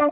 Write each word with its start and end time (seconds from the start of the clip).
Bye. 0.00 0.10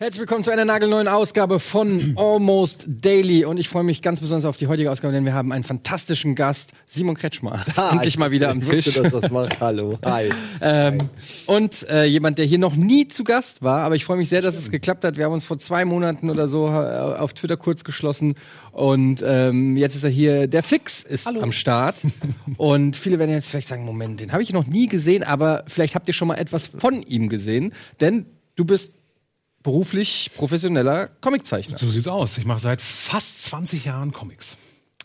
Herzlich 0.00 0.18
willkommen 0.22 0.42
zu 0.42 0.50
einer 0.50 0.64
nagelneuen 0.64 1.06
Ausgabe 1.06 1.60
von 1.60 2.14
Almost 2.18 2.86
Daily 2.88 3.44
und 3.44 3.60
ich 3.60 3.68
freue 3.68 3.84
mich 3.84 4.02
ganz 4.02 4.18
besonders 4.20 4.44
auf 4.44 4.56
die 4.56 4.66
heutige 4.66 4.90
Ausgabe, 4.90 5.14
denn 5.14 5.24
wir 5.24 5.34
haben 5.34 5.52
einen 5.52 5.62
fantastischen 5.62 6.34
Gast, 6.34 6.72
Simon 6.88 7.14
Kretschmer, 7.14 7.60
Ah, 7.76 7.90
endlich 7.92 8.14
ich- 8.14 8.18
mal 8.18 8.32
wieder 8.32 8.50
am 8.50 8.60
ich 8.60 8.68
Tisch. 8.68 8.86
Wusste, 8.88 9.02
dass 9.08 9.20
das 9.20 9.30
macht. 9.30 9.60
Hallo. 9.60 9.96
Hi. 10.04 10.30
Ähm, 10.60 10.98
und 11.46 11.88
äh, 11.88 12.06
jemand, 12.06 12.38
der 12.38 12.44
hier 12.44 12.58
noch 12.58 12.74
nie 12.74 13.06
zu 13.06 13.22
Gast 13.22 13.62
war, 13.62 13.84
aber 13.84 13.94
ich 13.94 14.04
freue 14.04 14.16
mich 14.16 14.28
sehr, 14.28 14.42
dass 14.42 14.56
es 14.56 14.72
geklappt 14.72 15.04
hat. 15.04 15.16
Wir 15.16 15.26
haben 15.26 15.32
uns 15.32 15.46
vor 15.46 15.60
zwei 15.60 15.84
Monaten 15.84 16.28
oder 16.28 16.48
so 16.48 16.66
äh, 16.66 16.70
auf 16.72 17.32
Twitter 17.32 17.56
kurz 17.56 17.84
geschlossen 17.84 18.34
und 18.72 19.22
ähm, 19.24 19.76
jetzt 19.76 19.94
ist 19.94 20.02
er 20.02 20.10
hier. 20.10 20.48
Der 20.48 20.64
Flix 20.64 21.04
ist 21.04 21.28
am 21.28 21.52
Start 21.52 21.94
und 22.56 22.96
viele 22.96 23.20
werden 23.20 23.30
jetzt 23.30 23.48
vielleicht 23.48 23.68
sagen, 23.68 23.84
Moment, 23.84 24.18
den 24.20 24.32
habe 24.32 24.42
ich 24.42 24.52
noch 24.52 24.66
nie 24.66 24.88
gesehen, 24.88 25.22
aber 25.22 25.62
vielleicht 25.68 25.94
habt 25.94 26.08
ihr 26.08 26.14
schon 26.14 26.26
mal 26.26 26.34
etwas 26.34 26.66
von 26.66 27.00
ihm 27.02 27.28
gesehen, 27.28 27.72
denn 28.00 28.26
du 28.56 28.64
bist 28.64 28.94
beruflich 29.64 30.30
professioneller 30.36 31.08
Comiczeichner. 31.20 31.78
So 31.78 31.90
sieht's 31.90 32.06
aus. 32.06 32.38
Ich 32.38 32.44
mache 32.44 32.60
seit 32.60 32.80
fast 32.80 33.42
20 33.42 33.86
Jahren 33.86 34.12
Comics. 34.12 34.56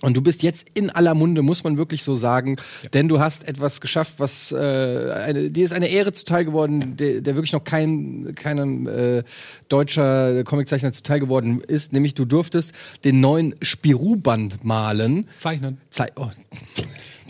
Und 0.01 0.15
du 0.15 0.21
bist 0.21 0.43
jetzt 0.43 0.67
in 0.75 0.89
aller 0.89 1.13
Munde, 1.13 1.41
muss 1.41 1.63
man 1.65 1.77
wirklich 1.77 2.03
so 2.03 2.15
sagen, 2.15 2.55
denn 2.93 3.09
du 3.09 3.19
hast 3.19 3.47
etwas 3.47 3.81
geschafft, 3.81 4.15
was 4.19 4.53
äh, 4.53 4.57
eine, 4.57 5.51
dir 5.51 5.65
ist 5.65 5.73
eine 5.73 5.87
Ehre 5.87 6.13
zuteil 6.13 6.45
geworden, 6.45 6.95
der, 6.95 7.19
der 7.19 7.35
wirklich 7.35 7.51
noch 7.51 7.65
kein 7.65 8.33
keinem 8.35 8.87
äh, 8.87 9.23
deutscher 9.67 10.45
Comiczeichner 10.45 10.93
zuteil 10.93 11.19
geworden 11.19 11.61
ist, 11.67 11.91
nämlich 11.91 12.13
du 12.13 12.23
durftest 12.23 12.73
den 13.03 13.19
neuen 13.19 13.55
Spirou-Band 13.61 14.63
malen. 14.63 15.27
Zeichnen. 15.37 15.79
Zei 15.89 16.07
oh, 16.15 16.29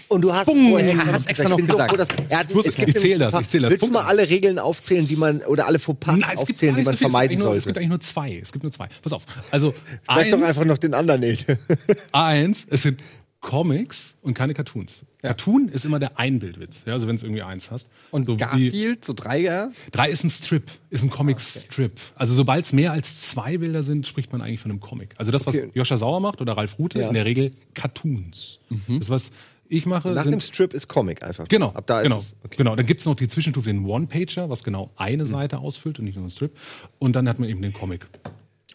Und 0.10 0.22
du 0.22 0.34
hast 0.34 0.46
vorher 0.46 0.80
er 0.94 1.06
hat's 1.14 1.28
extra 1.28 1.50
noch 1.50 1.60
so 1.60 1.66
gesagt. 1.66 1.92
froh, 1.92 1.98
dass- 1.98 2.08
er 2.30 2.40
hat- 2.40 2.50
Ich 2.50 2.56
wusste 2.56 2.70
es 2.70 2.76
es. 2.76 2.86
gibt 2.86 2.90
Ich 2.90 3.02
zähl 3.02 3.12
nämlich- 3.18 3.30
das, 3.32 3.42
ich 3.42 3.50
zähl 3.50 3.62
das. 3.62 3.72
Willst 3.72 3.86
du 3.88 3.92
mal 3.92 4.04
alle 4.06 4.28
Regeln 4.30 4.58
aufzählen, 4.60 5.08
die 5.08 5.16
man 5.16 5.42
oder 5.42 5.68
alle 5.68 5.78
Fauxpas 5.80 6.18
Nein, 6.18 6.32
es 6.34 6.40
aufzählen, 6.40 6.76
die 6.76 6.82
man 6.84 6.94
es 6.96 7.00
gibt 7.00 7.12
vermeiden 7.12 7.32
eigentlich 7.38 7.40
nur, 7.46 7.50
Es 7.56 7.64
gibt 7.64 7.64
sollte? 7.66 7.80
eigentlich 7.80 7.90
nur 7.90 8.00
zwei. 8.02 8.40
Es 8.42 8.52
gibt 8.52 8.64
nur 8.64 8.72
zwei. 8.72 8.90
Pass 9.02 9.14
auf. 9.14 9.24
Also 9.52 9.74
Sag 10.08 10.30
doch 10.32 10.38
eins, 10.40 10.44
einfach 10.44 10.66
noch 10.66 10.78
den 10.80 10.94
anderen 10.96 11.22
nicht. 11.22 11.46
eins, 12.12 12.66
es 12.70 12.82
sind 12.84 13.00
Comics 13.42 14.16
und 14.22 14.34
keine 14.34 14.54
Cartoons. 14.54 15.02
Cartoon 15.22 15.70
ist 15.70 15.86
immer 15.86 15.98
der 16.00 16.18
Einbildwitz, 16.20 16.84
ja, 16.86 16.94
also 16.94 17.08
wenn 17.08 17.16
es 17.16 17.24
irgendwie 17.24 17.42
eins 17.42 17.72
hast. 17.72 17.88
und 18.12 18.26
so 18.26 18.36
Garfield, 18.36 19.06
so 19.06 19.14
Dreier. 19.14 19.72
Drei 19.92 20.10
ist 20.10 20.24
ein 20.26 20.30
Strip, 20.30 20.64
ist 20.90 21.04
ein 21.04 21.10
Comic-Strip. 21.10 21.92
Also 22.16 22.34
sobald 22.34 22.66
es 22.66 22.74
mehr 22.74 22.92
als 22.94 23.22
zwei 23.22 23.58
Bilder 23.58 23.84
sind, 23.84 24.08
spricht 24.08 24.32
man 24.34 24.42
eigentlich 24.42 24.60
von 24.60 24.72
einem 24.72 24.80
Comic. 24.82 25.14
Also 25.18 25.32
das, 25.32 25.46
was 25.46 25.56
Okay. 25.56 25.72
Joscha 25.74 25.96
Sauer 25.98 26.20
macht 26.20 26.42
oder 26.42 26.54
Ralf 26.58 26.78
Rute, 26.80 27.00
Ja. 27.00 27.08
in 27.08 27.14
der 27.14 27.26
Regel 27.26 27.52
Cartoons. 27.76 28.60
Das, 28.88 29.10
was 29.10 29.32
ich 29.70 29.86
mache, 29.86 30.10
Nach 30.10 30.24
dem 30.24 30.42
Strip 30.42 30.74
ist 30.74 30.90
Comic 30.90 31.24
einfach. 31.24 31.48
Genau, 31.48 31.70
Ab 31.70 31.86
da 31.88 32.00
ist 32.00 32.04
genau, 32.06 32.20
es. 32.20 32.36
Okay. 32.44 32.58
genau. 32.58 32.76
Dann 32.76 32.86
gibt 32.86 33.00
es 33.00 33.06
noch 33.06 33.16
die 33.16 33.28
Zwischenstufe, 33.28 33.70
den 33.70 33.86
One-Pager, 33.86 34.50
was 34.50 34.64
genau 34.64 34.92
eine 34.98 35.26
Seite 35.26 35.60
ausfüllt 35.60 36.00
und 36.00 36.06
nicht 36.06 36.16
nur 36.16 36.26
ein 36.26 36.30
Strip. 36.30 36.58
Und 36.98 37.16
dann 37.16 37.30
hat 37.30 37.40
man 37.40 37.48
eben 37.48 37.62
den 37.62 37.72
Comic. 37.72 38.08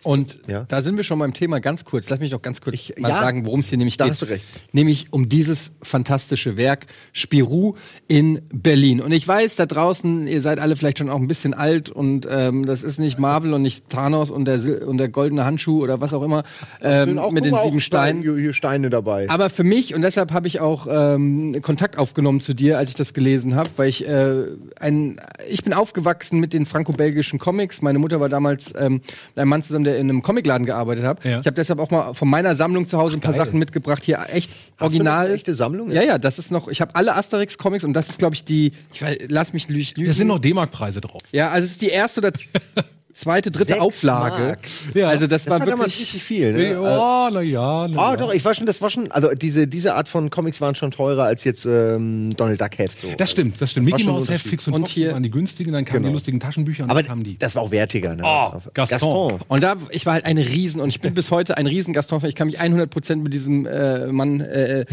Und 0.05 0.39
Ja. 0.47 0.65
da 0.69 0.83
sind 0.83 0.97
wir 0.97 1.05
schon 1.05 1.19
beim 1.19 1.33
Thema 1.35 1.61
ganz 1.61 1.85
kurz. 1.85 2.09
Lass 2.11 2.21
mich 2.21 2.31
doch 2.31 2.43
ganz 2.43 2.61
kurz 2.61 2.75
Ich- 2.75 2.95
mal 2.99 3.09
ja, 3.09 3.21
sagen, 3.21 3.47
worum 3.47 3.61
es 3.61 3.69
hier 3.69 3.79
nämlich 3.79 3.97
da 3.97 4.05
geht. 4.05 4.13
hast 4.13 4.23
du 4.23 4.27
recht. 4.27 4.45
Nämlich 4.73 5.07
um 5.11 5.29
dieses 5.29 5.73
fantastische 5.83 6.57
Werk 6.57 6.87
Spirou 7.13 7.75
in 8.07 8.43
Berlin. 8.53 9.01
Und 9.01 9.13
ich 9.13 9.27
weiß, 9.27 9.57
da 9.57 9.67
draußen, 9.67 10.27
ihr 10.27 10.41
seid 10.41 10.59
alle 10.61 10.77
vielleicht 10.77 10.99
schon 10.99 11.11
auch 11.11 11.19
ein 11.19 11.27
bisschen 11.27 11.55
alt 11.55 11.89
und 11.91 12.27
ähm, 12.31 12.67
das 12.67 12.83
ist 12.83 12.99
nicht 12.99 13.19
Marvel 13.19 13.53
und 13.55 13.63
nicht 13.63 13.89
Thanos 13.89 14.31
und 14.31 14.45
der, 14.45 14.87
und 14.87 14.99
der 14.99 15.09
goldene 15.09 15.45
Handschuh 15.45 15.83
oder 15.83 16.01
was 16.01 16.13
auch 16.13 16.23
immer 16.23 16.45
ähm, 16.83 17.19
auch- 17.19 17.31
mit 17.33 17.45
den 17.45 17.57
sieben 17.57 17.81
Steinen. 17.81 18.23
Hier 18.23 18.53
Steine 18.53 18.91
dabei. 18.91 19.29
Aber 19.31 19.49
für 19.51 19.65
mich, 19.65 19.95
und 19.95 20.03
deshalb 20.03 20.33
habe 20.33 20.47
ich 20.49 20.61
auch 20.61 20.87
ähm, 20.91 21.57
Kontakt 21.63 21.99
aufgenommen 21.99 22.41
zu 22.41 22.55
dir, 22.55 22.79
als 22.79 22.91
ich 22.91 22.97
das 22.97 23.15
gelesen 23.15 23.55
habe, 23.55 23.71
weil 23.77 23.89
ich 23.89 24.07
äh, 24.07 24.43
ein, 24.81 25.21
ich 25.49 25.65
bin 25.65 25.73
aufgewachsen 25.73 26.41
mit 26.41 26.53
den 26.53 26.67
franco-belgischen 26.67 27.39
Comics. 27.39 27.81
Meine 27.83 27.99
Mutter 27.99 28.21
war 28.21 28.29
damals 28.29 28.75
ähm, 28.79 28.95
mit 28.95 29.03
einem 29.37 29.49
Mann 29.49 29.63
zusammen, 29.63 29.85
der 29.85 29.94
in 29.97 30.09
einem 30.11 30.23
Comicladen 30.23 30.67
gearbeitet 30.67 31.05
hat. 31.05 31.25
Ja. 31.25 31.41
Ich 31.41 31.47
habe 31.47 31.55
deshalb 31.55 31.79
auch 31.81 31.91
mal 31.91 32.13
von 32.15 32.29
meiner 32.29 32.55
Sammlung 32.55 32.87
zu 32.87 32.99
Hause 32.99 33.17
ein 33.17 33.21
paar 33.21 33.33
geil. 33.33 33.45
Sachen 33.47 33.59
mitgebracht. 33.59 34.03
Hier 34.05 34.19
echt 34.33 34.51
Hast 34.77 34.83
original. 34.83 35.27
eine 35.27 35.35
echte 35.35 35.55
Sammlung? 35.55 35.91
Ja, 35.91 36.03
ja, 36.03 36.19
das 36.19 36.39
ist 36.39 36.51
noch. 36.51 36.69
Ich 36.69 36.81
habe 36.81 36.95
alle 36.95 37.15
Asterix-Comics 37.17 37.85
und 37.85 37.93
das 37.95 38.09
ist, 38.09 38.19
glaube 38.19 38.35
ich, 38.35 38.45
die. 38.45 38.73
Ich 38.93 39.03
weiß, 39.03 39.17
lass 39.29 39.53
mich 39.53 39.67
lü- 39.67 39.95
lügen. 39.97 40.05
Da 40.07 40.13
sind 40.13 40.27
noch 40.29 40.39
D-Mark-Preise 40.39 41.01
drauf. 41.01 41.21
Ja, 41.33 41.51
also 41.51 41.65
es 41.65 41.73
ist 41.73 41.83
die 41.83 41.89
erste 41.89 42.21
oder 42.21 42.33
zweite, 43.15 43.51
dritte 43.51 43.73
Sechs 43.75 43.81
Auflage. 43.81 44.57
Ja. 44.93 45.09
Also 45.09 45.27
das, 45.27 45.45
das 45.45 45.51
war 45.51 45.61
war 45.61 45.67
damals 45.67 45.93
wirklich. 45.93 46.01
richtig 46.15 46.23
viel. 46.25 46.53
Ne? 46.53 46.73
Ja, 46.73 47.31
na 47.33 47.41
ja, 47.41 47.89
na 47.89 47.99
Ah, 48.03 48.11
ja. 48.11 48.17
doch, 48.17 48.33
ich 48.33 48.45
war 48.45 48.55
schon, 48.55 48.67
das 48.67 48.83
war 48.83 48.91
schon, 48.91 49.11
also 49.13 49.31
diese, 49.35 49.67
diese 49.67 49.95
Art 49.95 50.09
von 50.09 50.31
Comics 50.31 50.61
waren 50.61 50.75
schon 50.75 50.91
teurer 50.91 51.25
als 51.25 51.45
jetzt 51.45 51.65
ähm, 51.65 52.33
Donald 52.37 52.61
Duck 52.61 52.77
Heft. 52.79 53.01
So. 53.01 53.09
Das 53.17 53.31
stimmt, 53.31 53.61
das 53.61 53.71
stimmt. 53.71 53.91
war 53.91 53.99
Mickey 53.99 54.09
Mouse 54.11 54.29
Heft. 54.29 54.47
Fix 54.47 54.67
und, 54.69 54.75
Und 54.75 54.89
hier- 54.89 55.13
waren 55.13 55.23
die 55.23 55.31
günstigen, 55.31 55.73
dann 55.73 55.85
kamen 55.85 55.99
Genau. 56.01 56.09
die 56.09 56.13
lustigen 56.15 56.41
Taschenbücher 56.41 56.85
und 56.85 56.91
Aber 56.91 57.03
dann 57.03 57.09
kamen 57.09 57.25
die. 57.25 57.39
das 57.39 57.55
war 57.55 57.63
auch 57.63 57.71
wertiger. 57.71 58.15
Ne? 58.17 58.23
Oh, 58.25 58.53
Gaston. 58.75 59.39
Und 59.49 59.63
da, 59.63 59.77
ich 59.91 60.05
war 60.07 60.15
halt 60.15 60.25
ein 60.27 60.39
Riesen 60.39 60.81
und 60.81 60.89
ich 60.89 61.01
bin 61.01 61.15
bis 61.15 61.31
heute 61.31 61.57
ein 61.57 61.67
riesen 61.67 61.95
Gaston-Fan. 61.95 62.29
Ich 62.29 62.35
kann 62.35 62.47
mich 62.49 62.61
100% 62.61 63.17
mit 63.17 63.33
diesem 63.33 63.67
äh, 63.67 64.07
Mann 64.09 64.41
äh, 64.41 64.85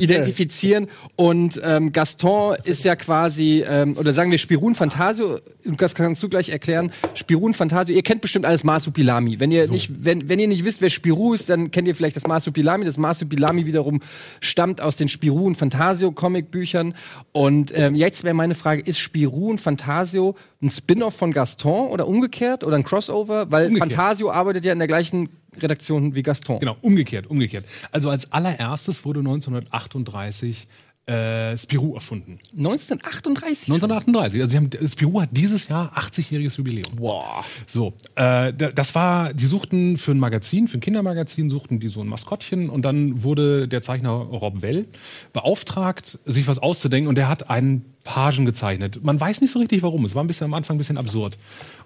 identifizieren. 0.00 0.88
Und 1.16 1.60
ähm, 1.64 1.92
Gaston 1.92 2.56
ist 2.64 2.84
ja 2.84 2.96
quasi, 2.96 3.64
ähm, 3.68 3.96
oder 3.96 4.12
sagen 4.12 4.30
wir 4.30 4.38
Spirun 4.38 4.74
Fantasio, 4.74 5.40
das 5.64 5.94
kannst 5.94 6.22
du 6.22 6.28
gleich 6.28 6.48
erklären. 6.50 6.90
Spirun 7.14 7.54
Fantasio, 7.54 7.67
ihr 7.88 8.02
kennt 8.02 8.20
bestimmt 8.20 8.44
alles 8.44 8.64
Marsupilami. 8.64 9.40
Wenn 9.40 9.50
ihr, 9.50 9.68
nicht, 9.68 10.04
wenn, 10.04 10.28
wenn 10.28 10.38
ihr 10.38 10.48
nicht 10.48 10.64
wisst, 10.64 10.80
wer 10.80 10.90
Spirou 10.90 11.34
ist, 11.34 11.48
dann 11.48 11.70
kennt 11.70 11.88
ihr 11.88 11.94
vielleicht 11.94 12.16
das 12.16 12.26
Marsupilami. 12.26 12.84
Das 12.84 12.98
Marsupilami 12.98 13.66
wiederum 13.66 14.00
stammt 14.40 14.80
aus 14.80 14.96
den 14.96 15.08
Spirou 15.08 15.46
und 15.46 15.56
Fantasio 15.56 16.12
Comicbüchern. 16.12 16.94
Und 17.32 17.72
ähm, 17.76 17.94
jetzt 17.94 18.24
wäre 18.24 18.34
meine 18.34 18.54
Frage, 18.54 18.82
ist 18.82 18.98
Spirou 18.98 19.50
und 19.50 19.60
Fantasio 19.60 20.36
ein 20.60 20.70
Spin-off 20.70 21.14
von 21.14 21.32
Gaston 21.32 21.90
oder 21.90 22.08
umgekehrt 22.08 22.64
oder 22.64 22.76
ein 22.76 22.84
Crossover? 22.84 23.50
Weil 23.50 23.68
Umgekehrt. 23.68 23.92
Fantasio 23.92 24.30
arbeitet 24.30 24.64
ja 24.64 24.72
in 24.72 24.78
der 24.78 24.88
gleichen 24.88 25.28
Redaktion 25.56 26.14
wie 26.14 26.22
Gaston. 26.22 26.60
Genau, 26.60 26.76
umgekehrt, 26.82 27.26
umgekehrt. 27.26 27.64
Also 27.92 28.10
als 28.10 28.32
allererstes 28.32 29.04
wurde 29.04 29.20
1938 29.20 30.68
äh, 31.08 31.56
Spirou 31.56 31.94
erfunden. 31.94 32.38
1938. 32.56 33.68
1938. 33.68 34.40
Also 34.42 34.56
haben, 34.56 34.70
Spirou 34.86 35.22
hat 35.22 35.30
dieses 35.32 35.68
Jahr 35.68 35.96
80-jähriges 35.98 36.58
Jubiläum. 36.58 36.96
Boah. 36.96 37.44
So, 37.66 37.94
äh, 38.14 38.52
da- 38.52 38.68
das 38.74 38.94
war, 38.94 39.32
die 39.32 39.46
suchten 39.46 39.96
für 39.96 40.12
ein 40.12 40.18
Magazin, 40.18 40.68
für 40.68 40.76
ein 40.78 40.80
Kindermagazin, 40.80 41.48
suchten 41.50 41.80
die 41.80 41.88
so 41.88 42.00
ein 42.02 42.08
Maskottchen 42.08 42.68
und 42.68 42.82
dann 42.82 43.22
wurde 43.22 43.68
der 43.68 43.80
Zeichner 43.80 44.10
Rob 44.10 44.60
Well 44.60 44.86
beauftragt, 45.32 46.18
sich 46.26 46.46
was 46.46 46.58
auszudenken 46.58 47.08
und 47.08 47.14
der 47.16 47.28
hat 47.28 47.48
einen 47.50 47.84
Pagen 48.04 48.44
gezeichnet. 48.46 49.02
Man 49.02 49.20
weiß 49.20 49.40
nicht 49.40 49.50
so 49.50 49.58
richtig 49.58 49.82
warum, 49.82 50.04
es 50.04 50.14
war 50.14 50.24
ein 50.24 50.26
bisschen 50.26 50.44
am 50.46 50.54
Anfang 50.54 50.76
ein 50.76 50.78
bisschen 50.78 50.98
absurd. 50.98 51.38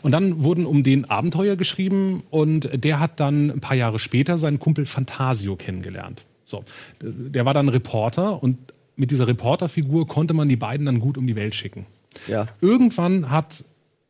Und 0.02 0.12
dann 0.12 0.42
wurden 0.42 0.66
um 0.66 0.82
den 0.82 1.08
Abenteuer 1.10 1.56
geschrieben 1.56 2.22
und 2.30 2.68
der 2.72 3.00
hat 3.00 3.20
dann 3.20 3.50
ein 3.50 3.60
paar 3.60 3.76
Jahre 3.76 3.98
später 3.98 4.38
seinen 4.38 4.58
Kumpel 4.58 4.84
Fantasio 4.84 5.56
kennengelernt. 5.56 6.24
So, 6.44 6.64
der 7.00 7.44
war 7.44 7.54
dann 7.54 7.68
Reporter 7.68 8.42
und 8.42 8.58
mit 8.96 9.10
dieser 9.10 9.26
Reporterfigur 9.26 10.06
konnte 10.06 10.34
man 10.34 10.48
die 10.48 10.56
beiden 10.56 10.86
dann 10.86 11.00
gut 11.00 11.18
um 11.18 11.26
die 11.26 11.36
Welt 11.36 11.54
schicken. 11.54 11.86
Ja. 12.28 12.46
Irgendwann 12.60 13.30
hat 13.30 13.64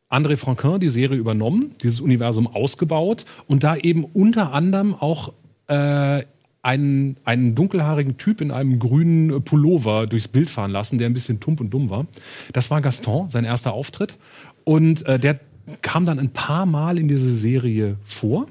André 0.09 0.37
Franquin 0.37 0.79
die 0.79 0.89
Serie 0.89 1.17
übernommen, 1.17 1.73
dieses 1.81 1.99
Universum 2.01 2.47
ausgebaut 2.47 3.25
und 3.47 3.63
da 3.63 3.75
eben 3.75 4.03
unter 4.03 4.53
anderem 4.53 4.93
auch 4.93 5.33
äh, 5.67 6.23
einen, 6.61 7.17
einen 7.25 7.55
dunkelhaarigen 7.55 8.17
Typ 8.17 8.39
in 8.39 8.51
einem 8.51 8.79
grünen 8.79 9.43
Pullover 9.43 10.07
durchs 10.07 10.27
Bild 10.27 10.49
fahren 10.49 10.71
lassen, 10.71 10.97
der 10.97 11.09
ein 11.09 11.13
bisschen 11.13 11.39
tump 11.39 11.59
und 11.59 11.71
dumm 11.71 11.89
war. 11.89 12.05
Das 12.53 12.71
war 12.71 12.81
Gaston, 12.81 13.29
sein 13.29 13.43
erster 13.43 13.73
Auftritt. 13.73 14.15
Und 14.63 15.05
äh, 15.05 15.19
der 15.19 15.39
kam 15.81 16.05
dann 16.05 16.19
ein 16.19 16.29
paar 16.29 16.65
Mal 16.65 16.97
in 16.97 17.07
diese 17.07 17.33
Serie 17.33 17.97
vor. 18.03 18.47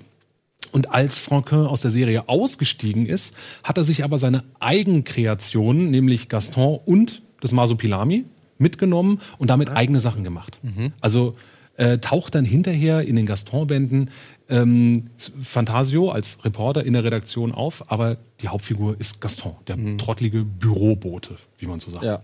Und 0.72 0.90
als 0.90 1.18
Franquin 1.18 1.66
aus 1.66 1.82
der 1.82 1.90
Serie 1.90 2.28
ausgestiegen 2.28 3.06
ist, 3.06 3.34
hat 3.62 3.78
er 3.78 3.84
sich 3.84 4.04
aber 4.04 4.18
seine 4.18 4.42
Eigenkreationen, 4.58 5.90
nämlich 5.90 6.28
Gaston 6.28 6.80
und 6.84 7.22
das 7.40 7.52
Masopilami, 7.52 8.24
mitgenommen 8.58 9.20
und 9.38 9.50
damit 9.50 9.70
eigene 9.70 10.00
Sachen 10.00 10.24
gemacht. 10.24 10.58
Also 11.00 11.34
äh, 11.76 11.98
taucht 11.98 12.34
dann 12.34 12.44
hinterher 12.44 13.02
in 13.02 13.16
den 13.16 13.26
Gaston-Bänden 13.26 14.10
ähm, 14.48 15.10
Fantasio 15.40 16.10
als 16.10 16.44
Reporter 16.44 16.84
in 16.84 16.92
der 16.92 17.04
Redaktion 17.04 17.52
auf, 17.52 17.90
aber 17.90 18.18
die 18.40 18.48
Hauptfigur 18.48 18.96
ist 18.98 19.20
Gaston, 19.20 19.54
der 19.66 19.76
trottlige 19.98 20.44
Bürobote, 20.44 21.36
wie 21.58 21.66
man 21.66 21.80
so 21.80 21.90
sagt. 21.90 22.04
Ja. 22.04 22.22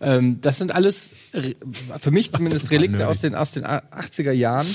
Ähm, 0.00 0.40
das 0.40 0.58
sind 0.58 0.74
alles, 0.74 1.14
für 2.00 2.10
mich 2.10 2.32
zumindest 2.32 2.70
Relikte 2.70 3.08
aus 3.08 3.20
den, 3.20 3.34
aus 3.34 3.52
den 3.52 3.64
80er 3.64 4.32
Jahren, 4.32 4.66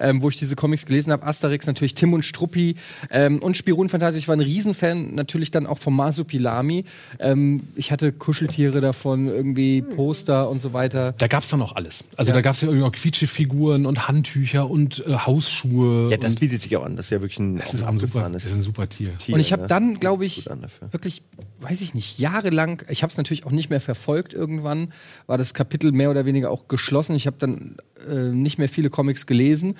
ähm, 0.00 0.22
wo 0.22 0.28
ich 0.28 0.36
diese 0.36 0.56
Comics 0.56 0.86
gelesen 0.86 1.12
habe. 1.12 1.24
Asterix 1.26 1.66
natürlich, 1.66 1.94
Tim 1.94 2.12
und 2.12 2.24
Struppi 2.24 2.76
ähm, 3.10 3.38
und 3.40 3.56
Spirun 3.56 3.88
Fantasie. 3.88 4.18
Ich 4.18 4.28
war 4.28 4.36
ein 4.36 4.40
Riesenfan 4.40 5.14
natürlich 5.14 5.50
dann 5.50 5.66
auch 5.66 5.78
vom 5.78 5.96
Masupilami. 5.96 6.84
Ähm, 7.18 7.64
ich 7.74 7.92
hatte 7.92 8.12
Kuscheltiere 8.12 8.80
davon, 8.80 9.28
irgendwie 9.28 9.82
Poster 9.82 10.48
und 10.50 10.60
so 10.62 10.72
weiter. 10.72 11.12
Da 11.18 11.26
gab 11.26 11.42
es 11.42 11.48
dann 11.48 11.62
auch 11.62 11.74
alles. 11.76 12.04
Also 12.16 12.30
Ja. 12.30 12.34
da 12.34 12.40
gab 12.42 12.54
es 12.54 12.60
ja 12.60 12.68
irgendwie 12.68 12.86
auch 12.86 12.92
Quietschefiguren 12.92 13.86
und 13.86 14.08
Handtücher 14.08 14.68
und 14.70 15.04
äh, 15.06 15.14
Hausschuhe. 15.14 16.10
Ja, 16.10 16.16
das 16.16 16.36
bietet 16.36 16.62
sich 16.62 16.76
auch 16.76 16.84
an. 16.84 16.96
Das 16.96 17.06
ist 17.06 17.10
ja 17.10 17.20
wirklich 17.20 17.38
ein, 17.38 17.58
das 17.58 17.74
ist 17.74 17.82
ein 17.82 17.98
super, 17.98 18.28
das 18.30 18.44
ist 18.44 18.52
ein 18.52 18.62
super 18.62 18.88
Tier. 18.88 19.16
Tier, 19.18 19.34
Und 19.34 19.40
ich 19.40 19.52
habe 19.52 19.62
ne? 19.62 19.68
dann, 19.68 20.00
glaube 20.00 20.24
ich, 20.24 20.48
wirklich, 20.90 21.22
weiß 21.60 21.80
ich 21.80 21.94
nicht, 21.94 22.18
jahrelang, 22.18 22.82
ich 22.88 23.02
habe 23.02 23.10
es 23.10 23.16
natürlich 23.16 23.46
auch 23.46 23.50
nicht 23.50 23.70
mehr 23.70 23.80
verfolgt 23.80 24.34
irgendwann, 24.46 24.92
war 25.26 25.38
das 25.38 25.54
Kapitel 25.54 25.92
mehr 25.92 26.10
oder 26.10 26.24
weniger 26.24 26.50
auch 26.50 26.68
geschlossen. 26.68 27.16
Ich 27.16 27.26
habe 27.26 27.36
dann 27.38 27.76
äh, 28.08 28.30
nicht 28.30 28.58
mehr 28.58 28.68
viele 28.68 28.90
Comics 28.90 29.26
gelesen. 29.26 29.76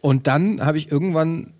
Und 0.00 0.26
dann 0.26 0.64
habe 0.64 0.78
ich 0.78 0.90
irgendwann 0.90 1.52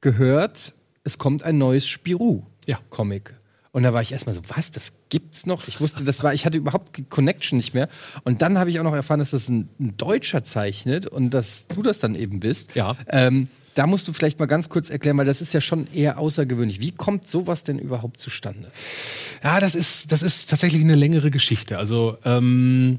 gehört, 0.00 0.72
es 1.04 1.18
kommt 1.18 1.42
ein 1.42 1.58
neues 1.58 1.86
Spirou-Comic. 1.86 3.34
Und 3.72 3.84
da 3.84 3.92
war 3.92 4.02
ich 4.02 4.12
erstmal 4.12 4.34
so, 4.34 4.40
was, 4.48 4.70
das 4.72 4.92
gibt's 5.10 5.46
noch? 5.46 5.68
Ich 5.68 5.80
wusste, 5.80 6.02
das 6.02 6.22
war, 6.22 6.34
ich 6.34 6.44
hatte 6.44 6.58
überhaupt 6.58 6.96
die 6.96 7.04
Connection 7.04 7.56
nicht 7.56 7.72
mehr. 7.72 7.88
Und 8.24 8.42
dann 8.42 8.58
habe 8.58 8.70
ich 8.70 8.80
auch 8.80 8.84
noch 8.84 8.94
erfahren, 8.94 9.20
dass 9.20 9.30
das 9.30 9.48
ein, 9.48 9.68
ein 9.78 9.96
Deutscher 9.96 10.42
zeichnet 10.42 11.06
und 11.06 11.30
dass 11.30 11.68
du 11.68 11.82
das 11.82 12.00
dann 12.00 12.16
eben 12.16 12.40
bist. 12.40 12.74
Ja. 12.74 12.96
Ähm, 13.08 13.48
da 13.80 13.86
musst 13.86 14.06
du 14.06 14.12
vielleicht 14.12 14.38
mal 14.38 14.44
ganz 14.44 14.68
kurz 14.68 14.90
erklären, 14.90 15.16
weil 15.16 15.24
das 15.24 15.40
ist 15.40 15.54
ja 15.54 15.62
schon 15.62 15.86
eher 15.94 16.18
außergewöhnlich. 16.18 16.80
Wie 16.80 16.90
kommt 16.90 17.26
sowas 17.26 17.62
denn 17.62 17.78
überhaupt 17.78 18.20
zustande? 18.20 18.70
Ja, 19.42 19.58
das 19.58 19.74
ist, 19.74 20.12
das 20.12 20.22
ist 20.22 20.50
tatsächlich 20.50 20.82
eine 20.82 20.96
längere 20.96 21.30
Geschichte. 21.30 21.78
Also 21.78 22.14
ähm, 22.26 22.98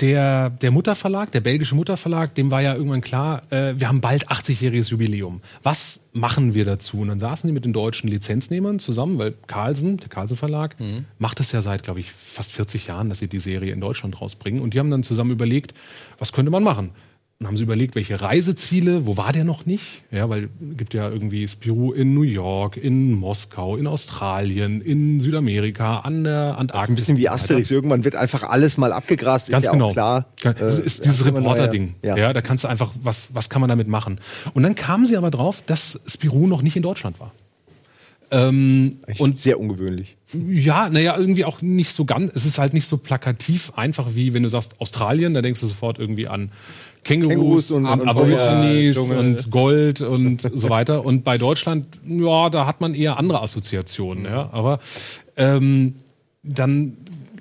der, 0.00 0.50
der 0.50 0.72
Mutterverlag, 0.72 1.30
der 1.30 1.40
belgische 1.40 1.76
Mutterverlag, 1.76 2.34
dem 2.34 2.50
war 2.50 2.60
ja 2.60 2.74
irgendwann 2.74 3.00
klar, 3.00 3.44
äh, 3.52 3.74
wir 3.78 3.86
haben 3.86 4.00
bald 4.00 4.28
80-jähriges 4.28 4.90
Jubiläum. 4.90 5.40
Was 5.62 6.00
machen 6.12 6.54
wir 6.54 6.64
dazu? 6.64 6.98
Und 6.98 7.08
dann 7.08 7.20
saßen 7.20 7.46
die 7.46 7.54
mit 7.54 7.64
den 7.64 7.72
deutschen 7.72 8.08
Lizenznehmern 8.08 8.80
zusammen, 8.80 9.18
weil 9.18 9.34
Carlsen, 9.46 9.98
der 9.98 10.08
Carlsen 10.08 10.36
Verlag, 10.36 10.74
macht 11.18 11.38
es 11.38 11.52
ja 11.52 11.62
seit, 11.62 11.84
glaube 11.84 12.00
ich, 12.00 12.10
fast 12.10 12.50
40 12.50 12.88
Jahren, 12.88 13.08
dass 13.08 13.20
sie 13.20 13.28
die 13.28 13.38
Serie 13.38 13.72
in 13.72 13.80
Deutschland 13.80 14.20
rausbringen. 14.20 14.60
Und 14.60 14.74
die 14.74 14.80
haben 14.80 14.90
dann 14.90 15.04
zusammen 15.04 15.30
überlegt, 15.30 15.74
was 16.18 16.32
könnte 16.32 16.50
man 16.50 16.64
machen? 16.64 16.90
Dann 17.42 17.48
haben 17.48 17.56
sie 17.56 17.64
überlegt, 17.64 17.96
welche 17.96 18.20
Reiseziele, 18.20 19.04
wo 19.04 19.16
war 19.16 19.32
der 19.32 19.42
noch 19.42 19.66
nicht? 19.66 20.02
Ja, 20.12 20.28
weil 20.30 20.44
es 20.44 20.76
gibt 20.76 20.94
ja 20.94 21.08
irgendwie 21.10 21.48
Spirou 21.48 21.92
in 21.92 22.14
New 22.14 22.22
York, 22.22 22.76
in 22.76 23.14
Moskau, 23.14 23.76
in 23.76 23.88
Australien, 23.88 24.80
in 24.80 25.18
Südamerika, 25.18 25.98
an 26.00 26.22
der 26.22 26.56
Antarktis. 26.56 26.90
Ein 26.90 26.94
bisschen 26.94 27.16
wie 27.16 27.24
weiter. 27.24 27.32
Asterix. 27.34 27.72
Irgendwann 27.72 28.04
wird 28.04 28.14
einfach 28.14 28.44
alles 28.44 28.76
mal 28.78 28.92
abgegrast. 28.92 29.50
Ganz 29.50 29.64
ist 29.64 29.66
ja 29.66 29.72
genau. 29.72 29.88
Auch 29.88 29.92
klar. 29.92 30.26
Ja, 30.44 30.52
Das 30.52 30.78
Äh, 30.78 30.84
ist 30.84 31.04
dieses 31.04 31.18
ja, 31.18 31.32
Reporter-Ding. 31.32 31.96
Ja. 32.04 32.16
Ja. 32.16 32.32
da 32.32 32.42
kannst 32.42 32.62
du 32.62 32.68
einfach, 32.68 32.92
was, 33.02 33.30
was 33.34 33.50
kann 33.50 33.60
man 33.60 33.68
damit 33.68 33.88
machen? 33.88 34.20
Und 34.54 34.62
dann 34.62 34.76
kamen 34.76 35.04
sie 35.06 35.16
aber 35.16 35.32
drauf, 35.32 35.62
dass 35.66 36.00
Spirou 36.06 36.46
noch 36.46 36.62
nicht 36.62 36.76
in 36.76 36.82
Deutschland 36.84 37.18
war. 37.18 37.32
Ähm, 38.30 38.98
und 39.18 39.36
sehr 39.36 39.58
ungewöhnlich. 39.58 40.16
ja, 40.48 40.88
naja, 40.88 41.16
irgendwie 41.18 41.44
auch 41.44 41.60
nicht 41.60 41.90
so 41.92 42.04
ganz, 42.04 42.30
es 42.36 42.46
ist 42.46 42.58
halt 42.58 42.72
nicht 42.72 42.86
so 42.86 42.96
plakativ 42.98 43.72
einfach 43.76 44.14
wie 44.14 44.32
wenn 44.32 44.42
du 44.44 44.48
sagst 44.48 44.80
Australien, 44.80 45.34
da 45.34 45.42
denkst 45.42 45.60
du 45.60 45.66
sofort 45.66 45.98
irgendwie 45.98 46.28
an 46.28 46.50
Kängurus, 47.04 47.30
Kängurus 47.34 47.70
und- 47.72 47.86
und, 47.86 48.00
und 48.00 48.08
Aborigines 48.08 48.94
Dschungel. 48.96 49.18
und 49.18 49.50
Gold 49.50 50.00
und 50.00 50.42
so 50.54 50.68
weiter. 50.68 51.04
Und 51.04 51.24
bei 51.24 51.38
Deutschland, 51.38 51.86
ja, 52.06 52.48
da 52.50 52.66
hat 52.66 52.80
man 52.80 52.94
eher 52.94 53.18
andere 53.18 53.42
Assoziationen. 53.42 54.24
Ja. 54.24 54.48
Aber 54.52 54.78
ähm, 55.36 55.94
dann 56.42 56.96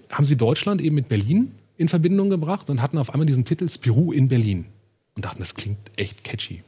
haben 0.09 0.25
sie 0.25 0.35
Deutschland 0.35 0.81
eben 0.81 0.95
mit 0.95 1.09
Berlin 1.09 1.51
in 1.77 1.89
Verbindung 1.89 2.29
gebracht 2.29 2.69
und 2.69 2.81
hatten 2.81 2.97
auf 2.97 3.11
einmal 3.13 3.25
diesen 3.25 3.45
Titel 3.45 3.69
Spirou 3.69 4.11
in 4.11 4.27
Berlin. 4.27 4.65
Und 5.15 5.25
dachten, 5.25 5.39
das 5.39 5.55
klingt 5.55 5.77
echt 5.97 6.23
catchy. 6.23 6.63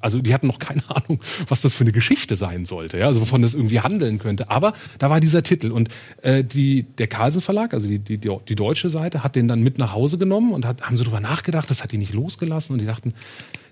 Also 0.00 0.20
die 0.20 0.34
hatten 0.34 0.46
noch 0.46 0.58
keine 0.58 0.82
Ahnung, 0.88 1.20
was 1.48 1.62
das 1.62 1.74
für 1.74 1.84
eine 1.84 1.92
Geschichte 1.92 2.36
sein 2.36 2.64
sollte, 2.64 2.98
ja? 2.98 3.06
also 3.06 3.20
wovon 3.20 3.42
das 3.42 3.54
irgendwie 3.54 3.80
handeln 3.80 4.18
könnte. 4.18 4.50
Aber 4.50 4.74
da 4.98 5.10
war 5.10 5.20
dieser 5.20 5.42
Titel 5.42 5.70
und 5.70 5.88
äh, 6.22 6.44
die, 6.44 6.84
der 6.98 7.06
Carlsen 7.06 7.42
Verlag, 7.42 7.74
also 7.74 7.88
die, 7.88 7.98
die, 7.98 8.18
die, 8.18 8.54
deutsche 8.54 8.90
Seite, 8.90 9.24
hat 9.24 9.36
den 9.36 9.48
dann 9.48 9.62
mit 9.62 9.78
nach 9.78 9.92
Hause 9.92 10.18
genommen 10.18 10.52
und 10.52 10.66
hat, 10.66 10.82
haben 10.82 10.96
so 10.96 11.04
drüber 11.04 11.20
nachgedacht, 11.20 11.70
das 11.70 11.82
hat 11.82 11.92
die 11.92 11.98
nicht 11.98 12.12
losgelassen 12.12 12.74
und 12.74 12.80
die 12.80 12.86
dachten, 12.86 13.14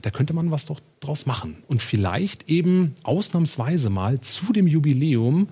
da 0.02 0.10
könnte 0.10 0.32
man 0.32 0.50
was 0.50 0.66
doch 0.66 0.80
draus 1.00 1.26
machen. 1.26 1.56
Und 1.68 1.82
vielleicht 1.82 2.48
eben 2.48 2.94
ausnahmsweise 3.02 3.90
mal 3.90 4.20
zu 4.20 4.52
dem 4.52 4.66
Jubiläum 4.66 5.48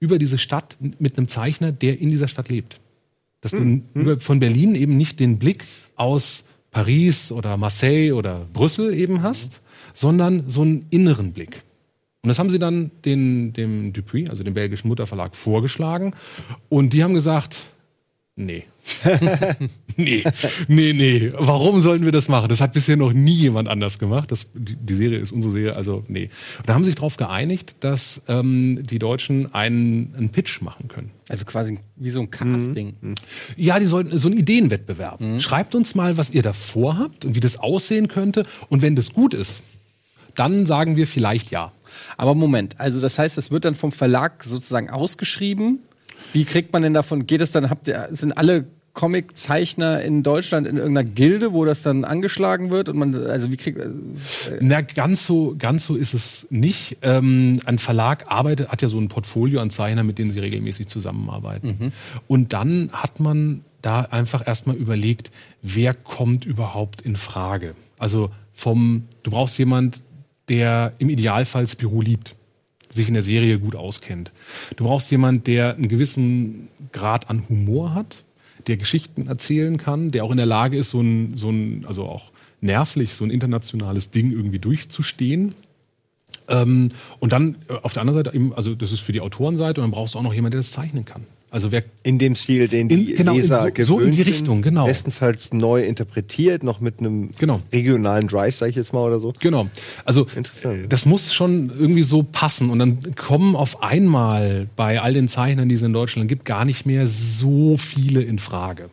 über 0.00 0.18
diese 0.18 0.38
Stadt 0.38 0.76
mit 0.98 1.16
einem 1.16 1.28
Zeichner, 1.28 1.72
der 1.72 1.98
in 1.98 2.10
dieser 2.10 2.28
Stadt 2.28 2.48
lebt. 2.48 2.80
Dass 3.40 3.52
du 3.52 3.82
über, 3.94 4.18
von 4.18 4.40
Berlin 4.40 4.74
eben 4.74 4.96
nicht 4.96 5.20
den 5.20 5.38
Blick 5.38 5.64
aus 5.96 6.44
Paris 6.70 7.32
oder 7.32 7.56
Marseille 7.56 8.12
oder 8.12 8.46
Brüssel 8.52 8.92
eben 8.94 9.22
hast, 9.22 9.60
sondern 9.98 10.44
so 10.48 10.62
einen 10.62 10.86
inneren 10.90 11.32
Blick. 11.32 11.64
Und 12.22 12.28
das 12.28 12.38
haben 12.38 12.50
sie 12.50 12.60
dann 12.60 12.92
den, 13.04 13.52
dem 13.52 13.92
Dupuis, 13.92 14.30
also 14.30 14.44
dem 14.44 14.54
belgischen 14.54 14.86
Mutterverlag, 14.86 15.34
vorgeschlagen. 15.34 16.14
Und 16.68 16.92
die 16.92 17.02
haben 17.02 17.14
gesagt, 17.14 17.66
nee. 18.36 18.64
nee, 19.96 20.22
nee, 20.68 20.92
nee. 20.92 21.32
Warum 21.36 21.80
sollen 21.80 22.04
wir 22.04 22.12
das 22.12 22.28
machen? 22.28 22.48
Das 22.48 22.60
hat 22.60 22.74
bisher 22.74 22.96
noch 22.96 23.12
nie 23.12 23.34
jemand 23.34 23.68
anders 23.68 23.98
gemacht. 23.98 24.30
Das, 24.30 24.46
die, 24.54 24.94
Serie 24.94 25.18
ist 25.18 25.32
unsere 25.32 25.52
Serie, 25.52 25.74
also 25.74 26.04
nee. 26.06 26.30
Und 26.58 26.68
da 26.68 26.74
haben 26.74 26.84
sie 26.84 26.90
sich 26.90 26.96
darauf 26.96 27.16
geeinigt, 27.16 27.76
dass 27.80 28.22
ähm, 28.28 28.86
die 28.86 29.00
Deutschen 29.00 29.52
einen, 29.52 30.14
einen 30.16 30.28
Pitch 30.30 30.62
machen 30.62 30.86
können. 30.86 31.10
Also 31.28 31.44
quasi 31.44 31.80
wie 31.96 32.10
so 32.10 32.20
ein 32.20 32.30
Casting. 32.30 32.94
Ja, 33.56 33.80
die 33.80 33.86
sollten 33.86 34.16
so 34.16 34.28
einen 34.28 34.38
Ideenwettbewerb. 34.38 35.20
Schreibt 35.40 35.74
uns 35.74 35.96
mal, 35.96 36.16
was 36.16 36.30
ihr 36.30 36.42
da 36.42 36.52
vorhabt 36.52 37.24
und 37.24 37.34
wie 37.34 37.40
das 37.40 37.58
aussehen 37.58 38.06
könnte. 38.06 38.44
Und 38.68 38.80
wenn 38.80 38.94
das 38.94 39.12
gut 39.12 39.34
ist, 39.34 39.62
dann 40.38 40.66
sagen 40.66 40.96
wir 40.96 41.06
vielleicht 41.06 41.50
ja. 41.50 41.72
Aber 42.16 42.34
Moment, 42.34 42.78
also 42.78 43.00
das 43.00 43.18
heißt, 43.18 43.38
es 43.38 43.50
wird 43.50 43.64
dann 43.64 43.74
vom 43.74 43.92
Verlag 43.92 44.44
sozusagen 44.44 44.90
ausgeschrieben. 44.90 45.80
Wie 46.32 46.44
kriegt 46.44 46.72
man 46.72 46.82
denn 46.82 46.94
davon? 46.94 47.26
Geht 47.26 47.40
es 47.40 47.52
dann, 47.52 47.70
habt 47.70 47.88
ihr, 47.88 48.08
sind 48.10 48.32
alle 48.32 48.66
Comiczeichner 48.98 50.02
in 50.02 50.24
Deutschland 50.24 50.66
in 50.66 50.76
irgendeiner 50.76 51.08
Gilde, 51.08 51.52
wo 51.52 51.64
das 51.64 51.82
dann 51.82 52.04
angeschlagen 52.04 52.70
wird? 52.70 52.88
Und 52.88 52.96
man, 52.96 53.14
also 53.14 53.52
wie 53.52 53.56
kriegt. 53.56 53.78
äh, 53.78 53.90
Na, 54.60 54.80
ganz 54.80 55.24
so, 55.24 55.54
ganz 55.56 55.84
so 55.84 55.94
ist 55.94 56.14
es 56.14 56.48
nicht. 56.50 56.98
Ähm, 57.02 57.60
ein 57.64 57.78
Verlag 57.78 58.24
arbeitet, 58.28 58.68
hat 58.70 58.82
ja 58.82 58.88
so 58.88 58.98
ein 58.98 59.08
Portfolio 59.08 59.60
an 59.60 59.70
Zeichnern, 59.70 60.04
mit 60.04 60.18
denen 60.18 60.32
sie 60.32 60.40
regelmäßig 60.40 60.88
zusammenarbeiten. 60.88 61.92
Und 62.26 62.52
dann 62.52 62.90
hat 62.92 63.20
man 63.20 63.64
da 63.82 64.00
einfach 64.00 64.44
erstmal 64.44 64.74
überlegt, 64.74 65.30
wer 65.62 65.94
kommt 65.94 66.44
überhaupt 66.44 67.00
in 67.00 67.14
Frage. 67.14 67.74
Also 67.98 68.30
vom, 68.52 69.04
du 69.22 69.30
brauchst 69.30 69.56
jemand, 69.58 70.02
der 70.48 70.92
im 70.98 71.10
Idealfall 71.10 71.66
Spirou 71.66 72.00
liebt, 72.00 72.34
sich 72.90 73.08
in 73.08 73.14
der 73.14 73.22
Serie 73.22 73.58
gut 73.58 73.76
auskennt. 73.76 74.32
Du 74.76 74.84
brauchst 74.84 75.10
jemand, 75.10 75.46
der 75.46 75.74
einen 75.74 75.88
gewissen 75.88 76.68
Grad 76.92 77.28
an 77.28 77.44
Humor 77.48 77.94
hat, 77.94 78.24
der 78.66 78.76
Geschichten 78.76 79.26
erzählen 79.26 79.76
kann, 79.76 80.10
der 80.10 80.24
auch 80.24 80.30
in 80.30 80.36
der 80.36 80.46
Lage 80.46 80.76
ist, 80.76 80.90
so 80.90 81.00
ein, 81.00 81.36
so 81.36 81.50
ein 81.50 81.84
also 81.86 82.04
auch 82.04 82.32
nervlich 82.60 83.14
so 83.14 83.24
ein 83.24 83.30
internationales 83.30 84.10
Ding 84.10 84.32
irgendwie 84.32 84.58
durchzustehen. 84.58 85.54
Ähm, 86.48 86.90
und 87.20 87.32
dann 87.32 87.56
äh, 87.68 87.74
auf 87.74 87.92
der 87.92 88.02
anderen 88.02 88.24
Seite 88.24 88.34
eben, 88.34 88.54
also 88.54 88.74
das 88.74 88.92
ist 88.92 89.00
für 89.00 89.12
die 89.12 89.20
Autorenseite, 89.20 89.80
und 89.80 89.86
dann 89.86 89.90
brauchst 89.92 90.14
du 90.14 90.18
auch 90.18 90.22
noch 90.22 90.34
jemanden, 90.34 90.52
der 90.52 90.60
das 90.60 90.72
zeichnen 90.72 91.04
kann. 91.04 91.24
Also 91.50 91.72
wer 91.72 91.82
In 92.02 92.18
dem 92.18 92.34
Stil, 92.34 92.68
den 92.68 92.88
die 92.88 93.12
In- 93.12 93.16
genau, 93.16 93.32
in 93.32 93.40
Leser 93.40 93.60
so- 93.62 93.64
gewöhnt 93.68 93.86
so 93.86 94.00
in 94.00 94.10
die 94.10 94.22
sind. 94.22 94.32
Richtung, 94.34 94.62
genau. 94.62 94.86
Bestenfalls 94.86 95.52
neu 95.54 95.82
interpretiert, 95.84 96.62
noch 96.62 96.80
mit 96.80 96.98
einem 97.00 97.30
Genau. 97.38 97.60
regionalen 97.72 98.28
Drive, 98.28 98.56
sag 98.56 98.68
ich 98.68 98.76
jetzt 98.76 98.92
mal, 98.92 99.00
oder 99.06 99.18
so. 99.18 99.32
Genau. 99.40 99.68
Also 100.04 100.26
Interessant. 100.36 100.92
das 100.92 101.06
muss 101.06 101.32
schon 101.32 101.70
irgendwie 101.70 102.02
so 102.02 102.22
passen. 102.22 102.68
Und 102.68 102.78
dann 102.80 102.98
kommen 103.16 103.56
auf 103.56 103.82
einmal 103.82 104.68
bei 104.76 105.00
all 105.00 105.14
den 105.14 105.26
Zeichnern, 105.28 105.68
die 105.70 105.74
es 105.76 105.82
in 105.82 105.92
Deutschland 105.94 106.28
gibt, 106.28 106.44
gar 106.44 106.64
nicht 106.66 106.84
mehr 106.84 107.06
so 107.06 107.76
viele 107.78 108.20
in 108.20 108.38
Frage. 108.38 108.90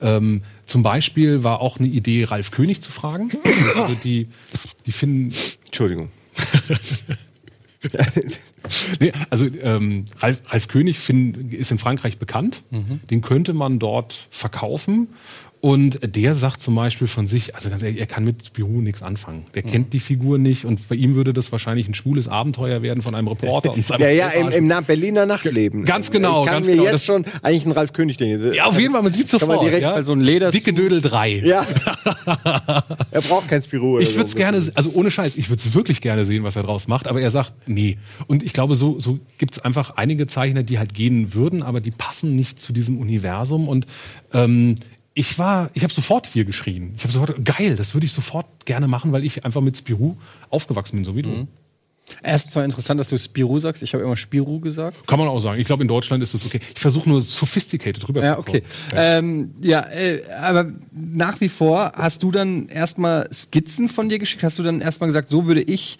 Ähm, 0.00 0.42
zum 0.64 0.82
Beispiel 0.82 1.42
war 1.44 1.60
auch 1.60 1.78
eine 1.80 1.88
Idee, 1.88 2.24
Ralf 2.24 2.50
König 2.50 2.80
zu 2.80 2.90
fragen. 2.90 3.30
Also 3.76 3.94
die, 3.94 4.28
die 4.86 4.92
finden, 4.92 5.34
Entschuldigung. 5.66 6.08
nee, 9.00 9.12
also 9.30 9.46
ähm, 9.46 10.04
Ralf, 10.18 10.40
Ralf 10.46 10.68
König 10.68 10.98
find, 10.98 11.52
ist 11.52 11.70
in 11.70 11.78
Frankreich 11.78 12.18
bekannt. 12.18 12.62
Den 13.10 13.20
könnte 13.20 13.54
man 13.54 13.78
dort 13.78 14.28
verkaufen 14.30 15.08
Und 15.60 15.98
der 16.14 16.36
sagt 16.36 16.60
zum 16.60 16.76
Beispiel 16.76 17.08
von 17.08 17.26
sich, 17.26 17.56
also 17.56 17.68
ganz 17.68 17.82
ehrlich, 17.82 17.98
er 17.98 18.06
kann 18.06 18.24
mit 18.24 18.46
Spirou 18.46 18.80
nichts 18.80 19.02
anfangen. 19.02 19.44
Der 19.56 19.64
Mhm. 19.64 19.70
kennt 19.70 19.92
die 19.92 19.98
Figur 19.98 20.38
nicht 20.38 20.64
und 20.64 20.86
bei 20.88 20.94
ihm 20.94 21.16
würde 21.16 21.32
das 21.32 21.50
wahrscheinlich 21.50 21.88
ein 21.88 21.94
schwules 21.94 22.28
Abenteuer 22.28 22.80
werden 22.82 23.02
von 23.02 23.16
einem 23.16 23.26
Reporter. 23.26 23.72
Und 23.72 23.84
seinem 23.84 24.02
Ja, 24.02 24.10
ja, 24.10 24.28
im, 24.28 24.68
im 24.70 24.84
Berliner 24.86 25.26
Nachtleben. 25.26 25.84
Ganz 25.84 26.12
genau, 26.12 26.42
Ich 26.42 26.46
kann 26.46 26.54
ganz 26.58 26.66
mir 26.66 26.72
genau. 26.74 26.84
jetzt 26.84 26.92
Das- 26.94 27.04
schon 27.06 27.24
eigentlich 27.42 27.64
einen 27.64 27.72
Ralf 27.72 27.92
König 27.92 28.18
denken. 28.18 28.54
Ja, 28.54 28.66
auf 28.66 28.78
jeden 28.78 28.92
Fall, 28.92 29.02
man 29.02 29.12
sieht 29.12 29.28
Kann 29.30 29.40
man 29.40 29.48
sofort. 29.56 29.66
direkt 29.66 29.82
ja? 29.82 29.94
bei 29.94 30.02
so 30.04 30.12
einem 30.12 30.22
Leder- 30.22 30.52
Dicke 30.52 30.72
Dödel 30.72 31.00
3. 31.00 31.40
Ja. 31.44 31.66
er 33.10 33.20
braucht 33.22 33.48
kein 33.48 33.62
Spirou. 33.62 33.98
Ich 33.98 34.14
würde 34.14 34.26
es 34.26 34.32
so. 34.32 34.38
gerne, 34.38 34.62
also 34.74 34.90
ohne 34.94 35.10
Scheiß, 35.10 35.36
ich 35.36 35.50
würde 35.50 35.60
es 35.60 35.74
wirklich 35.74 36.00
gerne 36.00 36.24
sehen, 36.24 36.44
was 36.44 36.56
er 36.56 36.62
draus 36.62 36.86
macht, 36.88 37.06
aber 37.08 37.20
er 37.20 37.30
sagt, 37.30 37.52
nee. 37.66 37.98
Und 38.26 38.42
ich 38.42 38.52
glaube, 38.52 38.76
so, 38.76 39.00
so 39.00 39.18
gibt 39.38 39.54
es 39.56 39.58
einfach 39.64 39.96
einige 39.96 40.26
Zeichner, 40.28 40.62
die 40.62 40.78
halt 40.78 40.94
gehen 40.94 41.34
würden, 41.34 41.62
aber 41.62 41.80
die 41.80 41.90
passen 41.90 42.34
nicht 42.36 42.60
zu 42.60 42.72
diesem 42.72 42.98
Universum. 42.98 43.68
Und 43.68 43.86
ähm, 44.32 44.76
ich 45.18 45.36
war, 45.36 45.70
ich 45.74 45.82
habe 45.82 45.92
sofort 45.92 46.28
hier 46.32 46.44
geschrien. 46.44 46.92
Ich 46.96 47.02
habe 47.02 47.12
sofort, 47.12 47.44
geil, 47.44 47.74
das 47.74 47.92
würde 47.92 48.06
ich 48.06 48.12
sofort 48.12 48.46
gerne 48.66 48.86
machen, 48.86 49.10
weil 49.10 49.24
ich 49.24 49.44
einfach 49.44 49.60
mit 49.60 49.76
Spirou 49.76 50.16
aufgewachsen 50.48 50.94
bin, 50.94 51.04
so 51.04 51.16
wie 51.16 51.22
du. 51.22 51.48
Erst 52.22 52.52
zwar 52.52 52.64
interessant, 52.64 53.00
dass 53.00 53.08
du 53.08 53.18
Spirou 53.18 53.58
sagst. 53.58 53.82
Ich 53.82 53.94
habe 53.94 54.04
immer 54.04 54.16
Spirou 54.16 54.60
gesagt. 54.60 55.08
Kann 55.08 55.18
man 55.18 55.26
auch 55.26 55.40
sagen. 55.40 55.60
Ich 55.60 55.66
glaube, 55.66 55.82
in 55.82 55.88
Deutschland 55.88 56.22
ist 56.22 56.34
es 56.34 56.46
okay. 56.46 56.60
Ich 56.72 56.80
versuche 56.80 57.08
nur 57.08 57.20
sophisticated 57.20 58.06
drüber 58.06 58.24
Ja, 58.24 58.34
zu 58.34 58.40
okay. 58.40 58.60
kommen. 58.60 58.70
Ähm, 58.94 59.54
ja, 59.60 59.80
äh, 59.90 60.22
aber 60.40 60.70
nach 60.92 61.40
wie 61.40 61.48
vor 61.48 61.92
hast 61.96 62.22
du 62.22 62.30
dann 62.30 62.68
erstmal 62.68 63.28
Skizzen 63.34 63.88
von 63.88 64.08
dir 64.08 64.20
geschickt? 64.20 64.44
Hast 64.44 64.58
du 64.60 64.62
dann 64.62 64.80
erstmal 64.80 65.08
gesagt, 65.08 65.28
so 65.28 65.48
würde 65.48 65.62
ich 65.62 65.98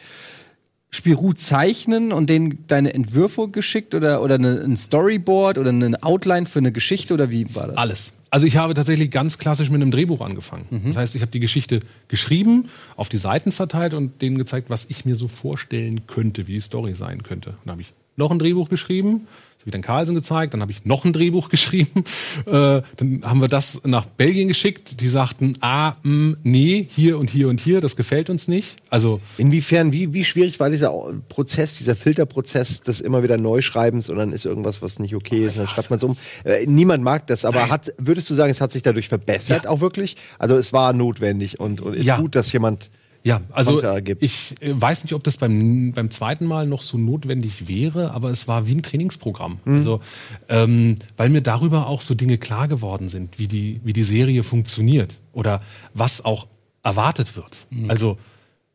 Spirou 0.91 1.35
zeichnen 1.35 2.13
und 2.13 2.31
denen 2.31 2.65
deine 2.67 2.95
Entwürfe 2.95 3.49
geschickt 3.49 3.95
oder, 3.95 4.23
oder 4.23 4.37
eine, 4.37 4.61
ein 4.63 4.77
Storyboard 4.77 5.59
oder 5.59 5.71
eine 5.71 6.03
Outline 6.03 6.47
für 6.47 6.61
eine 6.61 6.73
Geschichte 6.73 7.13
oder 7.15 7.31
wie 7.31 7.55
war 7.55 7.69
das? 7.69 7.77
Alles. 7.77 8.13
Also 8.31 8.47
ich 8.47 8.57
habe 8.57 8.75
tatsächlich 8.75 9.11
ganz 9.11 9.39
klassisch 9.39 9.71
mit 9.71 9.81
einem 9.81 9.91
Drehbuch 9.91 10.21
angefangen. 10.21 10.67
Das 10.87 10.97
heißt, 10.97 11.15
ich 11.15 11.23
habe 11.23 11.31
die 11.31 11.41
Geschichte 11.41 11.81
geschrieben, 12.09 12.69
auf 12.97 13.09
die 13.09 13.17
Seiten 13.17 13.53
verteilt 13.53 13.95
und 13.95 14.21
denen 14.21 14.37
gezeigt, 14.37 14.69
was 14.71 14.87
ich 14.89 15.05
mir 15.05 15.15
so 15.15 15.29
vorstellen 15.29 16.07
könnte, 16.07 16.47
wie 16.47 16.53
die 16.53 16.61
Story 16.61 16.95
sein 16.95 17.23
könnte. 17.23 17.51
Und 17.51 17.59
dann 17.65 17.73
habe 17.73 17.83
ich 17.83 17.95
noch 18.19 18.31
ein 18.31 18.39
Drehbuch 18.39 18.69
geschrieben, 18.69 19.27
das 19.59 19.63
habe 19.63 19.71
ich 19.71 19.73
dann 19.73 19.83
Carlsen 19.83 20.15
gezeigt, 20.15 20.55
dann 20.55 20.61
habe 20.61 20.71
ich 20.71 20.85
noch 20.85 21.05
ein 21.05 21.13
Drehbuch 21.13 21.49
geschrieben, 21.51 22.05
äh, 22.47 22.83
dann 22.97 23.23
haben 23.25 23.41
wir 23.41 23.49
das 23.49 23.81
nach 23.85 24.05
Belgien 24.07 24.47
geschickt, 24.47 25.01
die 25.01 25.09
sagten, 25.09 25.57
ah, 25.61 25.95
mh, 26.05 26.37
nee, 26.45 26.87
hier 26.95 27.19
und 27.19 27.29
hier 27.29 27.49
und 27.49 27.61
hier, 27.61 27.81
das 27.81 27.97
gefällt 27.97 28.31
uns 28.31 28.47
nicht. 28.47 28.77
Also 28.89 29.21
Inwiefern, 29.37 29.93
wie, 29.93 30.13
wie 30.13 30.25
schwierig 30.25 30.61
war 30.61 30.71
dieser 30.71 30.93
Prozess, 31.29 31.77
dieser 31.79 31.97
Filterprozess 31.97 32.83
des 32.83 33.01
immer 33.01 33.23
wieder 33.25 33.37
Neuschreibens 33.37 34.09
und 34.09 34.17
dann 34.17 34.33
ist 34.33 34.45
irgendwas, 34.45 34.81
was 34.81 35.01
nicht 35.01 35.15
okay 35.17 35.45
ist, 35.45 35.55
und 35.55 35.61
dann 35.61 35.69
schreibt 35.69 35.91
man 35.91 35.97
es 35.99 36.05
um. 36.05 36.17
Äh, 36.45 36.65
niemand 36.67 37.03
mag 37.03 37.27
das, 37.27 37.45
aber 37.45 37.69
hat, 37.69 37.93
würdest 37.99 38.31
du 38.31 38.35
sagen, 38.35 38.51
es 38.53 38.61
hat 38.61 38.71
sich 38.71 38.83
dadurch 38.83 39.09
verbessert 39.09 39.65
Ja. 39.65 39.71
auch 39.71 39.81
wirklich? 39.81 40.17
Also 40.39 40.57
es 40.57 40.73
war 40.73 40.93
notwendig 40.93 41.59
und, 41.59 41.81
und 41.81 41.95
ist 41.95 42.07
Ja. 42.07 42.17
gut, 42.21 42.37
dass 42.37 42.53
jemand 42.53 42.91
Ja, 43.29 43.43
also 43.51 43.79
ich 44.21 44.55
äh, 44.63 44.81
weiß 44.81 45.05
nicht, 45.05 45.13
ob 45.13 45.23
das 45.23 45.37
beim, 45.37 45.93
beim 45.93 46.11
zweiten 46.11 46.47
Mal 46.47 46.67
noch 46.67 46.81
so 46.81 46.97
notwendig 46.97 47.69
wäre, 47.69 48.13
aber 48.13 48.31
es 48.31 48.49
war 48.49 48.67
wie 48.67 48.75
ein 48.75 48.83
Trainingsprogramm. 48.83 49.59
Mhm. 49.67 49.75
Also, 49.75 50.01
ähm, 50.49 50.97
weil 51.19 51.29
mir 51.29 51.43
darüber 51.43 51.89
auch 51.89 52.01
so 52.01 52.15
Dinge 52.15 52.39
klar 52.39 52.69
geworden 52.69 53.11
sind, 53.11 53.39
wie 53.39 53.47
die, 53.47 53.83
wie 53.85 53.93
die 53.93 54.03
Serie 54.03 54.43
funktioniert 54.45 55.19
oder 55.35 55.61
was 55.93 56.25
auch 56.25 56.47
erwartet 56.83 57.37
wird. 57.37 57.59
Mhm. 57.69 57.91
Also 57.91 58.17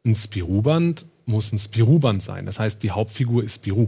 ein 0.05 0.13
Spirou-Band 0.13 1.07
muss 1.25 1.51
ein 1.51 1.57
Spirou-Band 1.57 2.21
sein. 2.21 2.45
Das 2.45 2.59
heißt, 2.59 2.83
die 2.83 2.91
Hauptfigur 2.91 3.43
ist 3.43 3.55
Spirou. 3.55 3.87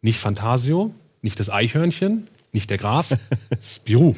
Nicht 0.00 0.18
Fantasio, 0.18 0.94
nicht 1.20 1.38
das 1.38 1.50
Eichhörnchen, 1.50 2.26
nicht 2.52 2.70
der 2.70 2.78
Graf, 2.78 3.14
Spirou. 3.60 4.14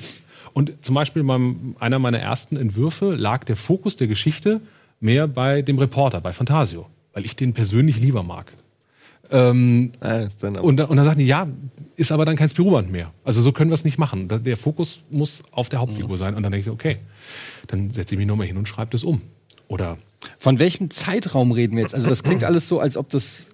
Und 0.53 0.73
zum 0.83 0.95
Beispiel 0.95 1.25
beim, 1.25 1.75
einer 1.81 1.99
meiner 1.99 2.21
ersten 2.21 2.57
Entwürfe 2.57 3.17
lag 3.17 3.43
der 3.43 3.57
Fokus 3.57 3.97
der 3.97 4.07
Geschichte 4.07 4.61
mehr 5.01 5.27
bei 5.29 5.63
dem 5.63 5.79
Reporter, 5.79 6.21
bei 6.21 6.33
Fantasio, 6.33 6.87
weil 7.13 7.25
ich 7.25 7.37
den 7.37 7.53
persönlich 7.53 7.99
lieber 8.01 8.23
mag. 8.23 8.53
Ähm, 9.31 9.93
äh, 10.03 10.27
ist 10.27 10.43
dann 10.43 10.57
und, 10.57 10.81
und 10.81 10.97
dann 10.97 11.05
sagten 11.05 11.21
die, 11.21 11.27
ja, 11.27 11.49
ist 11.97 12.13
aber 12.13 12.25
dann 12.25 12.37
kein 12.37 12.49
Spirou-Band 12.49 12.91
mehr. 12.91 13.13
Also 13.25 13.43
so 13.43 13.53
können 13.53 13.71
wir 13.71 13.75
es 13.75 13.85
nicht 13.85 13.99
machen. 13.99 14.29
Der 14.29 14.57
Fokus 14.57 15.01
muss 15.11 15.43
auf 15.51 15.69
der 15.69 15.81
Hauptfigur 15.81 16.17
sein. 16.17 16.35
Und 16.35 16.43
dann 16.43 16.53
denke 16.53 16.69
ich, 16.69 16.73
okay, 16.73 16.99
dann 17.67 17.91
setze 17.91 18.15
ich 18.15 18.19
mich 18.19 18.27
nochmal 18.27 18.47
hin 18.47 18.57
und 18.57 18.69
schreibe 18.69 18.91
das 18.93 19.03
um. 19.03 19.23
Oder 19.69 19.99
Von 20.39 20.59
welchem 20.59 20.91
Zeitraum 20.91 21.51
reden 21.51 21.77
wir 21.77 21.83
jetzt? 21.83 21.95
Also 21.95 22.09
das 22.09 22.23
klingt 22.23 22.45
alles 22.45 22.69
so, 22.69 22.79
als 22.79 22.97
ob 22.97 23.09
das 23.09 23.49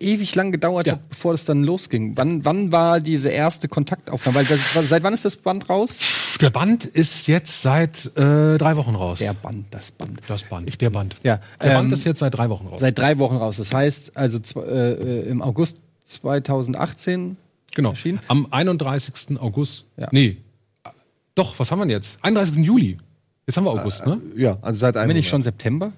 ewig 0.00 0.34
lang 0.34 0.52
gedauert 0.52 0.86
Ja. 0.86 0.94
hat, 0.94 1.08
bevor 1.08 1.32
das 1.32 1.44
dann 1.44 1.64
losging. 1.64 2.16
Wann, 2.16 2.44
wann 2.44 2.72
war 2.72 3.00
diese 3.00 3.28
erste 3.28 3.68
Kontaktaufnahme? 3.68 4.36
Weil 4.74 4.84
seit 4.84 5.02
wann 5.02 5.14
ist 5.14 5.24
das 5.24 5.36
Band 5.36 5.68
raus? 5.68 5.98
der 6.40 6.50
Band 6.50 6.84
ist 6.84 7.26
jetzt 7.28 7.62
seit 7.62 8.06
äh, 8.16 8.58
drei 8.58 8.76
Wochen 8.76 8.94
raus. 8.94 9.18
Der 9.20 9.32
Band, 9.32 9.66
das 9.70 9.90
Band. 9.90 10.20
Das 10.28 10.44
Band, 10.44 10.80
der 10.80 10.90
Band. 10.90 11.16
Ja, 11.22 11.40
Der 11.62 11.70
ähm, 11.72 11.76
Band 11.78 11.92
ist 11.94 12.04
jetzt 12.04 12.18
seit 12.18 12.34
drei 12.34 12.50
Wochen 12.50 12.66
raus. 12.66 12.80
Seit 12.80 12.98
drei 12.98 13.18
Wochen 13.18 13.36
raus. 13.36 13.56
Das 13.56 13.72
heißt, 13.72 14.16
also 14.16 14.38
äh, 14.60 14.92
äh, 14.92 15.28
im 15.28 15.42
August 15.42 15.80
2018 16.04 17.36
Genau. 17.74 17.90
erschienen. 17.90 18.20
Am 18.28 18.46
31. 18.50 19.38
August. 19.40 19.84
Ja. 19.96 20.08
Nee. 20.10 20.38
Doch, 21.34 21.58
was 21.58 21.70
haben 21.70 21.78
wir 21.80 21.84
denn 21.84 21.90
jetzt? 21.96 22.18
31. 22.22 22.56
Juli. 22.64 22.96
Jetzt 23.46 23.56
haben 23.56 23.64
wir 23.64 23.70
August, 23.72 24.06
ne? 24.06 24.20
ja, 24.36 24.58
also 24.62 24.78
seit 24.80 24.96
einem 24.96 25.08
Bin 25.08 25.16
ich 25.16 25.28
schon 25.28 25.42
September? 25.42 25.92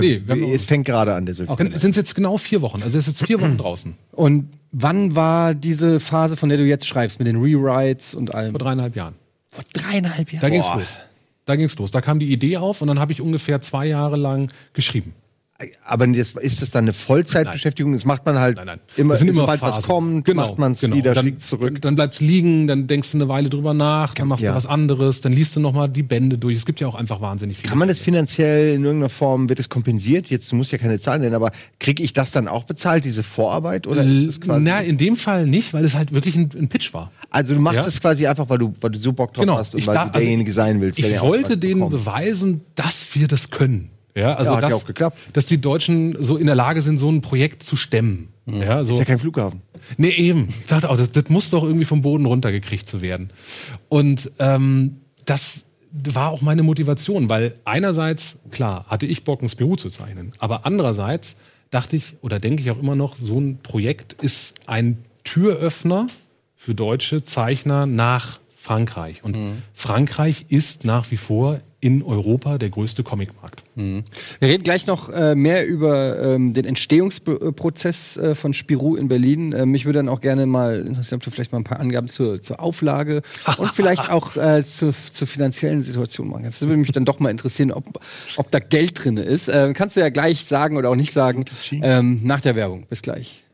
Nee, 0.00 0.22
wir 0.24 0.34
haben 0.34 0.52
es 0.52 0.64
fängt 0.64 0.84
gerade 0.84 1.14
an, 1.14 1.26
der 1.26 1.34
September. 1.34 1.64
Dann 1.64 1.78
sind 1.78 1.90
es 1.90 1.96
jetzt 1.96 2.14
genau 2.14 2.36
vier 2.38 2.62
Wochen. 2.62 2.82
Also 2.82 2.98
es 2.98 3.06
ist 3.08 3.18
jetzt 3.18 3.26
vier 3.26 3.40
Wochen 3.40 3.56
draußen. 3.58 3.94
Und 4.12 4.50
wann 4.72 5.14
war 5.16 5.54
diese 5.54 6.00
Phase, 6.00 6.36
von 6.36 6.48
der 6.48 6.58
du 6.58 6.64
jetzt 6.64 6.86
schreibst, 6.86 7.18
mit 7.18 7.26
den 7.28 7.36
Rewrites 7.36 8.14
und 8.14 8.34
allem? 8.34 8.52
Vor 8.52 8.60
dreieinhalb 8.60 8.96
Jahren. 8.96 9.14
Vor 9.50 9.64
dreieinhalb 9.72 10.32
Jahren. 10.32 10.42
Da 10.42 10.48
ging's 10.48 10.66
Boah. 10.66 10.78
los. 10.78 10.98
Da 11.44 11.56
ging's 11.56 11.78
los. 11.78 11.90
Da 11.90 12.00
kam 12.00 12.18
die 12.18 12.32
Idee 12.32 12.56
auf 12.56 12.82
und 12.82 12.88
dann 12.88 12.98
habe 12.98 13.12
ich 13.12 13.20
ungefähr 13.20 13.60
zwei 13.60 13.86
Jahre 13.86 14.16
lang 14.16 14.50
geschrieben. 14.72 15.14
Aber 15.86 16.06
jetzt, 16.08 16.36
ist 16.36 16.60
das 16.60 16.70
dann 16.70 16.84
eine 16.84 16.92
Vollzeitbeschäftigung? 16.92 17.94
Das 17.94 18.04
macht 18.04 18.26
man 18.26 18.38
halt 18.38 18.56
Nein, 18.58 18.66
nein. 18.66 18.80
immer, 18.96 19.14
Das 19.14 19.20
sind 19.20 19.28
immer 19.28 19.40
sobald 19.40 19.62
was 19.62 19.86
kommt, 19.86 20.24
genau, 20.26 20.48
macht 20.48 20.58
man 20.58 20.72
es 20.72 20.80
genau. 20.80 20.96
wieder, 20.96 21.14
dann, 21.14 21.38
zurück. 21.38 21.80
Dann 21.80 21.94
bleibt's 21.94 22.20
liegen, 22.20 22.66
dann 22.66 22.86
denkst 22.86 23.12
du 23.12 23.18
eine 23.18 23.28
Weile 23.28 23.48
drüber 23.48 23.72
nach, 23.72 24.14
dann 24.14 24.28
machst 24.28 24.44
Ja. 24.44 24.50
du 24.50 24.56
was 24.56 24.66
anderes, 24.66 25.22
dann 25.22 25.32
liest 25.32 25.56
du 25.56 25.60
nochmal 25.60 25.88
die 25.88 26.02
Bände 26.02 26.36
durch. 26.36 26.56
Es 26.56 26.66
gibt 26.66 26.80
ja 26.80 26.86
auch 26.88 26.94
einfach 26.94 27.20
wahnsinnig 27.22 27.56
viele. 27.56 27.70
Kann 27.70 27.78
man 27.78 27.88
das 27.88 27.98
finanziell 27.98 28.74
in 28.74 28.84
irgendeiner 28.84 29.08
Form, 29.08 29.48
wird 29.48 29.58
es 29.58 29.68
kompensiert? 29.70 30.26
Jetzt, 30.26 30.52
du 30.52 30.56
musst 30.56 30.72
ja 30.72 30.78
keine 30.78 30.98
Zahlen 30.98 31.22
nennen, 31.22 31.34
aber 31.34 31.52
kriege 31.80 32.02
ich 32.02 32.12
das 32.12 32.32
dann 32.32 32.48
auch 32.48 32.64
bezahlt, 32.64 33.04
diese 33.04 33.22
Vorarbeit? 33.22 33.86
Oder 33.86 34.04
ist 34.04 34.26
es 34.26 34.40
quasi. 34.42 34.62
Na, 34.62 34.80
in 34.80 34.98
dem 34.98 35.16
Fall 35.16 35.46
nicht, 35.46 35.72
weil 35.72 35.84
es 35.86 35.94
halt 35.94 36.12
wirklich 36.12 36.36
ein, 36.36 36.50
ein 36.58 36.68
Pitch 36.68 36.92
war. 36.92 37.10
also 37.30 37.54
du 37.54 37.60
machst 37.60 37.78
Ja. 37.80 37.86
es 37.86 38.00
quasi 38.00 38.26
einfach, 38.26 38.48
weil 38.50 38.58
du, 38.58 38.74
weil 38.80 38.90
du 38.90 38.98
so 38.98 39.12
Bock 39.14 39.32
drauf 39.32 39.42
Genau. 39.44 39.56
hast 39.56 39.74
und 39.74 39.80
Ich 39.80 39.86
weil 39.86 39.94
da- 39.94 40.04
du 40.06 40.12
derjenige 40.18 40.52
sein 40.52 40.80
willst. 40.82 40.98
Ich 40.98 41.20
wollte 41.22 41.56
denen 41.56 41.80
bekommt. 41.80 41.92
beweisen, 42.04 42.60
dass 42.74 43.06
wir 43.14 43.26
das 43.26 43.50
können. 43.50 43.90
Ja, 44.16 44.34
also 44.34 44.50
Ja, 44.50 44.56
hat 44.56 44.62
ja 44.62 44.68
dass, 44.70 44.82
auch 44.82 44.86
geklappt. 44.86 45.18
dass 45.34 45.46
die 45.46 45.60
Deutschen 45.60 46.16
so 46.20 46.36
in 46.36 46.46
der 46.46 46.54
Lage 46.56 46.82
sind, 46.82 46.98
so 46.98 47.10
ein 47.10 47.20
Projekt 47.20 47.62
zu 47.62 47.76
stemmen. 47.76 48.28
Ja, 48.46 48.82
so. 48.82 48.92
Ist 48.94 48.98
ja 49.00 49.04
kein 49.04 49.18
Flughafen. 49.18 49.60
Nee, 49.98 50.10
eben. 50.10 50.48
Ich 50.48 50.66
dachte 50.66 50.88
auch, 50.88 50.96
das, 50.96 51.12
das 51.12 51.28
muss 51.28 51.50
doch 51.50 51.62
irgendwie 51.62 51.84
vom 51.84 52.02
Boden 52.02 52.26
runtergekriegt 52.26 52.88
zu 52.88 53.00
werden. 53.00 53.30
Und 53.88 54.30
ähm, 54.38 54.96
das 55.26 55.64
war 55.92 56.30
auch 56.30 56.42
meine 56.42 56.62
Motivation, 56.62 57.28
weil 57.28 57.56
einerseits, 57.64 58.38
klar, 58.50 58.86
hatte 58.88 59.06
ich 59.06 59.24
Bock, 59.24 59.42
ein 59.42 59.48
Spirou 59.48 59.76
zu 59.76 59.90
zeichnen, 59.90 60.32
aber 60.38 60.66
andererseits 60.66 61.36
dachte 61.70 61.96
ich 61.96 62.16
oder 62.20 62.38
denke 62.38 62.62
ich 62.62 62.70
auch 62.70 62.78
immer 62.78 62.96
noch, 62.96 63.16
so 63.16 63.38
ein 63.38 63.58
Projekt 63.62 64.14
ist 64.14 64.54
ein 64.66 64.98
Türöffner 65.24 66.06
für 66.54 66.74
deutsche 66.74 67.22
Zeichner 67.22 67.86
nach 67.86 68.40
Frankreich. 68.56 69.22
Und 69.24 69.62
Frankreich 69.74 70.46
ist 70.48 70.84
nach 70.84 71.10
wie 71.10 71.16
vor 71.16 71.60
in 71.80 72.02
Europa 72.02 72.58
der 72.58 72.70
größte 72.70 73.02
Comicmarkt. 73.02 73.62
Wir 74.40 74.48
reden 74.48 74.62
gleich 74.62 74.86
noch 74.86 75.10
äh, 75.10 75.34
mehr 75.34 75.66
über 75.66 76.20
ähm, 76.20 76.54
den 76.54 76.64
Entstehungsprozess 76.64 78.16
äh, 78.16 78.34
von 78.34 78.54
Spirou 78.54 78.96
in 78.96 79.08
Berlin. 79.08 79.52
Äh, 79.52 79.66
mich 79.66 79.84
würde 79.84 79.98
dann 79.98 80.08
auch 80.08 80.20
gerne 80.20 80.46
mal 80.46 80.86
interessieren, 80.86 81.18
ob 81.18 81.24
du 81.24 81.30
vielleicht 81.30 81.52
mal 81.52 81.58
ein 81.58 81.64
paar 81.64 81.80
Angaben 81.80 82.08
zur, 82.08 82.40
zur 82.40 82.60
Auflage 82.60 83.22
und 83.58 83.70
vielleicht 83.74 84.10
auch 84.10 84.36
äh, 84.36 84.64
zur, 84.66 84.94
zur 85.12 85.26
finanziellen 85.26 85.82
Situation 85.82 86.28
machen 86.28 86.44
kannst. 86.44 86.62
Das 86.62 86.68
würde 86.68 86.78
mich 86.78 86.92
dann 86.92 87.04
doch 87.04 87.20
mal 87.20 87.30
interessieren, 87.30 87.72
ob, 87.72 88.00
ob 88.36 88.50
da 88.50 88.58
Geld 88.58 89.04
drin 89.04 89.18
ist. 89.18 89.48
Ähm, 89.48 89.74
kannst 89.74 89.96
du 89.96 90.00
ja 90.00 90.08
gleich 90.08 90.44
sagen 90.44 90.78
oder 90.78 90.90
auch 90.90 90.96
nicht 90.96 91.12
sagen. 91.12 91.44
Ähm, 91.70 92.20
nach 92.24 92.40
der 92.40 92.56
Werbung. 92.56 92.86
Bis 92.88 93.02
gleich. 93.02 93.44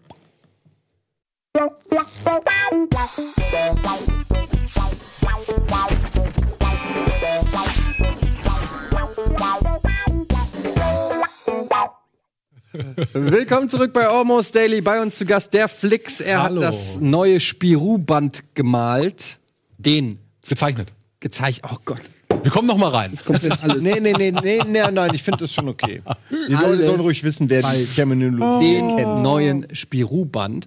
Willkommen 13.12 13.68
zurück 13.68 13.92
bei 13.92 14.06
Almost 14.08 14.54
Daily. 14.54 14.80
Bei 14.80 15.00
uns 15.00 15.16
zu 15.16 15.24
Gast 15.26 15.52
der 15.54 15.68
Flix. 15.68 16.20
Er 16.20 16.42
Hallo. 16.42 16.62
hat 16.62 16.68
das 16.68 17.00
neue 17.00 17.40
Spirou-Band 17.40 18.54
gemalt. 18.54 19.38
Den 19.78 20.18
Gezeichnet. 20.48 20.92
gezeichnet. 21.20 21.70
Oh 21.72 21.78
Gott. 21.84 22.00
Wir 22.42 22.50
kommen 22.50 22.66
noch 22.66 22.78
mal 22.78 22.88
rein. 22.88 23.12
Kommt 23.24 23.42
jetzt 23.42 23.62
alles. 23.62 23.82
Nee, 23.82 24.00
nee, 24.00 24.12
nee, 24.16 24.32
nee, 24.32 24.60
nee, 24.66 24.82
nein, 24.90 25.10
ich 25.14 25.22
finde 25.22 25.40
das 25.40 25.52
schon 25.52 25.68
okay. 25.68 26.02
Die 26.48 26.54
sollen 26.54 27.00
ruhig 27.00 27.22
wissen, 27.22 27.48
wer 27.50 27.62
die 27.62 27.84
Terminologie 27.86 28.74
den 28.76 28.96
kennt. 28.96 29.22
neuen 29.22 29.66
Spirou-Band. 29.72 30.66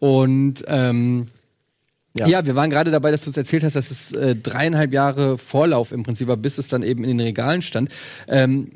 Und 0.00 0.64
ähm, 0.66 1.28
Ja. 2.18 2.26
ja. 2.26 2.46
wir 2.46 2.56
waren 2.56 2.68
gerade 2.68 2.90
dabei, 2.90 3.10
dass 3.10 3.22
du 3.24 3.30
uns 3.30 3.36
erzählt 3.36 3.64
hast, 3.64 3.76
dass 3.76 3.90
es 3.90 4.12
äh, 4.12 4.36
dreieinhalb 4.36 4.92
Jahre 4.92 5.38
Vorlauf 5.38 5.92
im 5.92 6.02
Prinzip 6.02 6.28
war, 6.28 6.36
bis 6.36 6.58
es 6.58 6.68
dann 6.68 6.82
eben 6.82 7.04
in 7.04 7.16
den 7.16 7.26
Regalen 7.26 7.62
stand. 7.62 7.88
Ähm, 8.28 8.68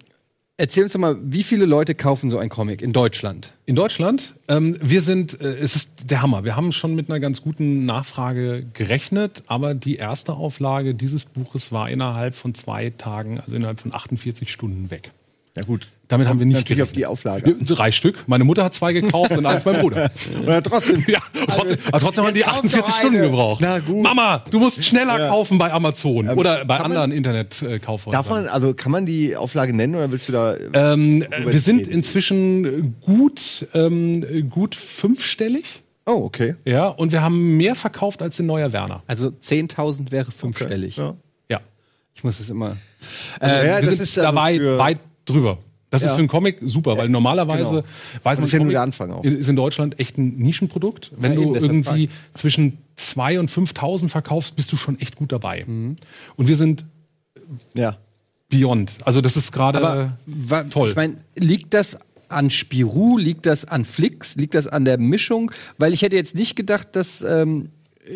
Erzähl 0.60 0.82
uns 0.82 0.92
doch 0.92 0.98
mal, 0.98 1.16
wie 1.22 1.44
viele 1.44 1.66
Leute 1.66 1.94
kaufen 1.94 2.30
so 2.30 2.38
ein 2.38 2.48
Comic 2.48 2.82
in 2.82 2.92
Deutschland? 2.92 3.54
In 3.64 3.76
Deutschland? 3.76 4.34
Ähm, 4.48 4.76
wir 4.82 5.02
sind, 5.02 5.40
äh, 5.40 5.56
es 5.56 5.76
ist 5.76 6.10
der 6.10 6.20
Hammer. 6.20 6.42
Wir 6.42 6.56
haben 6.56 6.72
schon 6.72 6.96
mit 6.96 7.08
einer 7.08 7.20
ganz 7.20 7.42
guten 7.42 7.86
Nachfrage 7.86 8.66
gerechnet, 8.72 9.44
aber 9.46 9.74
die 9.74 9.94
erste 9.94 10.32
Auflage 10.32 10.96
dieses 10.96 11.26
Buches 11.26 11.70
war 11.70 11.88
innerhalb 11.88 12.34
von 12.34 12.56
zwei 12.56 12.90
Tagen, 12.90 13.38
also 13.38 13.54
innerhalb 13.54 13.78
von 13.78 13.94
48 13.94 14.50
Stunden 14.50 14.90
weg. 14.90 15.12
Ja 15.58 15.64
gut, 15.64 15.88
damit 16.06 16.28
haben 16.28 16.38
wir 16.38 16.46
nicht 16.46 16.54
natürlich 16.54 16.78
gerechnet. 16.78 16.88
auf 16.88 16.92
die 16.92 17.06
Auflage. 17.06 17.56
Drei 17.64 17.90
Stück. 17.90 18.28
Meine 18.28 18.44
Mutter 18.44 18.62
hat 18.62 18.74
zwei 18.74 18.92
gekauft 18.92 19.36
und 19.36 19.44
eins 19.44 19.64
mein 19.64 19.80
Bruder. 19.80 20.08
ja, 20.46 20.60
trotzdem. 20.60 21.04
Ja, 21.08 21.18
trotzdem, 21.48 21.78
aber 21.88 21.98
trotzdem 21.98 22.26
haben 22.26 22.34
die 22.34 22.44
48 22.44 22.94
Stunden 22.94 23.20
gebraucht. 23.20 23.60
Na 23.60 23.80
gut. 23.80 24.04
Mama, 24.04 24.44
du 24.48 24.60
musst 24.60 24.84
schneller 24.84 25.18
ja. 25.18 25.28
kaufen 25.30 25.58
bei 25.58 25.72
Amazon 25.72 26.28
ähm, 26.28 26.38
oder 26.38 26.64
bei 26.64 26.78
anderen 26.78 27.10
Internetkaufhäusern. 27.10 28.12
Darf 28.12 28.30
man, 28.30 28.46
also 28.46 28.72
kann 28.72 28.92
man 28.92 29.04
die 29.04 29.34
Auflage 29.34 29.74
nennen 29.74 29.96
oder 29.96 30.12
willst 30.12 30.28
du 30.28 30.32
da? 30.32 30.54
Ähm, 30.74 31.24
wir 31.44 31.58
sind 31.58 31.80
reden? 31.80 31.92
inzwischen 31.92 32.94
gut, 33.00 33.66
ähm, 33.74 34.48
gut 34.50 34.76
fünfstellig. 34.76 35.82
Oh, 36.06 36.22
okay. 36.22 36.54
Ja, 36.64 36.86
und 36.86 37.10
wir 37.10 37.20
haben 37.20 37.56
mehr 37.56 37.74
verkauft 37.74 38.22
als 38.22 38.38
in 38.38 38.46
Neuer 38.46 38.72
Werner. 38.72 39.02
Also 39.08 39.30
10.000 39.30 40.12
wäre 40.12 40.30
fünfstellig. 40.30 41.00
Okay. 41.00 41.16
Ja. 41.48 41.56
ja. 41.56 41.60
Ich 42.14 42.22
muss 42.22 42.38
es 42.38 42.48
immer. 42.48 42.76
Also, 43.40 43.54
äh, 43.54 43.66
ja, 43.66 43.80
wir 43.80 43.88
sind 43.88 44.16
da 44.16 44.28
also 44.28 44.36
weit, 44.36 44.78
weit 44.78 44.98
drüber. 45.28 45.58
Das 45.90 46.02
ja. 46.02 46.08
ist 46.08 46.14
für 46.14 46.18
einen 46.18 46.28
Comic 46.28 46.58
super, 46.62 46.99
weil 46.99 47.08
normalerweise 47.08 47.70
genau. 47.70 47.85
weiß 48.23 48.40
man, 48.40 48.76
Anfang 48.76 49.11
auch. 49.11 49.25
ist 49.25 49.49
in 49.49 49.56
Deutschland 49.56 49.99
echt 49.99 50.18
ein 50.18 50.37
Nischenprodukt. 50.37 51.12
Wenn 51.16 51.32
ja, 51.32 51.40
du 51.40 51.54
irgendwie 51.54 52.11
zwischen 52.35 52.78
2 52.97 53.40
und 53.40 53.50
5.000 53.50 54.11
verkaufst, 54.11 54.54
bist 54.54 54.70
du 54.70 54.76
schon 54.76 55.00
echt 55.00 55.16
gut 55.16 55.32
dabei. 55.32 55.64
Mhm. 55.66 55.97
Und 56.37 56.47
wir 56.47 56.56
sind 56.56 56.85
ja. 57.75 57.97
beyond. 58.50 58.97
Also 59.04 59.23
das 59.23 59.38
ist 59.38 59.50
gerade 59.50 60.12
toll. 60.70 60.90
Ich 60.90 60.97
meine, 60.97 61.16
liegt 61.37 61.73
das 61.73 61.99
an 62.28 62.50
Spirou, 62.50 63.16
liegt 63.16 63.47
das 63.47 63.64
an 63.64 63.87
Flix, 63.87 64.37
liegt 64.37 64.54
das 64.54 64.68
an 64.68 64.85
der 64.85 64.99
Mischung? 64.99 65.50
Weil 65.78 65.94
ich 65.94 66.02
hätte 66.02 66.16
jetzt 66.16 66.35
nicht 66.35 66.54
gedacht, 66.54 66.88
dass 66.92 67.23
ähm, 67.23 67.70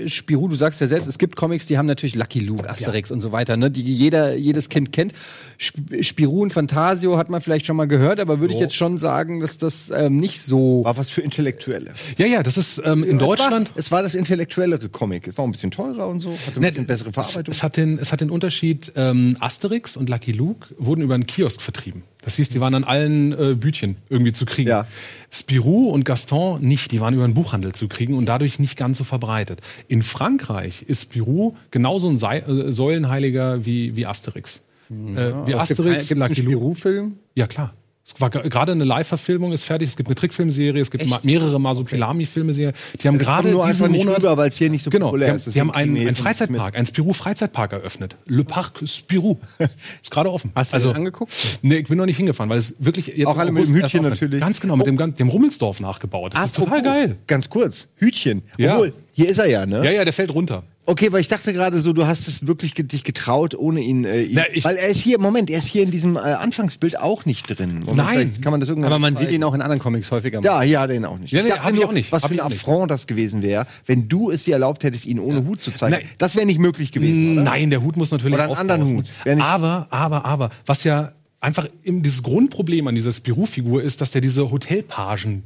Spirou, 0.07 0.49
du 0.49 0.55
sagst 0.55 0.81
ja 0.81 0.87
selbst, 0.87 1.07
es 1.07 1.19
gibt 1.19 1.37
Comics, 1.37 1.67
die 1.67 1.79
haben 1.79 1.87
natürlich 1.87 2.15
Lucky 2.15 2.41
Luke, 2.41 2.69
Asterix 2.69 3.11
ja. 3.11 3.15
und 3.15 3.21
so 3.21 3.33
weiter, 3.33 3.57
ne, 3.57 3.71
die 3.71 3.83
jeder, 3.83 4.35
jedes 4.35 4.69
Kind 4.69 4.93
kennt. 4.93 5.13
Spirou 5.59 6.43
und 6.43 6.53
Fantasio 6.53 7.17
hat 7.17 7.29
man 7.29 7.41
vielleicht 7.41 7.67
schon 7.67 7.77
mal 7.77 7.87
gehört, 7.87 8.21
aber 8.21 8.41
würde 8.41 8.55
so. 8.55 8.59
ich 8.59 8.61
jetzt 8.61 8.75
schon 8.75 8.99
sagen, 8.99 9.41
dass 9.41 9.59
das 9.59 9.91
ähm, 9.91 10.19
nicht 10.19 10.41
so. 10.41 10.85
War 10.85 10.97
was 10.97 11.11
für 11.11 11.21
Intellektuelle. 11.21 11.93
Ja, 12.17 12.27
ja, 12.27 12.43
das 12.43 12.57
ist 12.57 12.83
ähm, 12.85 13.05
in 13.05 13.17
es 13.17 13.23
Deutschland. 13.23 13.71
War, 13.71 13.79
es 13.79 13.93
war 13.93 14.03
das 14.03 14.15
intellektuellere 14.15 14.89
Comic. 14.89 15.29
Es 15.29 15.39
war 15.39 15.45
ein 15.45 15.53
bisschen 15.53 15.71
teurer 15.71 16.09
und 16.09 16.19
so, 16.19 16.31
hatte 16.31 16.57
ein 16.57 16.63
bisschen 16.63 16.87
bessere 16.87 17.13
Verarbeitung. 17.13 17.53
Es, 17.53 17.59
es, 17.59 17.63
hat 17.63 17.77
den, 17.77 17.99
es 17.99 18.13
hat 18.13 18.21
den 18.21 18.31
Unterschied, 18.31 18.93
ähm, 18.97 19.37
Asterix 19.41 19.97
und 19.97 20.09
Lucky 20.09 20.33
Luke 20.33 20.75
wurden 20.79 21.03
über 21.03 21.15
einen 21.15 21.27
Kiosk 21.27 21.61
vertrieben. 21.61 22.03
Das 22.23 22.37
hieß, 22.37 22.49
die 22.49 22.61
waren 22.61 22.75
an 22.75 22.85
allen 22.85 23.33
äh, 23.33 23.55
Bütchen 23.55 23.97
irgendwie 24.09 24.33
zu 24.33 24.47
kriegen. 24.47 24.69
Ja. 24.69 24.87
Spirou 25.31 25.91
und 25.91 26.05
Gaston 26.05 26.61
nicht, 26.63 26.93
die 26.93 27.01
waren 27.01 27.15
über 27.15 27.27
den 27.27 27.35
Buchhandel 27.35 27.73
zu 27.73 27.89
kriegen 27.89 28.15
und 28.15 28.27
dadurch 28.27 28.59
nicht 28.59 28.77
ganz 28.77 28.99
so 28.99 29.05
verbreitet. 29.05 29.61
In 29.89 30.03
Frankreich 30.03 30.83
ist 30.83 31.03
Spirou 31.03 31.57
genauso 31.71 32.09
ein 32.09 32.19
Se 32.19 32.47
äh, 32.47 32.73
Säulenheiliger 32.73 33.67
wie, 33.67 33.97
wie 33.97 34.07
Asterix. 34.07 34.63
Ja, 34.89 34.97
äh, 34.97 35.47
wie 35.47 35.55
Asterix. 35.55 36.09
Gibt 36.09 36.21
es 36.21 36.27
einen 36.27 36.35
Spirou-Film? 36.35 37.19
Ja, 37.35 37.47
klar. 37.47 37.75
Es 38.05 38.21
war 38.21 38.31
gerade 38.31 38.73
eine 38.73 38.83
Live-Verfilmung 38.83 39.53
ist 39.53 39.63
fertig. 39.63 39.91
Es 39.91 39.97
gibt 39.97 40.09
eine 40.09 40.17
Trickfilmserie, 40.17 40.81
es 40.81 40.91
gibt 40.91 41.05
Echt? 41.05 41.25
mehrere 41.25 41.61
Masopilami-Filme. 41.61 42.53
Die 42.53 42.73
haben 43.07 43.19
gerade 43.19 43.55
diesen 43.67 43.93
Monat, 43.93 44.25
weil 44.25 44.49
es 44.49 44.57
hier 44.57 44.71
nicht 44.71 44.83
so 44.83 44.91
genau, 44.91 45.07
populär 45.07 45.37
ist. 45.37 45.47
Die 45.47 45.51
haben, 45.51 45.55
die 45.55 45.61
haben 45.61 45.71
einen, 45.71 45.97
einen 45.97 46.17
Freizeitpark, 46.17 46.75
einen 46.75 46.87
Spirou-Freizeitpark 46.87 47.73
eröffnet. 47.73 48.17
Le 48.27 48.43
Parc 48.43 48.83
Spirou. 48.87 49.39
ist 50.03 50.11
gerade 50.11 50.33
offen. 50.33 50.51
Hast 50.57 50.73
du 50.73 50.77
also, 50.77 50.89
den 50.89 50.97
angeguckt? 50.97 51.33
Nee, 51.63 51.77
ich 51.77 51.89
bin 51.89 51.97
noch 51.97 52.07
nicht 52.07 52.17
hingefahren, 52.17 52.51
weil 52.51 52.59
es 52.59 52.75
wirklich 52.81 53.07
jetzt 53.07 53.27
auch 53.29 53.39
alle 53.39 53.53
mit 53.53 53.67
dem 53.67 53.75
Hütchen 53.75 54.03
natürlich. 54.03 54.41
Ganz 54.41 54.61
genau, 54.61 54.77
mit 54.77 54.87
dem, 54.89 55.15
dem 55.15 55.29
Rummelsdorf 55.29 55.79
nachgebaut. 55.79 56.35
Das 56.35 56.41
ah, 56.41 56.45
ist 56.45 56.57
total 56.57 56.83
geil. 56.83 57.17
Ganz 57.29 57.49
kurz, 57.51 57.87
Hütchen. 57.97 58.43
Obwohl, 58.59 58.89
ja. 58.89 58.93
Hier 59.15 59.29
ist 59.29 59.39
er 59.39 59.47
ja, 59.47 59.67
ne? 59.67 59.85
Ja, 59.85 59.91
ja, 59.91 60.05
der 60.05 60.13
fällt 60.13 60.33
runter. 60.33 60.65
Okay, 60.85 61.13
weil 61.13 61.21
ich 61.21 61.29
dachte 61.29 61.53
gerade 61.53 61.81
so, 61.81 61.93
du 61.93 62.07
hast 62.07 62.27
es 62.27 62.47
wirklich 62.47 62.75
dich 62.75 63.05
getraut, 63.05 63.55
ohne 63.55 63.81
ihn. 63.81 64.05
Äh, 64.05 64.27
Na, 64.33 64.43
weil 64.63 64.77
er 64.77 64.89
ist 64.89 65.01
hier, 65.01 65.21
Moment, 65.21 65.49
er 65.51 65.59
ist 65.59 65.69
hier 65.69 65.83
in 65.83 65.91
diesem 65.91 66.17
äh, 66.17 66.21
Anfangsbild 66.21 66.99
auch 66.99 67.25
nicht 67.25 67.47
drin. 67.47 67.81
Moment, 67.81 67.97
Nein, 67.97 68.33
kann 68.41 68.51
man 68.51 68.61
das 68.61 68.69
irgendwann. 68.69 68.91
Aber 68.91 68.99
man 68.99 69.15
sieht 69.15 69.31
ihn 69.31 69.45
auch 69.45 69.55
in 69.55 69.61
anderen 69.61 69.81
Comics 69.81 70.11
häufiger. 70.11 70.41
Ja, 70.43 70.61
hier 70.63 70.81
hat 70.81 70.91
er 70.91 70.97
ihn 70.97 71.05
auch 71.05 71.19
nicht. 71.19 71.33
Ja, 71.33 71.43
nee, 71.43 71.51
hab 71.51 71.73
ich 71.73 71.85
auch 71.85 71.93
nicht. 71.93 72.11
Was 72.11 72.25
für 72.25 72.33
ein 72.33 72.41
Affront 72.41 72.91
das 72.91 73.07
gewesen 73.07 73.43
wäre, 73.43 73.67
wenn 73.87 74.09
du 74.09 74.31
es 74.31 74.45
dir 74.45 74.55
erlaubt 74.55 74.83
hättest, 74.83 75.05
ihn 75.05 75.21
ohne 75.21 75.41
ja. 75.41 75.45
Hut 75.45 75.63
zu 75.63 75.73
zeigen. 75.73 75.97
Nein. 75.97 76.07
Das 76.19 76.35
wäre 76.35 76.47
nicht 76.47 76.59
möglich 76.59 76.91
gewesen. 76.91 77.35
Oder? 77.35 77.43
Nein, 77.43 77.71
der 77.71 77.83
Hut 77.83 77.97
muss 77.97 78.11
natürlich 78.11 78.35
oder 78.35 78.45
einen 78.45 78.57
anderen 78.57 78.97
Hut. 78.97 79.07
Aber, 79.41 79.87
aber, 79.91 80.25
aber, 80.25 80.51
was 80.67 80.85
ja 80.85 81.13
einfach 81.41 81.69
dieses 81.85 82.23
Grundproblem 82.23 82.89
an 82.89 82.95
dieser 82.95 83.13
Spirou-Figur 83.13 83.83
ist, 83.83 84.01
dass 84.01 84.11
der 84.11 84.21
diese 84.21 84.51
Hotelpagen 84.51 85.45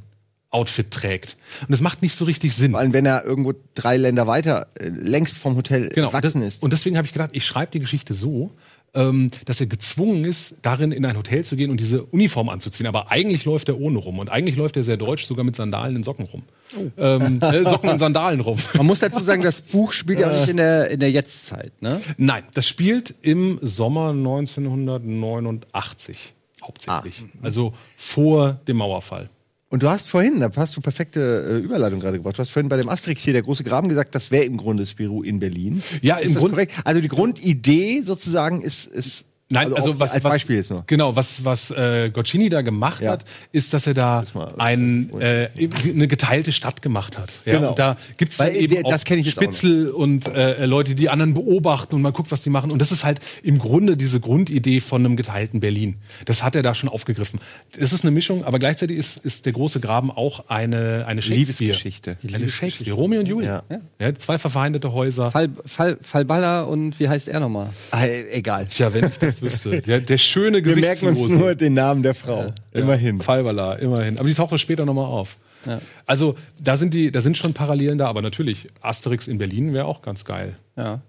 Outfit 0.50 0.90
trägt. 0.90 1.36
Und 1.62 1.72
das 1.72 1.80
macht 1.80 2.02
nicht 2.02 2.14
so 2.14 2.24
richtig 2.24 2.54
Sinn. 2.54 2.72
Vor 2.72 2.80
allem, 2.80 2.92
wenn 2.92 3.04
er 3.04 3.24
irgendwo 3.24 3.54
drei 3.74 3.96
Länder 3.96 4.26
weiter 4.26 4.68
äh, 4.78 4.88
längst 4.88 5.36
vom 5.36 5.56
Hotel 5.56 5.88
genau, 5.88 6.08
gewachsen 6.08 6.42
ist. 6.42 6.62
Und 6.62 6.72
deswegen 6.72 6.96
habe 6.96 7.06
ich 7.06 7.12
gedacht, 7.12 7.30
ich 7.32 7.44
schreibe 7.44 7.72
die 7.72 7.80
Geschichte 7.80 8.14
so, 8.14 8.52
ähm, 8.94 9.30
dass 9.44 9.60
er 9.60 9.66
gezwungen 9.66 10.24
ist, 10.24 10.56
darin 10.62 10.92
in 10.92 11.04
ein 11.04 11.16
Hotel 11.16 11.44
zu 11.44 11.56
gehen 11.56 11.70
und 11.70 11.78
diese 11.78 12.04
Uniform 12.04 12.48
anzuziehen. 12.48 12.86
Aber 12.86 13.10
eigentlich 13.10 13.44
läuft 13.44 13.68
er 13.68 13.78
ohne 13.78 13.98
rum. 13.98 14.18
Und 14.18 14.30
eigentlich 14.30 14.56
läuft 14.56 14.76
er 14.76 14.82
sehr 14.82 14.96
deutsch, 14.96 15.26
sogar 15.26 15.44
mit 15.44 15.56
Sandalen 15.56 15.96
und 15.96 16.04
Socken 16.04 16.26
rum. 16.26 16.44
Oh. 16.76 16.90
Ähm, 16.96 17.40
äh, 17.42 17.64
Socken 17.64 17.90
und 17.90 17.98
Sandalen 17.98 18.40
rum. 18.40 18.58
Man 18.76 18.86
muss 18.86 19.00
dazu 19.00 19.22
sagen, 19.22 19.42
das 19.42 19.62
Buch 19.62 19.92
spielt 19.92 20.20
ja 20.20 20.30
auch 20.30 20.40
nicht 20.40 20.48
in 20.48 20.56
der, 20.56 20.90
in 20.90 21.00
der 21.00 21.10
Jetztzeit, 21.10 21.72
ne? 21.82 22.00
Nein, 22.16 22.44
das 22.54 22.66
spielt 22.66 23.14
im 23.22 23.58
Sommer 23.60 24.10
1989 24.10 26.32
hauptsächlich. 26.62 27.22
Ah. 27.22 27.26
Also 27.42 27.74
vor 27.96 28.60
dem 28.66 28.78
Mauerfall. 28.78 29.28
Und 29.68 29.82
du 29.82 29.90
hast 29.90 30.08
vorhin, 30.08 30.40
da 30.40 30.50
hast 30.54 30.76
du 30.76 30.80
perfekte 30.80 31.60
äh, 31.60 31.64
Überleitung 31.64 31.98
gerade 31.98 32.18
gebracht. 32.18 32.38
Du 32.38 32.40
hast 32.40 32.50
vorhin 32.50 32.68
bei 32.68 32.76
dem 32.76 32.88
Asterix 32.88 33.22
hier, 33.22 33.32
der 33.32 33.42
große 33.42 33.64
Graben, 33.64 33.88
gesagt, 33.88 34.14
das 34.14 34.30
wäre 34.30 34.44
im 34.44 34.56
Grunde 34.56 34.86
Spirou 34.86 35.22
in 35.22 35.40
Berlin. 35.40 35.82
Ja, 36.02 36.18
im 36.18 36.34
Grunde. 36.34 36.68
Also 36.84 37.00
die 37.00 37.08
Grundidee 37.08 38.02
sozusagen 38.02 38.62
ist, 38.62 38.86
ist 38.86 39.26
Nein, 39.48 39.66
also, 39.66 39.90
also 39.90 40.00
was, 40.00 40.12
als 40.12 40.24
Beispiel 40.24 40.56
jetzt 40.56 40.70
nur. 40.70 40.82
Genau, 40.88 41.14
was, 41.14 41.44
was 41.44 41.70
äh, 41.70 42.10
Gocchini 42.12 42.48
da 42.48 42.62
gemacht 42.62 43.00
ja. 43.00 43.12
hat, 43.12 43.24
ist, 43.52 43.72
dass 43.72 43.86
er 43.86 43.94
da 43.94 44.24
ein, 44.58 45.08
äh, 45.20 45.48
eine 45.84 46.08
geteilte 46.08 46.50
Stadt 46.50 46.82
gemacht 46.82 47.16
hat. 47.16 47.32
Ja? 47.44 47.54
Genau. 47.54 47.68
Und 47.68 47.78
da 47.78 47.96
gibt 48.16 48.32
es 48.32 48.40
eben 48.40 48.74
der, 48.74 48.84
auch 48.86 48.98
Spitzel 48.98 49.92
auch 49.92 49.98
und 49.98 50.26
äh, 50.26 50.66
Leute, 50.66 50.96
die 50.96 51.08
anderen 51.10 51.34
beobachten 51.34 51.94
und 51.94 52.02
man 52.02 52.12
guckt, 52.12 52.32
was 52.32 52.42
die 52.42 52.50
machen. 52.50 52.72
Und 52.72 52.80
das 52.80 52.90
ist 52.90 53.04
halt 53.04 53.20
im 53.44 53.60
Grunde 53.60 53.96
diese 53.96 54.18
Grundidee 54.18 54.80
von 54.80 55.04
einem 55.04 55.16
geteilten 55.16 55.60
Berlin. 55.60 55.94
Das 56.24 56.42
hat 56.42 56.56
er 56.56 56.62
da 56.62 56.74
schon 56.74 56.88
aufgegriffen. 56.88 57.38
Es 57.78 57.92
ist 57.92 58.02
eine 58.02 58.10
Mischung, 58.10 58.44
aber 58.44 58.58
gleichzeitig 58.58 58.98
ist, 58.98 59.18
ist 59.18 59.46
der 59.46 59.52
große 59.52 59.78
Graben 59.78 60.10
auch 60.10 60.48
eine, 60.48 61.04
eine 61.06 61.22
Shakespeare-Geschichte. 61.22 62.16
Eine 62.34 62.48
Shakespeare. 62.48 62.96
Romeo 62.96 63.20
und 63.20 63.26
Julia. 63.26 63.62
Ja. 63.70 63.78
ja. 64.00 64.14
zwei 64.16 64.40
verfeindete 64.40 64.92
Häuser. 64.92 65.30
Fall, 65.30 65.50
Fall, 65.64 65.98
Fallballer 66.00 66.66
und 66.66 66.98
wie 66.98 67.08
heißt 67.08 67.28
er 67.28 67.38
nochmal? 67.38 67.70
Ah, 67.92 68.06
egal. 68.32 68.66
Tja, 68.66 68.92
wenn 68.92 69.04
ich 69.04 69.18
das 69.18 69.35
das 69.40 69.64
wüsste. 69.64 69.82
Der, 69.82 70.00
der 70.00 70.18
schöne 70.18 70.64
Wir 70.64 70.76
merken 70.76 71.08
uns 71.08 71.28
nur 71.28 71.54
den 71.54 71.74
Namen 71.74 72.02
der 72.02 72.14
Frau. 72.14 72.46
Ja, 72.46 72.80
immerhin. 72.80 73.18
Ja, 73.18 73.24
Falbala, 73.24 73.74
immerhin. 73.74 74.18
Aber 74.18 74.28
die 74.28 74.34
taucht 74.34 74.58
später 74.60 74.84
nochmal 74.84 75.06
auf. 75.06 75.38
Ja. 75.66 75.80
Also 76.06 76.36
da 76.62 76.76
sind, 76.76 76.94
die, 76.94 77.10
da 77.10 77.20
sind 77.20 77.36
schon 77.36 77.52
Parallelen 77.52 77.98
da, 77.98 78.06
aber 78.06 78.22
natürlich, 78.22 78.68
Asterix 78.82 79.26
in 79.28 79.38
Berlin 79.38 79.72
wäre 79.72 79.86
auch 79.86 80.02
ganz 80.02 80.24
geil. 80.24 80.56
Ja. 80.76 81.00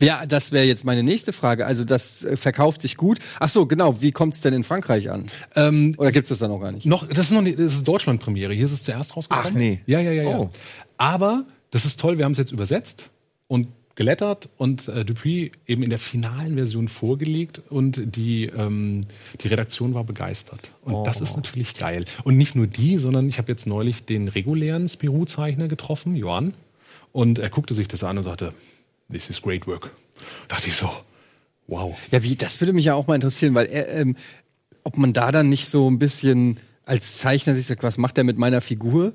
Ja, 0.00 0.26
das 0.26 0.52
wäre 0.52 0.66
jetzt 0.66 0.84
meine 0.84 1.02
nächste 1.02 1.32
Frage. 1.32 1.64
Also 1.64 1.84
das 1.84 2.24
äh, 2.24 2.36
verkauft 2.36 2.82
sich 2.82 2.96
gut. 2.96 3.18
Ach 3.40 3.48
so, 3.48 3.66
genau. 3.66 4.02
Wie 4.02 4.12
kommt 4.12 4.34
es 4.34 4.42
denn 4.42 4.52
in 4.52 4.64
Frankreich 4.64 5.10
an? 5.10 5.26
Ähm, 5.56 5.94
Oder 5.96 6.12
gibt 6.12 6.24
es 6.24 6.28
das 6.28 6.40
da 6.40 6.48
noch 6.48 6.60
gar 6.60 6.72
nicht? 6.72 6.84
Noch, 6.84 7.08
das 7.08 7.18
ist 7.18 7.32
noch 7.32 7.40
nicht, 7.40 7.58
das 7.58 7.72
ist 7.72 7.88
Deutschland-Premiere. 7.88 8.52
Hier 8.52 8.66
ist 8.66 8.72
es 8.72 8.82
zuerst 8.82 9.16
rausgekommen. 9.16 9.52
Ach 9.52 9.56
nee. 9.56 9.80
Ja, 9.86 10.00
ja, 10.00 10.10
ja, 10.10 10.24
ja. 10.24 10.38
Oh. 10.38 10.50
Aber 10.98 11.46
das 11.70 11.86
ist 11.86 11.98
toll. 11.98 12.18
Wir 12.18 12.26
haben 12.26 12.32
es 12.32 12.38
jetzt 12.38 12.52
übersetzt 12.52 13.08
und 13.46 13.68
gelettert 13.94 14.48
und 14.56 14.88
äh, 14.88 15.04
Dupuis 15.04 15.50
eben 15.66 15.82
in 15.82 15.90
der 15.90 15.98
finalen 15.98 16.54
Version 16.54 16.88
vorgelegt 16.88 17.60
und 17.68 18.16
die, 18.16 18.46
ähm, 18.46 19.02
die 19.40 19.48
Redaktion 19.48 19.94
war 19.94 20.04
begeistert. 20.04 20.72
Und 20.82 20.94
oh. 20.94 21.02
das 21.04 21.20
ist 21.20 21.36
natürlich 21.36 21.74
geil. 21.74 22.04
Und 22.24 22.36
nicht 22.36 22.54
nur 22.54 22.66
die, 22.66 22.98
sondern 22.98 23.28
ich 23.28 23.38
habe 23.38 23.52
jetzt 23.52 23.66
neulich 23.66 24.04
den 24.04 24.28
regulären 24.28 24.88
Spirou-Zeichner 24.88 25.68
getroffen, 25.68 26.16
Johann, 26.16 26.54
und 27.12 27.38
er 27.38 27.50
guckte 27.50 27.74
sich 27.74 27.88
das 27.88 28.02
an 28.04 28.18
und 28.18 28.24
sagte, 28.24 28.54
this 29.10 29.28
is 29.28 29.42
great 29.42 29.66
work. 29.66 29.90
Da 30.48 30.56
dachte 30.56 30.68
ich 30.68 30.76
so, 30.76 30.90
wow. 31.66 31.94
Ja, 32.10 32.22
wie, 32.22 32.36
das 32.36 32.60
würde 32.60 32.72
mich 32.72 32.86
ja 32.86 32.94
auch 32.94 33.06
mal 33.06 33.14
interessieren, 33.14 33.54
weil 33.54 33.66
er, 33.66 33.88
ähm, 33.88 34.16
ob 34.84 34.96
man 34.96 35.12
da 35.12 35.30
dann 35.30 35.48
nicht 35.48 35.68
so 35.68 35.90
ein 35.90 35.98
bisschen 35.98 36.58
als 36.84 37.16
Zeichner 37.16 37.54
sich 37.54 37.66
sagt, 37.66 37.82
was 37.82 37.98
macht 37.98 38.18
er 38.18 38.24
mit 38.24 38.38
meiner 38.38 38.60
Figur? 38.60 39.12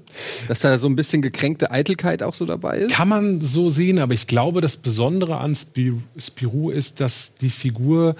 Dass 0.47 0.59
da 0.59 0.77
so 0.79 0.87
ein 0.87 0.95
bisschen 0.95 1.21
gekränkte 1.21 1.71
Eitelkeit 1.71 2.23
auch 2.23 2.33
so 2.33 2.45
dabei 2.45 2.79
ist? 2.79 2.91
Kann 2.91 3.09
man 3.09 3.41
so 3.41 3.69
sehen, 3.69 3.99
aber 3.99 4.13
ich 4.13 4.27
glaube, 4.27 4.61
das 4.61 4.77
Besondere 4.77 5.37
an 5.37 5.55
Spirou 5.55 6.69
ist, 6.69 6.99
dass 6.99 7.35
die 7.35 7.49
Figur 7.49 8.15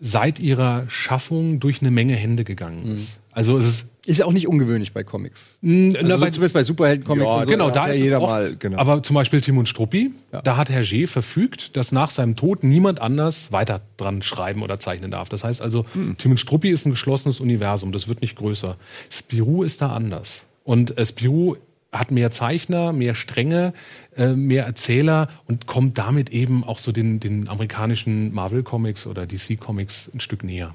seit 0.00 0.40
ihrer 0.40 0.88
Schaffung 0.88 1.60
durch 1.60 1.82
eine 1.82 1.90
Menge 1.90 2.16
Hände 2.16 2.44
gegangen 2.44 2.94
mhm. 2.94 2.98
Also 3.32 3.56
es 3.58 3.66
ist 3.66 3.86
Ist 4.06 4.18
ja 4.18 4.26
auch 4.26 4.32
nicht 4.32 4.48
ungewöhnlich 4.48 4.92
bei 4.92 5.04
Comics. 5.04 5.58
na, 5.60 5.98
Also 5.98 6.14
so 6.14 6.20
bei- 6.20 6.30
zumindest 6.30 6.54
bei 6.54 6.64
Superhelden-Comics. 6.64 7.30
Ja, 7.30 7.44
so. 7.44 7.50
genau, 7.52 7.70
da 7.70 7.86
ist 7.86 8.00
jeder 8.00 8.20
oft, 8.22 8.30
mal, 8.30 8.56
genau. 8.58 8.78
Aber 8.78 9.02
zum 9.02 9.14
Beispiel 9.14 9.40
Tim 9.40 9.58
und 9.58 9.68
Struppi, 9.68 10.10
Ja. 10.32 10.42
da 10.42 10.56
hat 10.56 10.70
Hergé 10.70 11.06
verfügt, 11.06 11.76
dass 11.76 11.92
nach 11.92 12.10
seinem 12.10 12.34
Tod 12.34 12.64
niemand 12.64 13.00
anders 13.00 13.52
weiter 13.52 13.82
dran 13.98 14.22
schreiben 14.22 14.62
oder 14.62 14.80
zeichnen 14.80 15.10
darf. 15.10 15.28
Das 15.28 15.44
heißt 15.44 15.60
also, 15.62 15.84
Hm. 15.92 16.16
Tim 16.18 16.32
und 16.32 16.38
Struppi 16.38 16.70
ist 16.70 16.86
ein 16.86 16.90
geschlossenes 16.90 17.40
Universum, 17.40 17.92
das 17.92 18.08
wird 18.08 18.20
nicht 18.22 18.36
größer. 18.36 18.76
Spirou 19.10 19.62
ist 19.62 19.80
da 19.82 19.92
anders. 19.92 20.46
Und 20.64 20.96
äh, 20.98 21.04
Spirou 21.06 21.56
hat 21.92 22.10
mehr 22.10 22.30
Zeichner, 22.30 22.92
mehr 22.92 23.14
Stränge, 23.14 23.74
äh, 24.16 24.28
mehr 24.28 24.64
Erzähler 24.64 25.28
und 25.46 25.66
kommt 25.66 25.98
damit 25.98 26.30
eben 26.30 26.64
auch 26.64 26.78
so 26.78 26.90
den, 26.90 27.20
den 27.20 27.48
amerikanischen 27.48 28.32
Marvel-Comics 28.32 29.06
oder 29.06 29.26
DC-Comics 29.26 30.10
ein 30.14 30.20
Stück 30.20 30.42
näher. 30.42 30.74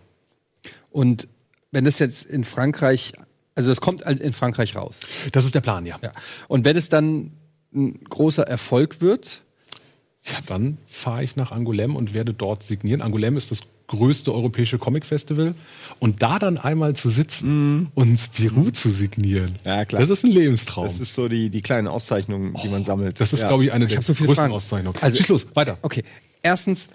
Und 0.91 1.27
wenn 1.75 1.83
das 1.85 1.99
jetzt 1.99 2.25
in 2.25 2.43
Frankreich, 2.45 3.11
also 3.53 3.71
es 3.71 3.81
kommt 3.81 4.05
halt 4.05 4.19
in 4.21 4.33
Frankreich 4.33 4.75
raus. 4.75 5.01
Das 5.33 5.45
ist 5.45 5.53
der 5.53 5.61
Plan, 5.61 5.85
ja. 5.85 5.97
Ja. 6.01 6.11
Und 6.47 6.65
wenn 6.65 6.75
es 6.77 6.89
dann 6.89 7.31
ein 7.73 7.99
großer 8.09 8.43
Erfolg 8.47 9.01
wird, 9.01 9.41
Ja, 10.27 10.37
dann 10.47 10.79
fahre 10.87 11.23
ich 11.23 11.35
nach 11.35 11.51
Angoulême 11.51 11.93
und 11.93 12.15
werde 12.15 12.33
dort 12.33 12.63
signieren. 12.63 13.03
Angoulême 13.03 13.37
ist 13.37 13.51
das 13.51 13.59
größte 13.87 14.33
europäische 14.33 14.79
Comic-Festival. 14.79 15.53
Und 15.99 16.23
da 16.23 16.39
dann 16.39 16.57
einmal 16.57 16.95
zu 16.95 17.09
sitzen 17.09 17.91
und 17.93 18.17
Spirou 18.17 18.71
zu 18.71 18.89
signieren. 18.89 19.59
Ja, 19.63 19.85
klar. 19.85 19.99
das 20.01 20.09
ist 20.09 20.23
ein 20.25 20.31
Lebenstraum. 20.31 20.85
Das 20.87 20.99
ist 20.99 21.13
so 21.13 21.27
die, 21.27 21.51
die 21.51 21.61
kleinen 21.61 21.87
Auszeichnungen, 21.87 22.55
die 22.63 22.69
man 22.69 22.83
sammelt. 22.83 23.19
Das 23.19 23.33
ist, 23.33 23.41
Ja. 23.41 23.49
glaube 23.49 23.65
ich, 23.65 23.71
eine 23.71 23.85
der 23.85 23.97
hab 23.97 24.03
so 24.03 24.13
größten 24.15 24.35
Fragen. 24.35 24.53
Auszeichnungen. 24.53 24.97
Also- 24.99 25.17
Schieß 25.17 25.27
los, 25.27 25.45
weiter. 25.53 25.77
okay. 25.83 26.03
Erstens, 26.41 26.87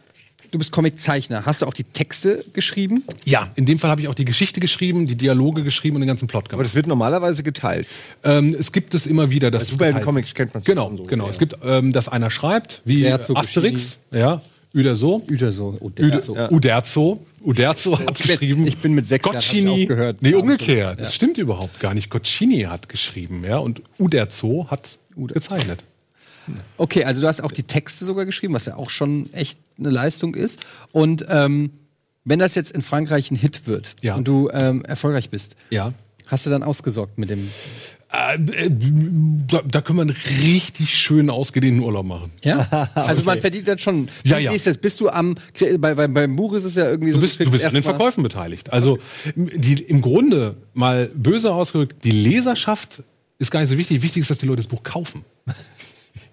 du 0.50 0.58
bist 0.58 0.72
Comiczeichner. 0.72 1.46
Hast 1.46 1.62
du 1.62 1.66
auch 1.66 1.74
die 1.74 1.84
Texte 1.84 2.44
geschrieben? 2.52 3.04
Ja, 3.24 3.50
in 3.56 3.66
dem 3.66 3.78
Fall 3.78 3.90
habe 3.90 4.00
ich 4.00 4.08
auch 4.08 4.14
die 4.14 4.24
Geschichte 4.24 4.60
geschrieben, 4.60 5.06
die 5.06 5.16
Dialoge 5.16 5.62
geschrieben 5.62 5.96
und 5.96 6.00
den 6.02 6.08
ganzen 6.08 6.28
Plot 6.28 6.44
Aber 6.44 6.50
gemacht. 6.50 6.66
das 6.66 6.74
wird 6.74 6.86
normalerweise 6.86 7.42
geteilt. 7.42 7.86
Ähm, 8.24 8.54
es 8.58 8.72
gibt 8.72 8.94
es 8.94 9.06
immer 9.06 9.30
wieder, 9.30 9.50
dass 9.50 9.64
es 9.64 9.70
geteilt 9.70 9.90
Superhelden-Comics 9.94 10.34
kennt 10.34 10.54
man 10.54 10.62
Genau, 10.64 10.96
so, 10.96 11.04
genau. 11.04 11.24
ja. 11.24 11.30
Es 11.30 11.38
gibt, 11.38 11.56
ähm, 11.64 11.92
dass 11.92 12.08
einer 12.08 12.30
schreibt, 12.30 12.82
wie 12.84 13.04
Uderzo, 13.04 13.34
Asterix, 13.36 14.00
ja, 14.12 14.40
Uderzo. 14.74 15.22
Uderzo. 15.28 15.76
Uderzo. 15.80 16.32
Uderzo. 16.32 16.48
Uderzo. 16.50 17.18
Uderzo 17.44 17.98
hat 17.98 18.20
Ich 18.20 18.26
geschrieben. 18.28 18.66
ich 18.66 18.76
bin 18.78 18.92
mit 18.94 19.08
sechs 19.08 19.26
Jahren, 19.26 19.68
aufgehört. 19.68 20.18
Nee, 20.20 20.30
Ja, 20.30 20.36
umgekehrt. 20.38 20.98
so. 20.98 21.02
Das 21.04 21.08
Ja. 21.10 21.14
stimmt 21.14 21.38
überhaupt 21.38 21.80
gar 21.80 21.92
nicht. 21.94 22.08
Gocchini 22.10 22.62
hat 22.62 22.88
geschrieben, 22.88 23.42
ja, 23.44 23.58
und 23.58 23.82
Uderzo 23.98 24.68
hat 24.70 24.98
gezeichnet. 25.16 25.84
Okay, 26.76 27.04
also 27.04 27.22
du 27.22 27.28
hast 27.28 27.42
auch 27.42 27.52
die 27.52 27.62
Texte 27.62 28.04
sogar 28.04 28.24
geschrieben, 28.24 28.54
was 28.54 28.66
ja 28.66 28.76
auch 28.76 28.90
schon 28.90 29.32
echt 29.32 29.58
eine 29.78 29.90
Leistung 29.90 30.34
ist. 30.34 30.60
Und 30.92 31.24
ähm, 31.28 31.70
wenn 32.24 32.38
das 32.38 32.54
jetzt 32.54 32.72
in 32.72 32.82
Frankreich 32.82 33.30
ein 33.30 33.36
Hit 33.36 33.66
wird 33.66 33.94
Ja. 34.02 34.14
und 34.14 34.26
du 34.28 34.50
ähm, 34.52 34.84
erfolgreich 34.84 35.30
bist, 35.30 35.56
Ja. 35.70 35.92
hast 36.26 36.46
du 36.46 36.50
dann 36.50 36.62
ausgesorgt 36.62 37.18
mit 37.18 37.30
dem. 37.30 37.50
Äh, 38.12 38.34
äh, 38.66 38.70
da, 39.46 39.62
da 39.62 39.82
wir 39.88 40.00
einen 40.02 40.16
richtig 40.42 40.92
schönen 40.98 41.30
ausgedehnten 41.30 41.80
Urlaub 41.82 42.04
machen. 42.06 42.32
Ja? 42.42 42.88
Also 42.94 43.22
man 43.22 43.40
verdient 43.40 43.68
dann 43.68 43.78
schon. 43.78 44.08
Ja, 44.24 44.38
Wie 44.38 44.42
ja. 44.44 44.52
ist 44.52 44.66
das? 44.66 44.78
Bist 44.78 45.00
du 45.00 45.08
am. 45.10 45.36
Bei, 45.78 45.94
bei, 45.94 46.08
beim 46.08 46.34
Buch 46.34 46.54
ist 46.54 46.64
es 46.64 46.74
ja 46.74 46.90
irgendwie 46.90 47.12
so. 47.12 47.18
Du 47.18 47.22
bist, 47.22 47.38
du 47.38 47.44
kriegst 47.44 47.52
bist 47.52 47.64
an 47.66 47.74
den 47.74 47.82
Verkäufen 47.84 48.22
beteiligt. 48.24 48.72
Also 48.72 48.98
die, 49.36 49.74
im 49.82 50.02
Grunde, 50.02 50.56
mal 50.74 51.08
böse 51.14 51.52
ausgedrückt, 51.54 52.02
die 52.04 52.10
Leserschaft 52.10 53.04
ist 53.38 53.50
gar 53.52 53.60
nicht 53.60 53.68
so 53.70 53.78
wichtig. 53.78 54.02
Wichtig 54.02 54.22
ist, 54.22 54.30
dass 54.30 54.38
die 54.38 54.46
Leute 54.46 54.56
das 54.58 54.66
Buch 54.66 54.82
kaufen. 54.82 55.24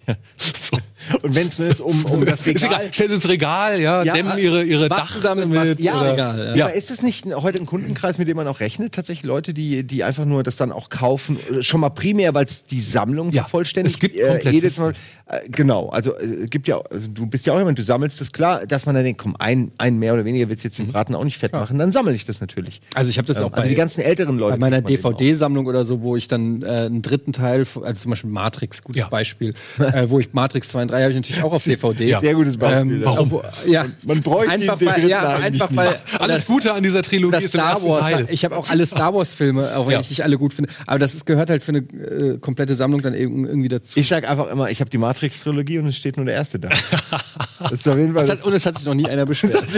so. 0.57 0.77
Und 1.21 1.35
wenn 1.35 1.47
es 1.47 1.57
nur 1.59 1.69
ist, 1.69 1.79
um, 1.79 2.05
um 2.05 2.25
das 2.25 2.41
Ist 2.47 2.63
egal. 2.63 2.75
Regal. 2.79 2.93
Stellen 2.93 3.09
Sie 3.09 3.15
ins 3.15 3.29
Regal, 3.29 3.79
ja, 3.81 4.03
Ja, 4.03 4.13
dämmen 4.13 4.37
ihre, 4.37 4.63
ihre 4.63 4.89
was 4.89 4.97
Dach 4.99 5.21
damit 5.21 5.47
machst, 5.49 5.79
ja, 5.79 5.99
oder- 6.01 6.13
egal, 6.13 6.39
ja. 6.39 6.55
Ja. 6.55 6.65
Aber 6.65 6.73
ist 6.75 6.91
es 6.91 7.01
nicht 7.01 7.25
heute 7.27 7.61
ein 7.61 7.65
Kundenkreis, 7.65 8.17
mit 8.17 8.27
dem 8.27 8.35
man 8.37 8.47
auch 8.47 8.59
rechnet? 8.59 8.93
Tatsächlich 8.93 9.23
Leute, 9.25 9.53
die, 9.53 9.83
die 9.83 10.03
einfach 10.03 10.25
nur 10.25 10.43
das 10.43 10.57
dann 10.57 10.71
auch 10.71 10.89
kaufen, 10.89 11.37
äh, 11.51 11.61
schon 11.61 11.79
mal 11.81 11.89
primär, 11.89 12.33
weil 12.33 12.45
es 12.45 12.65
die 12.65 12.81
Sammlung 12.81 13.31
Ja, 13.31 13.43
vervollständigt. 13.43 13.95
es 13.95 13.99
gibt 13.99 14.15
äh, 14.17 14.49
jedes 14.49 14.77
Mal. 14.79 14.93
Äh, 15.27 15.47
genau, 15.49 15.89
also 15.89 16.17
äh, 16.17 16.47
gibt 16.47 16.67
ja, 16.67 16.77
also, 16.79 17.07
du 17.07 17.25
bist 17.25 17.45
ja 17.45 17.53
auch 17.53 17.57
jemand, 17.57 17.77
du 17.79 17.83
sammelst 17.83 18.19
das 18.19 18.31
klar, 18.33 18.65
dass 18.65 18.85
man 18.85 18.95
dann 18.95 19.03
denkt, 19.03 19.21
komm, 19.21 19.35
ein, 19.39 19.71
ein 19.77 19.99
mehr 19.99 20.13
oder 20.13 20.25
weniger 20.25 20.49
willst 20.49 20.63
jetzt 20.63 20.77
den 20.77 20.87
Braten 20.87 21.15
auch 21.15 21.23
nicht 21.23 21.37
fett 21.37 21.53
machen, 21.53 21.77
dann 21.79 21.91
sammle 21.91 22.13
ich 22.13 22.25
das 22.25 22.41
natürlich. 22.41 22.81
Also 22.95 23.09
ich 23.09 23.17
habe 23.17 23.27
das 23.27 23.37
Ähm, 23.37 23.43
auch 23.47 23.51
bei, 23.51 23.57
also 23.57 23.69
die 23.69 23.75
ganzen 23.75 24.01
älteren 24.01 24.37
Leute. 24.37 24.53
bei 24.53 24.59
meiner 24.59 24.81
DVD-Sammlung 24.81 25.67
oder 25.67 25.85
so, 25.85 26.01
wo 26.01 26.15
ich 26.17 26.27
dann 26.27 26.61
äh, 26.63 26.65
einen 26.65 27.01
dritten 27.01 27.33
Teil, 27.33 27.65
also 27.81 27.93
zum 28.01 28.09
Beispiel 28.11 28.29
Matrix, 28.29 28.83
gutes 28.83 29.01
Ja. 29.01 29.07
Beispiel, 29.09 29.53
äh, 29.97 30.09
wo 30.09 30.19
ich 30.19 30.33
Matrix 30.33 30.69
2 30.69 30.81
und 30.83 30.91
3 30.91 31.01
habe 31.01 31.11
ich 31.11 31.15
natürlich 31.17 31.43
auch 31.43 31.53
auf 31.53 31.63
DVD. 31.65 32.15
auch. 32.15 32.21
Sehr 32.21 32.33
gutes 32.35 32.57
Beispiel. 32.57 32.81
Ähm, 32.93 32.99
ja. 33.01 33.05
warum? 33.05 33.19
obwohl- 33.33 33.43
Ja, 33.71 33.85
Man 34.03 34.21
bräuchte 34.21 34.51
einfach 34.51 34.77
den 34.77 34.87
weil, 34.87 35.07
ja, 35.09 35.35
einfach 35.37 35.69
nicht. 35.69 35.75
weil 35.77 35.95
Alles 36.19 36.35
das- 36.37 36.47
Gute 36.47 36.73
an 36.73 36.83
dieser 36.83 37.01
Trilogie 37.01 37.31
das 37.31 37.43
ist 37.45 37.49
Star 37.51 37.83
Wars. 37.83 38.01
Teil. 38.01 38.25
Ich 38.29 38.45
habe 38.45 38.55
auch 38.57 38.69
alle 38.69 38.85
Star 38.85 39.13
Wars 39.13 39.33
Filme, 39.33 39.75
auch 39.75 39.85
wenn 39.87 39.93
Ja. 39.93 39.99
ich 39.99 40.09
nicht 40.09 40.23
alle 40.23 40.37
gut 40.37 40.53
finde. 40.53 40.69
Aber 40.85 40.99
das 40.99 41.15
ist, 41.15 41.25
gehört 41.25 41.49
halt 41.49 41.63
für 41.63 41.69
eine 41.73 41.79
äh, 41.79 42.37
komplette 42.39 42.75
Sammlung 42.75 43.01
dann 43.01 43.13
eben 43.13 43.45
irgendwie 43.45 43.69
dazu. 43.69 43.99
Ich 43.99 44.07
sag 44.07 44.27
einfach 44.29 44.47
immer, 44.49 44.69
ich 44.69 44.79
habe 44.79 44.89
die 44.89 44.97
Matrix-Trilogie 44.97 45.79
und 45.79 45.87
es 45.87 45.97
steht 45.97 46.17
nur 46.17 46.25
der 46.25 46.35
erste 46.35 46.59
da. 46.59 46.69
das 47.59 47.71
ist 47.71 47.87
auf 47.87 47.97
jeden 47.97 48.13
Fall. 48.13 48.25
Das 48.27 48.37
hat, 48.37 48.45
und 48.45 48.53
es 48.53 48.65
hat 48.65 48.77
sich 48.77 48.85
noch 48.85 48.93
nie 48.93 49.05
einer 49.07 49.25
beschwert. 49.25 49.55
Alles 49.55 49.73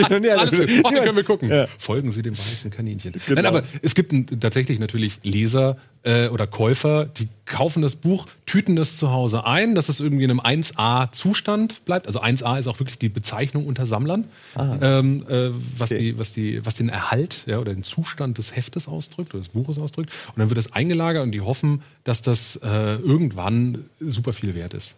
gut. 0.58 0.70
Ach, 0.84 0.92
dann 0.92 1.04
können 1.06 1.16
wir 1.16 1.24
gucken. 1.24 1.50
Ja. 1.50 1.66
Folgen 1.78 2.12
Sie 2.12 2.22
dem 2.22 2.38
weißen 2.38 2.72
Kaninchen. 2.72 3.14
Genau. 3.14 3.36
Nein, 3.36 3.46
aber 3.46 3.64
es 3.82 3.96
gibt 3.96 4.14
tatsächlich 4.42 4.80
natürlich 4.80 5.20
Leser 5.24 5.78
äh, 6.04 6.28
oder 6.28 6.48
Käufer, 6.48 7.06
die 7.06 7.28
kaufen 7.50 7.82
das 7.82 7.98
Buch, 7.98 8.28
tüten 8.46 8.78
das 8.78 8.98
zu 8.98 9.12
Hause 9.12 9.46
ein, 9.46 9.76
dass 9.76 9.90
es 9.90 10.00
irgendwie 10.00 10.24
in 10.24 10.32
einem 10.32 10.40
1A-Zustand 10.40 11.84
bleibt. 11.84 12.08
Also 12.08 12.22
1A 12.22 12.58
ist 12.58 12.68
auch 12.68 12.80
wirklich 12.80 12.98
die 12.98 13.10
Bezeichnung 13.10 13.66
unter 13.66 13.86
Sammlern, 13.86 14.24
ähm, 14.58 15.26
äh, 15.28 15.50
was, 15.78 15.92
Okay. 15.92 16.00
die, 16.00 16.20
was, 16.20 16.32
die, 16.32 16.66
was 16.66 16.76
den 16.76 16.90
Erhalt 16.90 17.44
ja, 17.48 17.58
oder 17.58 17.74
den 17.74 17.84
Zustand 17.84 18.38
des 18.38 18.56
Heftes 18.56 18.88
ausdrückt 18.88 19.34
oder 19.34 19.42
des 19.44 19.50
Buches 19.50 19.78
ausdrückt. 19.80 20.12
Und 20.28 20.38
dann 20.38 20.50
wird 20.50 20.60
es 20.60 20.72
eingelagert 20.72 21.24
und 21.24 21.32
die 21.32 21.42
hoffen, 21.42 21.82
dass 22.04 22.22
das 22.22 22.56
äh, 22.58 22.96
irgendwann 22.96 23.86
super 24.00 24.32
viel 24.34 24.54
wert 24.56 24.74
ist. 24.74 24.96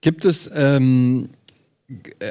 Gibt 0.00 0.24
es 0.24 0.50
ähm, 0.54 1.28
äh, 1.32 1.35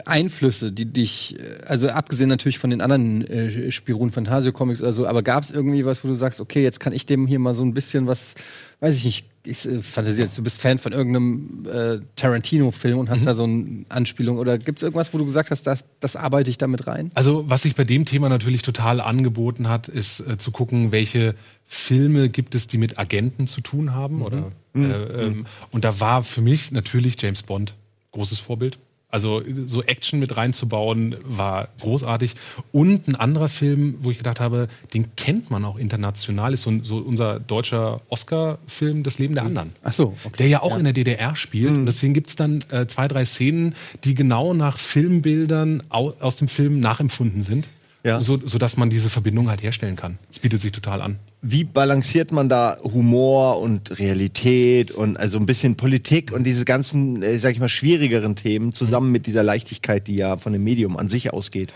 Einflüsse, 0.06 0.74
die 0.74 0.86
dich, 0.86 1.40
äh, 1.40 1.64
also 1.66 1.88
abgesehen 1.90 2.28
natürlich 2.28 2.60
von 2.60 2.72
den 2.72 2.82
anderen 2.82 3.26
äh, 3.26 3.72
Spirun 3.72 4.12
Fantasio 4.12 4.52
Comics 4.52 4.82
oder 4.82 4.92
so, 4.92 5.08
aber 5.08 5.24
gab 5.24 5.44
es 5.44 5.52
irgendwie 5.52 5.86
was, 5.86 6.04
wo 6.04 6.10
du 6.10 6.14
sagst, 6.14 6.42
okay, 6.42 6.62
jetzt 6.62 6.82
kann 6.82 6.92
ich 6.92 7.06
dem 7.06 7.26
hier 7.26 7.40
mal 7.40 7.54
so 7.54 7.64
ein 7.64 7.74
bisschen 7.74 8.06
was, 8.06 8.36
weiß 8.82 8.98
ich 8.98 9.06
nicht, 9.06 9.26
ich 9.46 9.66
äh, 9.66 9.82
fantasiere 9.82 10.26
jetzt, 10.28 10.38
du 10.38 10.44
bist 10.44 10.60
Fan 10.60 10.78
von 10.78 10.92
irgendeinem 10.92 11.66
äh, 11.72 12.00
Tarantino-Film 12.18 12.98
und 12.98 13.10
hast 13.10 13.22
Mhm. 13.22 13.26
da 13.26 13.34
so 13.34 13.44
eine 13.44 13.86
Anspielung 13.88 14.40
oder 14.40 14.58
gibt 14.58 14.80
es 14.80 14.84
irgendwas, 14.84 15.14
wo 15.14 15.18
du 15.20 15.26
gesagt 15.26 15.52
hast, 15.52 15.66
das, 15.68 15.86
das 16.02 16.18
arbeite 16.18 16.50
ich 16.50 16.58
damit 16.58 16.86
rein? 16.86 17.12
Also, 17.14 17.50
was 17.50 17.62
sich 17.62 17.76
bei 17.76 17.86
dem 17.86 18.04
Thema 18.04 18.28
natürlich 18.28 18.62
total 18.62 19.00
angeboten 19.00 19.70
hat, 19.70 19.88
ist 19.88 20.20
äh, 20.20 20.38
zu 20.38 20.52
gucken, 20.52 20.92
welche 20.92 21.34
Filme 21.64 22.28
gibt 22.28 22.56
es, 22.56 22.68
die 22.68 22.78
mit 22.78 23.00
Agenten 23.00 23.48
zu 23.48 23.62
tun 23.62 23.94
haben. 23.94 24.22
Oder, 24.22 24.50
äh, 24.76 24.80
ähm, 24.80 25.46
und 25.72 25.86
da 25.86 26.02
war 26.02 26.24
für 26.24 26.42
mich 26.42 26.74
natürlich 26.74 27.22
James 27.22 27.44
Bond 27.44 27.74
großes 28.12 28.40
Vorbild. 28.40 28.78
Also 29.16 29.42
so 29.66 29.82
Action 29.82 30.20
mit 30.20 30.36
reinzubauen, 30.36 31.16
war 31.24 31.70
großartig. 31.80 32.36
Und 32.74 33.08
ein 33.08 33.16
anderer 33.16 33.48
Film, 33.48 33.96
wo 34.00 34.12
ich 34.12 34.18
gedacht 34.18 34.42
habe, 34.42 34.68
den 34.94 35.16
kennt 35.16 35.50
man 35.50 35.64
auch 35.64 35.78
international, 35.78 36.54
ist 36.54 36.64
so, 36.64 36.72
ein, 36.72 36.84
so 36.84 36.98
unser 36.98 37.40
deutscher 37.40 38.02
Oscar-Film, 38.10 39.04
Das 39.04 39.18
Leben 39.18 39.34
der 39.34 39.46
anderen. 39.46 39.72
Ach 39.84 39.94
so, 39.94 40.18
okay. 40.26 40.36
Der 40.40 40.48
ja 40.50 40.62
auch 40.64 40.78
in 40.78 40.84
der 40.84 40.92
DDR 40.92 41.34
spielt. 41.38 41.70
Und 41.70 41.86
deswegen 41.86 42.14
gibt 42.14 42.28
es 42.28 42.36
dann 42.36 42.60
äh, 42.72 42.88
zwei, 42.88 43.08
drei 43.08 43.24
Szenen, 43.24 43.74
die 44.04 44.16
genau 44.16 44.54
nach 44.54 44.78
Filmbildern 44.78 45.84
au 45.88 46.12
aus 46.20 46.36
dem 46.36 46.50
Film 46.50 46.82
nachempfunden 46.82 47.42
sind. 47.42 47.70
Ja. 48.04 48.20
So, 48.20 48.38
sodass 48.46 48.76
man 48.76 48.90
diese 48.90 49.10
Verbindung 49.10 49.50
halt 49.50 49.64
herstellen 49.64 49.96
kann. 49.96 50.18
Es 50.30 50.40
bietet 50.40 50.60
sich 50.60 50.74
total 50.74 51.02
an. 51.02 51.20
Wie 51.48 51.64
balanciert 51.64 52.32
man 52.32 52.50
da 52.50 52.78
Humor 52.82 53.62
und 53.62 54.00
Realität 54.00 54.92
und 54.92 55.16
also 55.16 55.38
ein 55.38 55.46
bisschen 55.46 55.76
Politik 55.76 56.32
und 56.32 56.44
diese 56.44 56.66
ganzen, 56.66 57.22
äh, 57.22 57.38
sag 57.38 57.52
ich 57.52 57.60
mal, 57.60 57.70
schwierigeren 57.70 58.36
Themen 58.36 58.74
zusammen 58.74 59.12
mit 59.12 59.28
dieser 59.28 59.44
Leichtigkeit, 59.44 60.08
die 60.08 60.16
ja 60.16 60.38
von 60.38 60.54
dem 60.54 60.64
Medium 60.64 60.98
an 60.98 61.08
sich 61.08 61.34
ausgeht? 61.34 61.72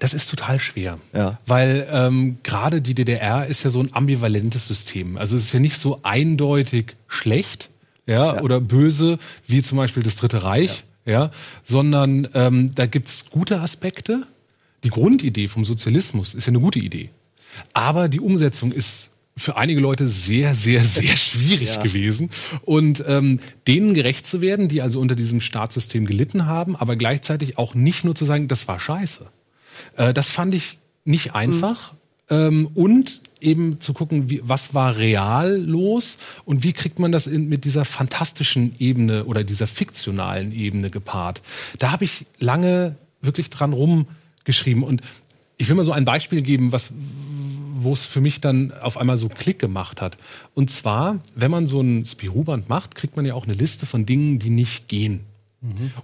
Das 0.00 0.14
ist 0.14 0.28
total 0.28 0.58
schwer. 0.58 0.98
Ja. 1.12 1.38
Weil 1.46 1.86
ähm, 1.92 2.38
gerade 2.42 2.82
die 2.82 2.94
DDR 2.94 3.46
ist 3.46 3.62
ja 3.62 3.70
so 3.70 3.80
ein 3.80 3.90
ambivalentes 3.92 4.66
System. 4.66 5.16
Also 5.16 5.36
es 5.36 5.44
ist 5.44 5.52
ja 5.52 5.60
nicht 5.60 5.78
so 5.78 6.00
eindeutig 6.02 6.96
schlecht 7.06 7.70
ja, 8.06 8.40
oder 8.42 8.60
böse 8.60 9.18
wie 9.46 9.62
zum 9.62 9.78
Beispiel 9.78 10.02
das 10.02 10.16
Dritte 10.16 10.42
Reich, 10.42 10.82
ja, 11.06 11.30
sondern 11.62 12.26
ähm, 12.34 12.74
da 12.74 12.86
gibt's 12.86 13.30
gute 13.30 13.60
Aspekte. 13.60 14.26
Die 14.82 14.90
Grundidee 14.90 15.46
vom 15.46 15.64
Sozialismus 15.64 16.34
ist 16.34 16.46
ja 16.46 16.50
eine 16.50 16.60
gute 16.60 16.80
Idee. 16.80 17.10
Aber 17.72 18.08
die 18.08 18.20
Umsetzung 18.20 18.72
ist 18.72 19.10
für 19.36 19.56
einige 19.56 19.80
Leute 19.80 20.08
sehr, 20.08 20.54
sehr, 20.54 20.84
sehr 20.84 21.16
schwierig 21.16 21.80
gewesen. 21.80 22.30
Und 22.62 23.04
ähm, 23.06 23.40
denen 23.66 23.94
gerecht 23.94 24.26
zu 24.26 24.40
werden, 24.40 24.68
die 24.68 24.82
also 24.82 25.00
unter 25.00 25.14
diesem 25.14 25.40
Staatssystem 25.40 26.06
gelitten 26.06 26.46
haben, 26.46 26.76
aber 26.76 26.96
gleichzeitig 26.96 27.58
auch 27.58 27.74
nicht 27.74 28.04
nur 28.04 28.14
zu 28.14 28.24
sagen, 28.24 28.48
das 28.48 28.68
war 28.68 28.78
scheiße. 28.78 29.26
Äh, 29.96 30.14
das 30.14 30.30
fand 30.30 30.54
ich 30.54 30.78
nicht 31.04 31.34
einfach. 31.34 31.94
Ähm, 32.30 32.68
und 32.74 33.20
eben 33.40 33.80
zu 33.80 33.92
gucken, 33.92 34.30
wie, 34.30 34.40
was 34.42 34.72
war 34.72 34.96
real 34.96 35.56
los 35.56 36.18
und 36.44 36.64
wie 36.64 36.72
kriegt 36.72 36.98
man 36.98 37.12
das 37.12 37.26
in, 37.26 37.48
mit 37.48 37.64
dieser 37.64 37.84
fantastischen 37.84 38.74
Ebene 38.78 39.24
oder 39.24 39.44
dieser 39.44 39.66
fiktionalen 39.66 40.52
Ebene 40.52 40.90
gepaart. 40.90 41.42
Da 41.78 41.92
habe 41.92 42.04
ich 42.04 42.24
lange 42.38 42.96
wirklich 43.20 43.50
dran 43.50 43.72
rumgeschrieben. 43.72 44.82
Und 44.82 45.02
ich 45.56 45.68
will 45.68 45.76
mal 45.76 45.84
so 45.84 45.92
ein 45.92 46.04
Beispiel 46.04 46.42
geben, 46.42 46.72
was, 46.72 46.92
wo 47.84 47.92
es 47.92 48.04
für 48.04 48.20
mich 48.20 48.40
dann 48.40 48.72
auf 48.72 48.96
einmal 48.96 49.16
so 49.16 49.28
Klick 49.28 49.58
gemacht 49.58 50.00
hat. 50.00 50.16
Und 50.54 50.70
zwar, 50.70 51.20
wenn 51.34 51.50
man 51.50 51.66
so 51.66 51.80
ein 51.80 52.04
Spirou-Band 52.04 52.68
macht, 52.68 52.94
kriegt 52.94 53.16
man 53.16 53.24
ja 53.24 53.34
auch 53.34 53.44
eine 53.44 53.54
Liste 53.54 53.86
von 53.86 54.06
Dingen, 54.06 54.38
die 54.38 54.50
nicht 54.50 54.88
gehen. 54.88 55.20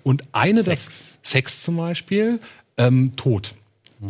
Und 0.02 0.24
eine 0.32 0.62
der 0.62 0.76
Sex. 0.76 1.18
Sex 1.22 1.62
zum 1.62 1.76
Beispiel, 1.76 2.40
ähm, 2.76 3.12
Tod. 3.16 3.54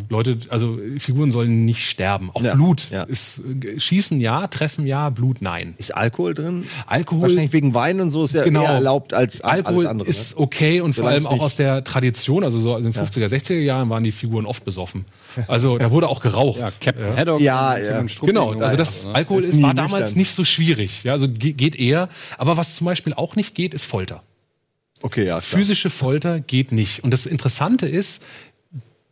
Leute, 0.08 0.38
also 0.50 0.78
Figuren 0.98 1.32
sollen 1.32 1.64
nicht 1.64 1.84
sterben. 1.88 2.30
Auch 2.32 2.42
Ja, 2.42 2.54
Blut 2.54 2.88
ja. 2.92 3.02
ist 3.02 3.40
äh, 3.64 3.80
Schießen 3.80 4.20
ja, 4.20 4.46
Treffen 4.46 4.86
ja, 4.86 5.10
Blut 5.10 5.42
nein. 5.42 5.74
Ist 5.78 5.96
Alkohol 5.96 6.34
drin? 6.34 6.64
Alkohol 6.86 7.22
Wahrscheinlich 7.22 7.52
wegen 7.52 7.74
Wein 7.74 8.00
und 8.00 8.12
so 8.12 8.22
ist 8.24 8.34
ja 8.34 8.44
Genau. 8.44 8.62
eher 8.62 8.70
erlaubt 8.70 9.14
als 9.14 9.40
Alkohol 9.40 9.78
alles 9.78 9.90
andere. 9.90 10.08
ist 10.08 10.36
ne? 10.36 10.42
okay 10.42 10.80
und 10.80 10.92
vor 10.94 11.08
allem 11.08 11.26
auch 11.26 11.40
aus 11.40 11.56
der 11.56 11.82
Tradition, 11.82 12.44
also 12.44 12.60
so 12.60 12.76
in 12.76 12.84
den 12.84 12.92
50er, 12.92 13.26
60er 13.26 13.58
Jahren 13.58 13.90
waren 13.90 14.04
die 14.04 14.12
Figuren 14.12 14.46
oft 14.46 14.64
besoffen. 14.64 15.06
Also 15.48 15.76
da 15.76 15.90
wurde 15.90 16.06
auch 16.08 16.20
geraucht. 16.20 16.60
Ja, 16.60 16.70
Captain 16.80 17.06
Ja. 17.08 17.16
Haddock. 17.16 17.40
Ja, 17.40 17.76
ja. 17.76 18.04
Genau, 18.22 18.50
also 18.52 18.68
so 18.70 18.76
das 18.76 19.04
ne? 19.06 19.14
Alkohol 19.16 19.42
Ist 19.42 19.60
war 19.60 19.74
damals 19.74 20.02
nüchtern. 20.10 20.18
nicht 20.18 20.32
so 20.34 20.44
schwierig. 20.44 21.02
Ja, 21.02 21.14
also 21.14 21.28
ge- 21.28 21.52
geht 21.52 21.74
eher. 21.74 22.08
Aber 22.38 22.56
was 22.56 22.76
zum 22.76 22.84
Beispiel 22.84 23.12
auch 23.14 23.34
nicht 23.34 23.56
geht, 23.56 23.74
ist 23.74 23.84
Folter. 23.86 24.22
Okay, 25.02 25.22
ja. 25.22 25.40
klar. 25.40 25.40
Physische 25.40 25.88
Folter 25.90 26.40
geht 26.40 26.72
nicht. 26.72 27.02
Und 27.02 27.10
das 27.10 27.24
Interessante 27.26 27.88
ist, 27.88 28.22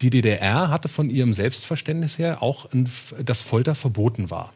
die 0.03 0.11
DDR 0.11 0.71
hatte 0.71 0.89
von 0.89 1.11
ihrem 1.11 1.33
Selbstverständnis 1.33 2.19
her 2.19 2.43
auch, 2.43 2.73
ein, 2.73 2.89
dass 3.25 3.41
Folter 3.41 3.75
verboten 3.75 4.31
war. 4.31 4.53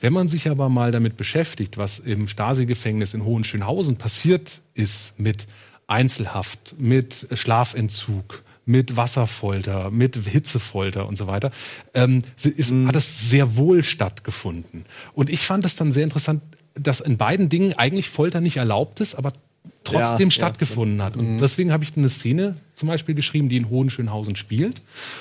Wenn 0.00 0.12
man 0.12 0.28
sich 0.28 0.48
aber 0.48 0.68
mal 0.68 0.92
damit 0.92 1.16
beschäftigt, 1.16 1.78
was 1.78 1.98
im 1.98 2.28
Stasi-Gefängnis 2.28 3.14
in 3.14 3.24
Hohenschönhausen 3.24 3.96
passiert 3.96 4.60
ist 4.74 5.18
mit 5.18 5.46
Einzelhaft, 5.86 6.74
mit 6.78 7.28
Schlafentzug, 7.32 8.42
mit 8.66 8.96
Wasserfolter, 8.96 9.90
mit 9.90 10.16
Hitzefolter 10.16 11.06
und 11.06 11.16
so 11.16 11.26
weiter, 11.26 11.50
ähm, 11.92 12.22
ist, 12.42 12.72
hat 12.72 12.96
es 12.96 13.28
sehr 13.28 13.56
wohl 13.56 13.84
stattgefunden. 13.84 14.84
Und 15.12 15.30
ich 15.30 15.40
fand 15.40 15.64
es 15.64 15.76
dann 15.76 15.92
sehr 15.92 16.04
interessant, 16.04 16.42
dass 16.74 17.00
in 17.00 17.16
beiden 17.16 17.48
Dingen 17.48 17.74
eigentlich 17.74 18.08
Folter 18.08 18.40
nicht 18.40 18.56
erlaubt 18.56 19.00
ist, 19.00 19.14
aber 19.14 19.32
trotzdem 19.84 20.28
Ja, 20.28 20.30
stattgefunden 20.32 21.02
hat. 21.02 21.16
Und 21.16 21.38
deswegen 21.38 21.70
habe 21.72 21.84
ich 21.84 21.96
eine 21.96 22.08
Szene 22.08 22.56
zum 22.74 22.88
Beispiel 22.88 23.14
geschrieben, 23.14 23.48
die 23.48 23.56
in 23.56 23.68
Hohenschönhausen 23.70 24.34
spielt 24.36 24.80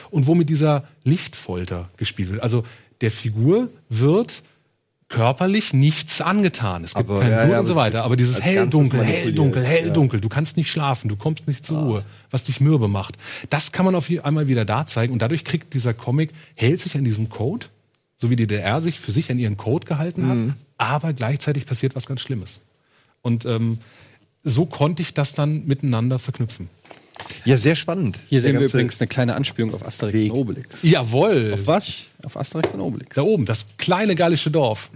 und 0.09 0.25
wo 0.27 0.35
mit 0.35 0.49
dieser 0.49 0.85
Lichtfolter 1.03 1.89
gespielt 1.97 2.31
wird. 2.31 2.41
Also 2.41 2.63
der 3.01 3.11
Figur 3.11 3.69
wird 3.89 4.43
körperlich 5.09 5.73
nichts 5.73 6.21
angetan. 6.21 6.83
Es 6.83 6.95
gibt 6.95 7.07
Aber, 7.09 7.19
kein 7.19 7.31
ja, 7.31 7.41
Blut 7.43 7.51
ja, 7.53 7.59
und 7.59 7.65
so 7.67 7.75
weiter. 7.75 8.03
Aber 8.03 8.15
dieses 8.15 8.41
hell, 8.41 8.67
dunkel, 8.67 9.03
hell, 9.03 9.31
dunkel, 9.31 9.63
hell, 9.63 9.85
ja. 9.85 9.91
Ah. 9.91 9.93
dunkel. 9.93 10.19
Du 10.19 10.29
kannst 10.29 10.57
nicht 10.57 10.71
schlafen, 10.71 11.07
du 11.07 11.15
kommst 11.15 11.47
nicht 11.47 11.63
zur 11.63 11.81
Ruhe, 11.83 12.05
was 12.31 12.45
dich 12.45 12.59
mürbe 12.61 12.87
macht. 12.87 13.17
Das 13.49 13.71
kann 13.71 13.85
man 13.85 13.93
auf 13.93 14.07
einmal 14.23 14.47
wieder 14.47 14.65
da 14.65 14.87
zeigen. 14.87 15.13
Und 15.13 15.21
dadurch 15.21 15.43
kriegt 15.43 15.73
dieser 15.75 15.93
Comic, 15.93 16.31
hält 16.55 16.81
sich 16.81 16.95
an 16.97 17.03
diesem 17.03 17.29
Code, 17.29 17.67
so 18.17 18.31
wie 18.31 18.35
die 18.35 18.47
DDR 18.47 18.81
sich 18.81 18.99
für 18.99 19.11
sich 19.11 19.29
an 19.29 19.37
ihren 19.37 19.57
Code 19.57 19.85
gehalten 19.85 20.27
hat, 20.27 20.37
Mhm. 20.37 20.53
aber 20.77 21.13
gleichzeitig 21.13 21.67
passiert 21.67 21.95
was 21.95 22.07
ganz 22.07 22.21
Schlimmes. 22.21 22.61
Und 23.21 23.45
ähm, 23.45 23.77
so 24.43 24.65
konnte 24.65 25.01
ich 25.01 25.13
das 25.13 25.33
dann 25.33 25.65
miteinander 25.65 26.19
verknüpfen. 26.19 26.69
Ja, 27.45 27.57
sehr 27.57 27.75
spannend. 27.75 28.19
Hier 28.27 28.41
sehen 28.41 28.59
wir 28.59 28.67
übrigens 28.67 28.99
eine 28.99 29.07
kleine 29.07 29.35
Anspielung 29.35 29.73
auf 29.73 29.85
Asterix 29.85 30.13
Weg. 30.13 30.33
und 30.33 30.39
Obelix. 30.39 30.83
Jawohl. 30.83 31.57
Was? 31.65 32.05
Auf 32.23 32.37
Asterix 32.37 32.73
und 32.73 32.81
Obelix. 32.81 33.15
Da 33.15 33.21
oben, 33.21 33.45
das 33.45 33.67
kleine 33.77 34.15
gallische 34.15 34.51
Dorf. 34.51 34.89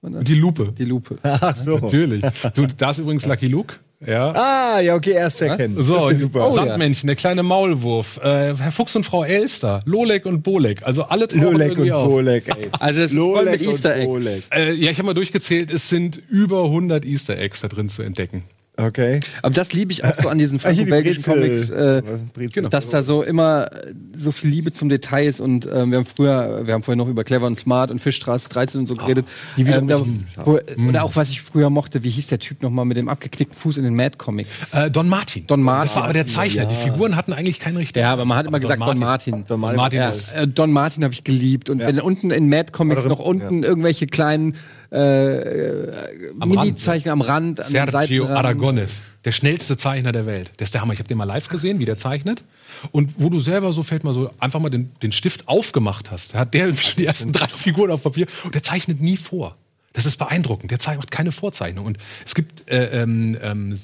Und 0.00 0.26
die 0.28 0.34
Lupe. 0.34 0.72
Die 0.76 0.84
Lupe. 0.84 1.18
Ach 1.22 1.56
so. 1.56 1.78
Natürlich. 1.78 2.22
Du, 2.54 2.66
da 2.76 2.90
ist 2.90 2.98
übrigens 2.98 3.26
Lucky 3.26 3.46
Luke. 3.48 3.76
Ja. 4.06 4.32
Ah, 4.32 4.80
ja, 4.80 4.94
okay, 4.96 5.12
erst 5.12 5.40
erkennen. 5.40 5.82
So, 5.82 5.96
das 6.08 6.16
ist 6.16 6.20
super. 6.20 6.46
oh, 6.46 6.50
Sandmännchen, 6.50 7.06
der 7.06 7.16
kleine 7.16 7.42
Maulwurf, 7.42 8.18
äh, 8.18 8.54
Herr 8.54 8.72
Fuchs 8.72 8.94
und 8.96 9.04
Frau 9.04 9.24
Elster, 9.24 9.80
Lolek 9.86 10.26
und 10.26 10.42
Bolek, 10.42 10.86
also 10.86 11.04
alle 11.04 11.26
tauchen 11.26 11.42
Lolek 11.42 11.70
irgendwie 11.70 11.90
und 11.90 11.96
auf. 11.96 12.08
Bolek, 12.08 12.48
ey. 12.48 12.68
Also 12.80 13.00
es 13.00 13.12
ist 13.12 13.18
voll 13.18 13.44
mit 13.46 13.60
und 13.62 13.66
Easter 13.66 13.96
Eggs. 13.96 14.48
Äh, 14.54 14.72
ja, 14.74 14.90
ich 14.90 14.98
habe 14.98 15.06
mal 15.06 15.14
durchgezählt, 15.14 15.70
es 15.70 15.88
sind 15.88 16.20
über 16.28 16.64
100 16.64 17.06
Easter 17.06 17.40
Eggs 17.40 17.62
da 17.62 17.68
drin 17.68 17.88
zu 17.88 18.02
entdecken. 18.02 18.44
Okay. 18.76 19.20
Aber 19.42 19.54
das 19.54 19.72
liebe 19.72 19.92
ich 19.92 20.04
auch 20.04 20.16
so 20.16 20.28
an 20.28 20.38
diesen 20.38 20.58
Ah, 20.64 20.70
die 20.72 20.78
franco-belgischen. 20.78 21.22
Comics, 21.22 21.70
äh, 21.70 22.02
Brezel. 22.32 22.68
dass 22.70 22.88
da 22.88 23.02
so 23.02 23.22
immer 23.22 23.68
äh, 23.72 23.94
so 24.16 24.32
viel 24.32 24.50
Liebe 24.50 24.72
zum 24.72 24.88
Detail 24.88 25.26
ist 25.26 25.40
und 25.40 25.68
ähm, 25.72 25.90
wir 25.90 25.98
haben 25.98 26.04
früher, 26.04 26.66
wir 26.66 26.74
haben 26.74 26.82
vorher 26.82 26.96
noch 26.96 27.08
über 27.08 27.22
Clever 27.22 27.46
und 27.46 27.56
Smart 27.56 27.90
und 27.90 28.00
Fischstraße 28.00 28.48
13 28.48 28.80
und 28.80 28.86
so 28.86 28.94
geredet. 28.94 29.26
die 29.56 29.66
wiederum 29.66 29.90
ähm, 29.90 30.24
da, 30.34 30.46
wo, 30.46 30.58
Oder 30.88 31.04
auch 31.04 31.14
was 31.14 31.30
ich 31.30 31.40
früher 31.40 31.70
mochte, 31.70 32.02
wie 32.02 32.10
hieß 32.10 32.26
der 32.28 32.38
Typ 32.40 32.62
nochmal 32.62 32.84
mit 32.84 32.96
dem 32.96 33.08
abgeknickten 33.08 33.56
Fuß 33.56 33.76
in 33.76 33.84
den 33.84 33.94
Mad 33.94 34.16
Comics? 34.18 34.74
Äh, 34.74 34.90
Don 34.90 35.08
Martin. 35.08 35.46
Don 35.46 35.62
Martin. 35.62 35.82
Das 35.84 35.96
war 35.96 36.04
aber 36.04 36.12
der 36.12 36.26
Zeichner. 36.26 36.66
Die 36.66 36.74
Figuren 36.74 37.14
hatten 37.16 37.32
eigentlich 37.32 37.60
keinen 37.60 37.76
richtigen. 37.76 38.02
Ja, 38.02 38.12
aber 38.12 38.24
man 38.24 38.38
hat 38.38 38.46
immer 38.46 38.60
gesagt 38.60 38.80
Don 38.82 38.98
Martin. 38.98 39.44
Don 39.46 39.60
Don 39.60 39.76
Martin 39.76 40.00
Ja, 40.00 40.08
ist 40.08 40.32
äh, 40.32 40.48
Don 40.48 40.72
Martin 40.72 41.04
habe 41.04 41.14
ich 41.14 41.22
geliebt. 41.22 41.70
Und 41.70 41.78
wenn 41.78 42.00
unten 42.00 42.30
in 42.30 42.48
Mad 42.48 42.72
Comics 42.72 43.04
noch 43.04 43.20
unten 43.20 43.62
irgendwelche 43.62 44.06
kleinen 44.06 44.56
äh, 44.94 45.92
Am 46.40 46.48
Mini-Zeichen 46.48 47.10
am 47.10 47.20
Rand, 47.20 47.60
an 47.60 47.66
Sergio. 47.66 48.26
Aragonés, 48.26 48.88
der 49.24 49.32
schnellste 49.32 49.76
Zeichner 49.76 50.12
der 50.12 50.26
Welt. 50.26 50.52
Der 50.58 50.64
ist 50.64 50.74
der 50.74 50.80
Hammer. 50.80 50.92
Ich 50.92 50.98
habe 50.98 51.08
den 51.08 51.18
mal 51.18 51.24
live 51.24 51.48
gesehen, 51.48 51.78
wie 51.78 51.84
der 51.84 51.98
zeichnet. 51.98 52.44
Und 52.92 53.14
wo 53.18 53.28
du 53.28 53.40
selber 53.40 53.72
so 53.72 53.82
fällt 53.82 54.04
mal 54.04 54.12
so 54.12 54.30
einfach 54.38 54.60
mal 54.60 54.70
den, 54.70 54.92
den 55.02 55.12
Stift 55.12 55.48
aufgemacht 55.48 56.10
hast, 56.10 56.34
hat 56.34 56.54
der 56.54 56.72
schon 56.74 56.96
die 56.96 57.06
ersten 57.06 57.32
drei 57.32 57.48
Figuren 57.48 57.90
auf 57.90 58.02
Papier 58.02 58.26
und 58.44 58.54
der 58.54 58.62
zeichnet 58.62 59.00
nie 59.00 59.16
vor. 59.16 59.56
Das 59.94 60.06
ist 60.06 60.16
beeindruckend. 60.16 60.70
Der 60.70 60.80
zeichnet 60.80 61.10
keine 61.10 61.32
Vorzeichnung. 61.32 61.86
Und 61.86 61.98
es 62.26 62.34
gibt 62.34 62.68
äh, 62.68 63.02
ähm, 63.02 63.38
ähm, 63.40 63.78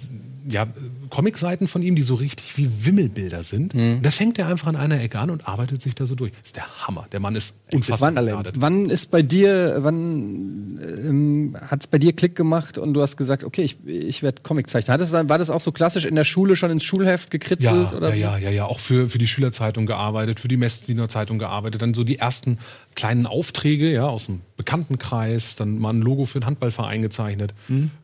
ja, 0.49 0.67
Comicseiten 1.11 1.69
von 1.69 1.83
ihm, 1.83 1.97
die 1.97 2.03
so 2.03 2.15
richtig 2.15 2.57
wie 2.57 2.69
Wimmelbilder 2.85 3.43
sind. 3.43 3.75
Und 3.75 4.03
da 4.03 4.11
fängt 4.11 4.39
er 4.39 4.49
einfach 4.49 4.67
an 4.69 4.77
einer 4.77 5.01
Ecke 5.01 5.19
an 5.19 5.31
und 5.31 5.47
arbeitet 5.47 5.83
sich 5.83 5.95
da 5.95 6.07
so 6.07 6.15
durch. 6.15 6.33
Das 6.33 6.41
ist 6.45 6.57
der 6.57 6.87
Hammer. 6.87 7.07
Der 7.13 7.21
Mann 7.21 7.37
ist 7.37 7.59
unfassbar 7.73 8.15
Wann, 8.15 8.45
wann 8.57 8.91
ist 8.91 9.11
bei 9.11 9.23
dir, 9.23 9.79
wann 9.81 10.79
ähm, 10.83 11.57
hat 11.61 11.81
es 11.81 11.87
bei 11.87 11.99
dir 11.99 12.13
Klick 12.13 12.37
gemacht 12.37 12.79
und 12.79 12.95
du 12.95 13.03
hast 13.03 13.17
gesagt, 13.17 13.45
okay, 13.45 13.63
ich, 13.63 13.77
ich 13.87 14.23
werde 14.23 14.43
Comiczeichner. 14.43 14.99
War 15.29 15.39
das 15.39 15.51
auch 15.51 15.61
so 15.61 15.73
klassisch 15.73 16.05
in 16.05 16.15
der 16.15 16.25
Schule 16.25 16.57
schon 16.57 16.71
ins 16.71 16.85
Schulheft 16.85 17.31
gekritzelt? 17.31 17.93
Ja, 17.93 17.97
oder? 17.97 18.15
ja, 18.15 18.37
ja, 18.37 18.39
ja, 18.39 18.51
ja. 18.51 18.65
Auch 18.67 18.79
für, 18.79 19.09
für 19.09 19.19
die 19.19 19.29
Schülerzeitung 19.29 19.87
gearbeitet, 19.87 20.41
für 20.41 20.49
die 20.49 20.57
Messdiener 20.57 21.09
Zeitung 21.09 21.39
gearbeitet. 21.39 21.83
Dann 21.83 21.95
so 21.95 22.05
die 22.05 22.19
ersten 22.19 22.59
kleinen 22.95 23.27
Aufträge, 23.27 23.93
ja, 23.93 24.05
aus 24.05 24.27
dem 24.27 24.41
Bekanntenkreis. 24.57 25.57
Dann 25.57 25.79
mal 25.79 25.91
ein 25.91 26.03
Logo 26.03 26.27
für 26.27 26.39
einen 26.39 26.47
Handballverein 26.47 27.03
gezeichnet. 27.03 27.55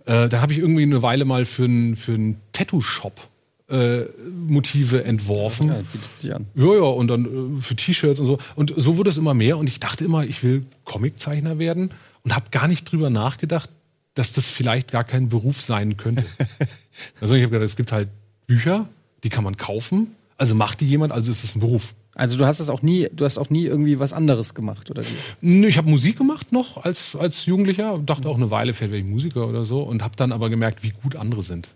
Äh, 0.06 0.28
dann 0.28 0.40
habe 0.40 0.52
ich 0.52 0.58
irgendwie 0.58 0.82
eine 0.82 1.02
Weile 1.02 1.24
mal 1.24 1.44
für 1.44 1.64
einen 1.64 1.96
für 1.96 2.14
einen 2.14 2.40
Tattoo-Shop 2.52 3.28
äh, 3.68 4.04
Motive 4.46 5.04
entworfen. 5.04 5.68
Ja, 5.68 5.82
bietet 5.92 6.18
sich 6.18 6.34
an. 6.34 6.46
Ja, 6.54 6.74
ja, 6.74 6.82
und 6.82 7.08
dann 7.08 7.58
äh, 7.58 7.60
für 7.60 7.74
T-Shirts 7.76 8.20
und 8.20 8.26
so. 8.26 8.38
Und 8.54 8.72
so 8.76 8.96
wurde 8.96 9.10
es 9.10 9.16
immer 9.16 9.34
mehr. 9.34 9.58
Und 9.58 9.66
ich 9.66 9.80
dachte 9.80 10.04
immer, 10.04 10.24
ich 10.24 10.42
will 10.42 10.64
Comiczeichner 10.84 11.58
werden 11.58 11.90
und 12.22 12.34
habe 12.34 12.50
gar 12.50 12.68
nicht 12.68 12.90
drüber 12.90 13.10
nachgedacht, 13.10 13.70
dass 14.14 14.32
das 14.32 14.48
vielleicht 14.48 14.92
gar 14.92 15.04
kein 15.04 15.28
Beruf 15.28 15.60
sein 15.60 15.96
könnte. 15.96 16.24
also 17.20 17.34
ich 17.34 17.42
habe 17.42 17.50
gedacht, 17.52 17.68
es 17.68 17.76
gibt 17.76 17.92
halt 17.92 18.08
Bücher, 18.46 18.88
die 19.24 19.28
kann 19.28 19.44
man 19.44 19.56
kaufen. 19.56 20.12
Also 20.38 20.54
macht 20.54 20.80
die 20.80 20.86
jemand, 20.86 21.12
also 21.12 21.30
ist 21.30 21.44
es 21.44 21.56
ein 21.56 21.60
Beruf. 21.60 21.94
Also 22.16 22.38
du 22.38 22.46
hast 22.46 22.60
es 22.60 22.70
auch 22.70 22.82
nie, 22.82 23.08
du 23.12 23.24
hast 23.24 23.38
auch 23.38 23.50
nie 23.50 23.66
irgendwie 23.66 24.00
was 24.00 24.12
anderes 24.12 24.54
gemacht, 24.54 24.90
oder 24.90 25.02
wie? 25.02 25.14
Nö, 25.40 25.68
Ich 25.68 25.76
habe 25.76 25.88
Musik 25.88 26.16
gemacht 26.16 26.50
noch 26.50 26.82
als, 26.84 27.14
als 27.14 27.46
Jugendlicher, 27.46 27.98
dachte 28.04 28.28
auch 28.28 28.36
eine 28.36 28.50
Weile, 28.50 28.72
vielleicht 28.74 28.94
werde 28.94 29.06
ich 29.06 29.10
Musiker 29.10 29.46
oder 29.46 29.64
so 29.64 29.82
und 29.82 30.02
habe 30.02 30.16
dann 30.16 30.32
aber 30.32 30.48
gemerkt, 30.48 30.82
wie 30.82 30.90
gut 30.90 31.16
andere 31.16 31.42
sind. 31.42 31.68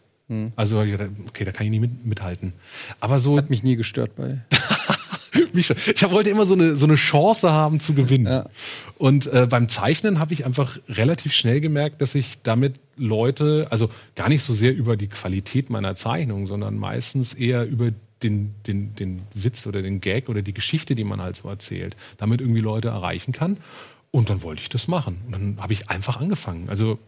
Also 0.54 0.80
ich 0.82 0.92
gedacht, 0.92 1.10
okay, 1.28 1.44
da 1.44 1.50
kann 1.50 1.66
ich 1.66 1.72
nie 1.72 1.80
mit, 1.80 2.06
mithalten. 2.06 2.52
Aber 3.00 3.18
so 3.18 3.36
Hat 3.36 3.50
mich 3.50 3.64
nie 3.64 3.76
gestört 3.76 4.14
bei. 4.16 4.40
Ich 5.54 6.10
wollte 6.10 6.30
immer 6.30 6.44
so 6.44 6.54
eine, 6.54 6.76
so 6.76 6.86
eine 6.86 6.96
Chance 6.96 7.52
haben 7.52 7.78
zu 7.78 7.94
gewinnen. 7.94 8.26
Ja. 8.26 8.46
Und 8.98 9.26
äh, 9.28 9.46
beim 9.48 9.68
Zeichnen 9.68 10.18
habe 10.18 10.32
ich 10.34 10.44
einfach 10.44 10.76
relativ 10.88 11.32
schnell 11.32 11.60
gemerkt, 11.60 12.02
dass 12.02 12.16
ich 12.16 12.42
damit 12.42 12.74
Leute, 12.96 13.68
also 13.70 13.90
gar 14.16 14.28
nicht 14.28 14.42
so 14.42 14.52
sehr 14.52 14.74
über 14.74 14.96
die 14.96 15.06
Qualität 15.06 15.70
meiner 15.70 15.94
Zeichnung, 15.94 16.46
sondern 16.46 16.76
meistens 16.76 17.32
eher 17.32 17.64
über 17.64 17.90
den, 18.22 18.54
den, 18.66 18.94
den 18.94 19.22
Witz 19.34 19.66
oder 19.66 19.82
den 19.82 20.00
Gag 20.00 20.28
oder 20.28 20.42
die 20.42 20.52
Geschichte, 20.54 20.94
die 20.94 21.04
man 21.04 21.20
halt 21.22 21.36
so 21.36 21.48
erzählt, 21.48 21.96
damit 22.18 22.40
irgendwie 22.40 22.60
Leute 22.60 22.88
erreichen 22.88 23.32
kann. 23.32 23.56
Und 24.10 24.28
dann 24.30 24.42
wollte 24.42 24.60
ich 24.62 24.68
das 24.68 24.88
machen. 24.88 25.18
Und 25.26 25.32
dann 25.32 25.56
habe 25.60 25.72
ich 25.72 25.88
einfach 25.88 26.20
angefangen. 26.20 26.68
Also 26.68 26.98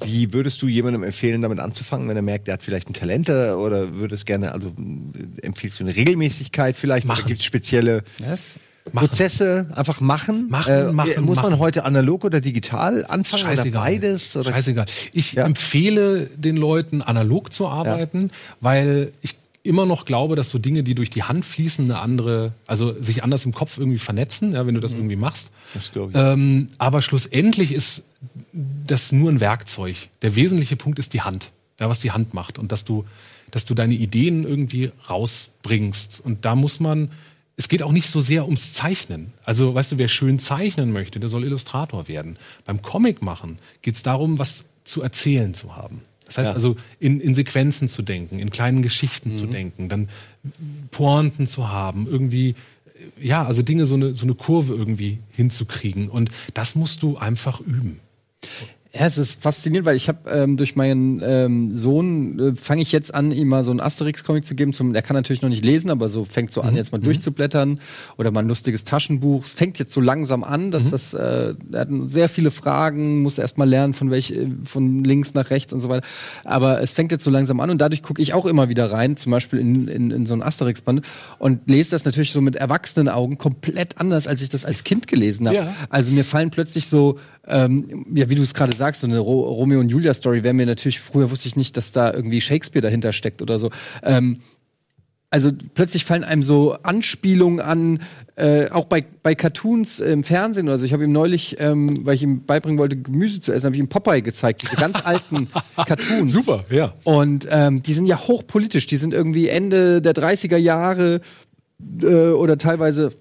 Wie 0.00 0.32
würdest 0.32 0.62
du 0.62 0.68
jemandem 0.68 1.02
empfehlen, 1.02 1.42
damit 1.42 1.58
anzufangen, 1.60 2.08
wenn 2.08 2.16
er 2.16 2.22
merkt, 2.22 2.48
er 2.48 2.54
hat 2.54 2.62
vielleicht 2.62 2.88
ein 2.88 2.94
Talent 2.94 3.28
äh, 3.28 3.50
oder 3.50 3.94
würde 3.94 4.14
es 4.14 4.24
gerne, 4.24 4.52
also 4.52 4.68
äh, 4.68 5.46
empfiehlst 5.46 5.78
du 5.80 5.84
eine 5.84 5.94
Regelmäßigkeit 5.94 6.76
vielleicht? 6.78 7.06
Machen. 7.06 7.20
Oder 7.20 7.28
gibt 7.28 7.40
es 7.40 7.44
spezielle 7.44 8.02
Was? 8.26 8.54
Prozesse? 8.90 9.68
Einfach 9.74 10.00
machen? 10.00 10.46
Äh, 10.48 10.50
Machen, 10.50 10.94
machen, 10.94 11.24
Muss 11.24 11.36
man 11.36 11.50
machen. 11.50 11.58
heute 11.58 11.84
analog 11.84 12.24
oder 12.24 12.40
digital 12.40 13.04
anfangen 13.04 13.42
oder 13.44 13.50
Scheißegal. 13.56 13.82
beides? 13.84 14.34
Oder? 14.34 14.50
Scheißegal. 14.50 14.86
Ich 15.12 15.34
Ja. 15.34 15.44
empfehle 15.44 16.26
den 16.36 16.56
Leuten, 16.56 17.02
analog 17.02 17.52
zu 17.52 17.68
arbeiten, 17.68 18.30
weil 18.60 19.12
ich 19.20 19.36
immer 19.62 19.86
noch 19.86 20.04
glaube, 20.04 20.36
dass 20.36 20.50
so 20.50 20.58
Dinge, 20.58 20.82
die 20.82 20.94
durch 20.94 21.10
die 21.10 21.22
Hand 21.22 21.44
fließen, 21.44 21.84
eine 21.84 22.00
andere, 22.00 22.52
also 22.66 23.00
sich 23.00 23.22
anders 23.22 23.44
im 23.44 23.52
Kopf 23.52 23.78
irgendwie 23.78 23.98
vernetzen, 23.98 24.52
ja, 24.52 24.66
wenn 24.66 24.74
du 24.74 24.80
das 24.80 24.92
irgendwie 24.92 25.16
machst. 25.16 25.50
Das 25.74 25.92
glaube 25.92 26.12
ich. 26.12 26.18
Ähm, 26.18 26.68
aber 26.78 27.02
schlussendlich 27.02 27.72
ist 27.72 28.04
das 28.52 29.12
nur 29.12 29.30
ein 29.30 29.40
Werkzeug. 29.40 29.96
Der 30.22 30.34
wesentliche 30.34 30.76
Punkt 30.76 30.98
ist 30.98 31.12
die 31.14 31.22
Hand, 31.22 31.52
ja, 31.78 31.88
was 31.88 32.00
die 32.00 32.10
Hand 32.10 32.34
macht 32.34 32.58
und 32.58 32.72
dass 32.72 32.84
du, 32.84 33.04
dass 33.50 33.64
du 33.64 33.74
deine 33.74 33.94
Ideen 33.94 34.44
irgendwie 34.44 34.90
rausbringst. 35.08 36.20
Und 36.24 36.44
da 36.44 36.54
muss 36.54 36.80
man 36.80 37.10
es 37.54 37.68
geht 37.68 37.82
auch 37.82 37.92
nicht 37.92 38.08
so 38.08 38.20
sehr 38.20 38.46
ums 38.46 38.72
Zeichnen. 38.72 39.34
Also, 39.44 39.74
weißt 39.74 39.92
du, 39.92 39.98
wer 39.98 40.08
schön 40.08 40.38
zeichnen 40.38 40.90
möchte, 40.90 41.20
der 41.20 41.28
soll 41.28 41.44
Illustrator 41.44 42.08
werden. 42.08 42.38
Beim 42.64 42.80
Comic 42.80 43.22
machen 43.22 43.58
geht 43.82 43.94
es 43.94 44.02
darum, 44.02 44.38
was 44.38 44.64
zu 44.84 45.02
erzählen 45.02 45.54
zu 45.54 45.76
haben. 45.76 46.02
Das 46.32 46.38
heißt 46.38 46.50
Ja. 46.50 46.54
also, 46.54 46.76
in, 46.98 47.20
in 47.20 47.34
Sequenzen 47.34 47.88
zu 47.88 48.02
denken, 48.02 48.38
in 48.38 48.50
kleinen 48.50 48.82
Geschichten 48.82 49.32
zu 49.32 49.46
denken, 49.46 49.88
dann 49.88 50.08
Pointen 50.90 51.46
zu 51.46 51.68
haben, 51.68 52.06
irgendwie, 52.08 52.50
äh, 53.20 53.26
ja, 53.26 53.44
also 53.44 53.62
Dinge, 53.62 53.84
so 53.84 53.96
eine, 53.96 54.14
so 54.14 54.24
eine 54.24 54.34
Kurve 54.34 54.74
irgendwie 54.74 55.18
hinzukriegen. 55.30 56.08
Und 56.08 56.30
das 56.54 56.74
musst 56.74 57.02
du 57.02 57.18
einfach 57.18 57.60
üben. 57.60 58.00
Ja, 58.94 59.06
es 59.06 59.16
ist 59.16 59.40
faszinierend, 59.40 59.86
weil 59.86 59.96
ich 59.96 60.08
habe 60.08 60.30
ähm, 60.30 60.58
durch 60.58 60.76
meinen 60.76 61.22
ähm, 61.24 61.70
Sohn 61.70 62.38
äh, 62.38 62.54
fange 62.54 62.82
ich 62.82 62.92
jetzt 62.92 63.14
an, 63.14 63.30
ihm 63.30 63.48
mal 63.48 63.64
so 63.64 63.70
einen 63.70 63.80
Asterix-Comic 63.80 64.44
zu 64.44 64.54
geben. 64.54 64.74
Zum, 64.74 64.92
der 64.92 65.00
kann 65.00 65.16
natürlich 65.16 65.40
noch 65.40 65.48
nicht 65.48 65.64
lesen, 65.64 65.90
aber 65.90 66.10
so 66.10 66.26
fängt 66.26 66.52
so 66.52 66.60
an, 66.60 66.76
jetzt 66.76 66.92
mal 66.92 66.98
durchzublättern 66.98 67.80
oder 68.18 68.30
mal 68.30 68.40
ein 68.40 68.48
lustiges 68.48 68.84
Taschenbuch. 68.84 69.46
Es 69.46 69.54
fängt 69.54 69.78
jetzt 69.78 69.94
so 69.94 70.02
langsam 70.02 70.44
an, 70.44 70.70
dass 70.70 70.90
das, 70.90 71.14
äh, 71.14 71.54
er 71.72 71.80
hat 71.80 71.88
sehr 72.04 72.28
viele 72.28 72.50
Fragen, 72.50 73.22
muss 73.22 73.38
erst 73.38 73.56
mal 73.56 73.66
lernen, 73.66 73.94
von 73.94 74.10
welch, 74.10 74.32
äh, 74.32 74.48
von 74.64 75.04
links 75.04 75.32
nach 75.32 75.48
rechts 75.48 75.72
und 75.72 75.80
so 75.80 75.88
weiter. 75.88 76.06
Aber 76.44 76.82
es 76.82 76.92
fängt 76.92 77.12
jetzt 77.12 77.24
so 77.24 77.30
langsam 77.30 77.60
an 77.60 77.70
und 77.70 77.78
dadurch 77.78 78.02
gucke 78.02 78.20
ich 78.20 78.34
auch 78.34 78.44
immer 78.44 78.68
wieder 78.68 78.92
rein, 78.92 79.16
zum 79.16 79.32
Beispiel 79.32 79.58
in, 79.58 79.88
in, 79.88 80.10
in 80.10 80.26
so 80.26 80.34
ein 80.34 80.42
Asterix-Band 80.42 81.00
und 81.38 81.60
lese 81.66 81.92
das 81.92 82.04
natürlich 82.04 82.32
so 82.32 82.42
mit 82.42 82.56
erwachsenen 82.56 83.08
Augen 83.08 83.38
komplett 83.38 83.96
anders, 83.98 84.26
als 84.26 84.42
ich 84.42 84.50
das 84.50 84.66
als 84.66 84.84
Kind 84.84 85.06
gelesen 85.06 85.46
habe. 85.46 85.56
Ja. 85.56 85.74
Also 85.88 86.12
mir 86.12 86.26
fallen 86.26 86.50
plötzlich 86.50 86.88
so, 86.88 87.18
ähm, 87.48 88.06
ja, 88.14 88.28
wie 88.28 88.34
du 88.34 88.42
es 88.42 88.52
gerade 88.52 88.76
sagst, 88.76 88.81
so 88.90 89.06
eine 89.06 89.18
Ro 89.18 89.42
Romeo 89.42 89.80
und 89.80 89.88
Julia 89.88 90.14
Story 90.14 90.44
wäre 90.44 90.54
mir 90.54 90.66
natürlich, 90.66 91.00
früher 91.00 91.30
wusste 91.30 91.48
ich 91.48 91.56
nicht, 91.56 91.76
dass 91.76 91.92
da 91.92 92.12
irgendwie 92.12 92.40
Shakespeare 92.40 92.82
dahinter 92.82 93.12
steckt 93.12 93.42
oder 93.42 93.58
so. 93.58 93.70
Ähm, 94.02 94.38
also 95.32 95.50
plötzlich 95.72 96.04
fallen 96.04 96.24
einem 96.24 96.42
so 96.42 96.76
Anspielungen 96.82 97.58
an, 97.58 98.00
äh, 98.36 98.68
auch 98.68 98.84
bei, 98.84 99.02
bei 99.22 99.34
Cartoons 99.34 99.98
im 99.98 100.24
Fernsehen 100.24 100.68
oder 100.68 100.76
so. 100.76 100.84
Ich 100.84 100.92
habe 100.92 101.04
ihm 101.04 101.12
neulich, 101.12 101.56
ähm, 101.58 102.04
weil 102.04 102.16
ich 102.16 102.22
ihm 102.22 102.44
beibringen 102.44 102.78
wollte, 102.78 102.98
Gemüse 102.98 103.40
zu 103.40 103.50
essen, 103.50 103.64
habe 103.64 103.74
ich 103.74 103.80
ihm 103.80 103.88
Popeye 103.88 104.20
gezeigt, 104.20 104.60
diese 104.60 104.76
ganz 104.76 105.00
alten 105.04 105.48
Cartoons. 105.74 106.32
Super, 106.32 106.66
ja. 106.70 106.92
Und 107.04 107.48
ähm, 107.50 107.82
die 107.82 107.94
sind 107.94 108.06
ja 108.06 108.18
hochpolitisch, 108.18 108.86
die 108.86 108.98
sind 108.98 109.14
irgendwie 109.14 109.48
Ende 109.48 110.02
der 110.02 110.12
30er 110.12 110.58
Jahre 110.58 111.22
äh, 112.02 112.06
oder 112.06 112.58
teilweise 112.58 113.12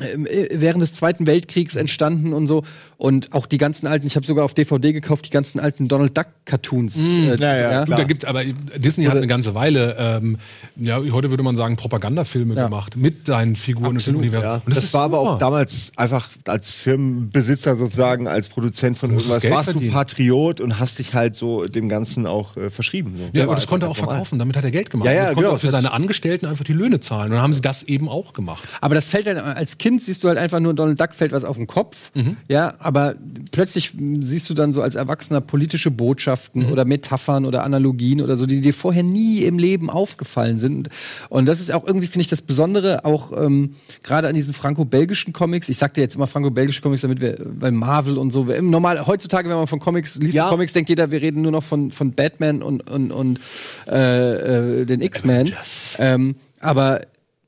äh, 0.00 0.48
während 0.52 0.80
des 0.80 0.94
Zweiten 0.94 1.26
Weltkriegs 1.26 1.76
entstanden 1.76 2.32
und 2.32 2.46
so. 2.46 2.62
Und 2.98 3.34
auch 3.34 3.44
die 3.46 3.58
ganzen 3.58 3.86
alten, 3.86 4.06
ich 4.06 4.16
habe 4.16 4.26
sogar 4.26 4.44
auf 4.44 4.54
DVD 4.54 4.92
gekauft, 4.94 5.26
die 5.26 5.30
ganzen 5.30 5.60
alten 5.60 5.86
Donald 5.86 6.16
Duck 6.16 6.28
Cartoons. 6.46 6.96
äh, 6.96 7.36
ja, 7.36 7.56
ja, 7.56 7.84
Du, 7.84 7.92
da 7.94 8.04
gibt 8.04 8.24
aber 8.24 8.42
Disney 8.44 9.04
hat 9.04 9.16
eine 9.18 9.26
ganze 9.26 9.54
Weile, 9.54 9.96
ähm, 9.98 10.38
ja, 10.76 10.96
heute 11.12 11.28
würde 11.28 11.42
man 11.42 11.56
sagen, 11.56 11.76
Propagandafilme 11.76 12.54
Ja. 12.54 12.64
gemacht 12.64 12.96
mit 12.96 13.28
deinen 13.28 13.54
Figuren 13.54 13.96
Absolut, 13.96 14.22
und 14.22 14.24
dem 14.24 14.34
Universum. 14.34 14.50
Ja, 14.50 14.62
Und 14.64 14.74
das, 14.76 14.84
ist 14.84 14.94
war 14.94 15.02
aber 15.04 15.18
auch 15.18 15.26
super. 15.32 15.38
damals 15.40 15.92
einfach 15.96 16.30
als 16.46 16.72
Firmenbesitzer 16.72 17.76
sozusagen, 17.76 18.28
als 18.28 18.48
Produzent 18.48 18.96
von 18.96 19.10
irgendwas, 19.10 19.44
warst 19.50 19.64
verdienen. 19.70 19.90
du 19.90 19.92
Patriot 19.96 20.60
und 20.60 20.78
hast 20.78 20.98
dich 20.98 21.12
halt 21.14 21.36
so 21.36 21.66
dem 21.66 21.88
Ganzen 21.88 22.26
auch 22.26 22.56
äh, 22.56 22.70
verschrieben. 22.70 23.14
So. 23.18 23.38
Ja, 23.38 23.44
aber 23.44 23.54
das 23.56 23.66
konnte 23.66 23.86
er 23.86 23.90
auch 23.90 23.94
einfach 23.94 24.02
normal. 24.02 24.16
verkaufen. 24.16 24.38
Damit 24.38 24.56
hat 24.56 24.64
er 24.64 24.70
Geld 24.70 24.90
gemacht. 24.90 25.06
Ja, 25.06 25.12
ja, 25.12 25.20
er 25.20 25.26
konnte 25.28 25.42
genau. 25.42 25.54
auch 25.54 25.60
für 25.60 25.68
seine 25.68 25.92
Angestellten 25.92 26.46
einfach 26.46 26.64
die 26.64 26.72
Löhne 26.72 27.00
zahlen. 27.00 27.26
Und 27.26 27.32
dann 27.32 27.42
haben 27.42 27.52
sie 27.52 27.60
das 27.60 27.82
eben 27.82 28.08
auch 28.08 28.32
gemacht. 28.32 28.64
Aber 28.80 28.94
das 28.94 29.08
fällt 29.08 29.26
dann, 29.26 29.36
als 29.38 29.78
Kind 29.78 30.02
siehst 30.02 30.24
du 30.24 30.28
halt 30.28 30.38
einfach 30.38 30.60
nur 30.60 30.72
Donald 30.74 30.98
Duck 31.00 31.14
fällt 31.14 31.32
was 31.32 31.44
auf 31.44 31.56
den 31.56 31.66
Kopf. 31.66 32.10
Ja, 32.48 32.74
aber 32.86 33.16
plötzlich 33.50 33.92
siehst 34.20 34.48
du 34.48 34.54
dann 34.54 34.72
so 34.72 34.80
als 34.80 34.94
Erwachsener 34.94 35.40
politische 35.40 35.90
Botschaften 35.90 36.70
oder 36.70 36.84
Metaphern 36.84 37.44
oder 37.44 37.64
Analogien 37.64 38.20
oder 38.20 38.36
so, 38.36 38.46
die 38.46 38.60
dir 38.60 38.72
vorher 38.72 39.02
nie 39.02 39.40
im 39.40 39.58
Leben 39.58 39.90
aufgefallen 39.90 40.60
sind. 40.60 40.88
Und 41.28 41.46
das 41.46 41.58
ist 41.58 41.72
auch 41.72 41.84
irgendwie, 41.84 42.06
finde 42.06 42.20
ich, 42.20 42.28
das 42.28 42.42
Besondere, 42.42 43.04
auch 43.04 43.32
ähm, 43.36 43.74
gerade 44.04 44.28
an 44.28 44.34
diesen 44.34 44.54
franco-belgischen 44.54 45.32
Comics. 45.32 45.68
Ich 45.68 45.78
sagte 45.78 46.00
jetzt 46.00 46.14
immer 46.14 46.28
franco-belgische 46.28 46.80
Comics, 46.80 47.02
damit 47.02 47.20
wir, 47.20 47.38
weil 47.40 47.72
Marvel 47.72 48.18
und 48.18 48.30
so, 48.30 48.44
normal, 48.44 49.04
heutzutage, 49.04 49.48
wenn 49.48 49.56
man 49.56 49.66
von 49.66 49.80
Comics 49.80 50.16
liest, 50.16 50.36
Ja. 50.36 50.48
Comics, 50.48 50.72
denkt 50.72 50.88
jeder, 50.88 51.10
wir 51.10 51.20
reden 51.20 51.42
nur 51.42 51.52
noch 51.52 51.64
von, 51.64 51.90
von 51.90 52.12
Batman 52.12 52.62
und, 52.62 52.88
und, 52.88 53.10
und 53.10 53.40
äh, 53.88 54.82
äh, 54.82 54.84
den 54.84 55.00
X-Men. 55.02 55.52
Ähm, 55.98 56.36
aber 56.60 57.00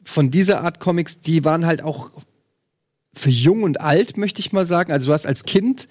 von 0.02 0.30
dieser 0.32 0.64
Art 0.64 0.80
Comics, 0.80 1.20
die 1.20 1.44
waren 1.44 1.64
halt 1.64 1.84
auch 1.84 2.10
für 3.18 3.30
jung 3.30 3.62
und 3.62 3.80
alt, 3.80 4.16
möchte 4.16 4.40
ich 4.40 4.52
mal 4.52 4.64
sagen. 4.66 4.92
Also 4.92 5.08
du 5.08 5.12
hast 5.12 5.26
als 5.26 5.44
Kind 5.44 5.88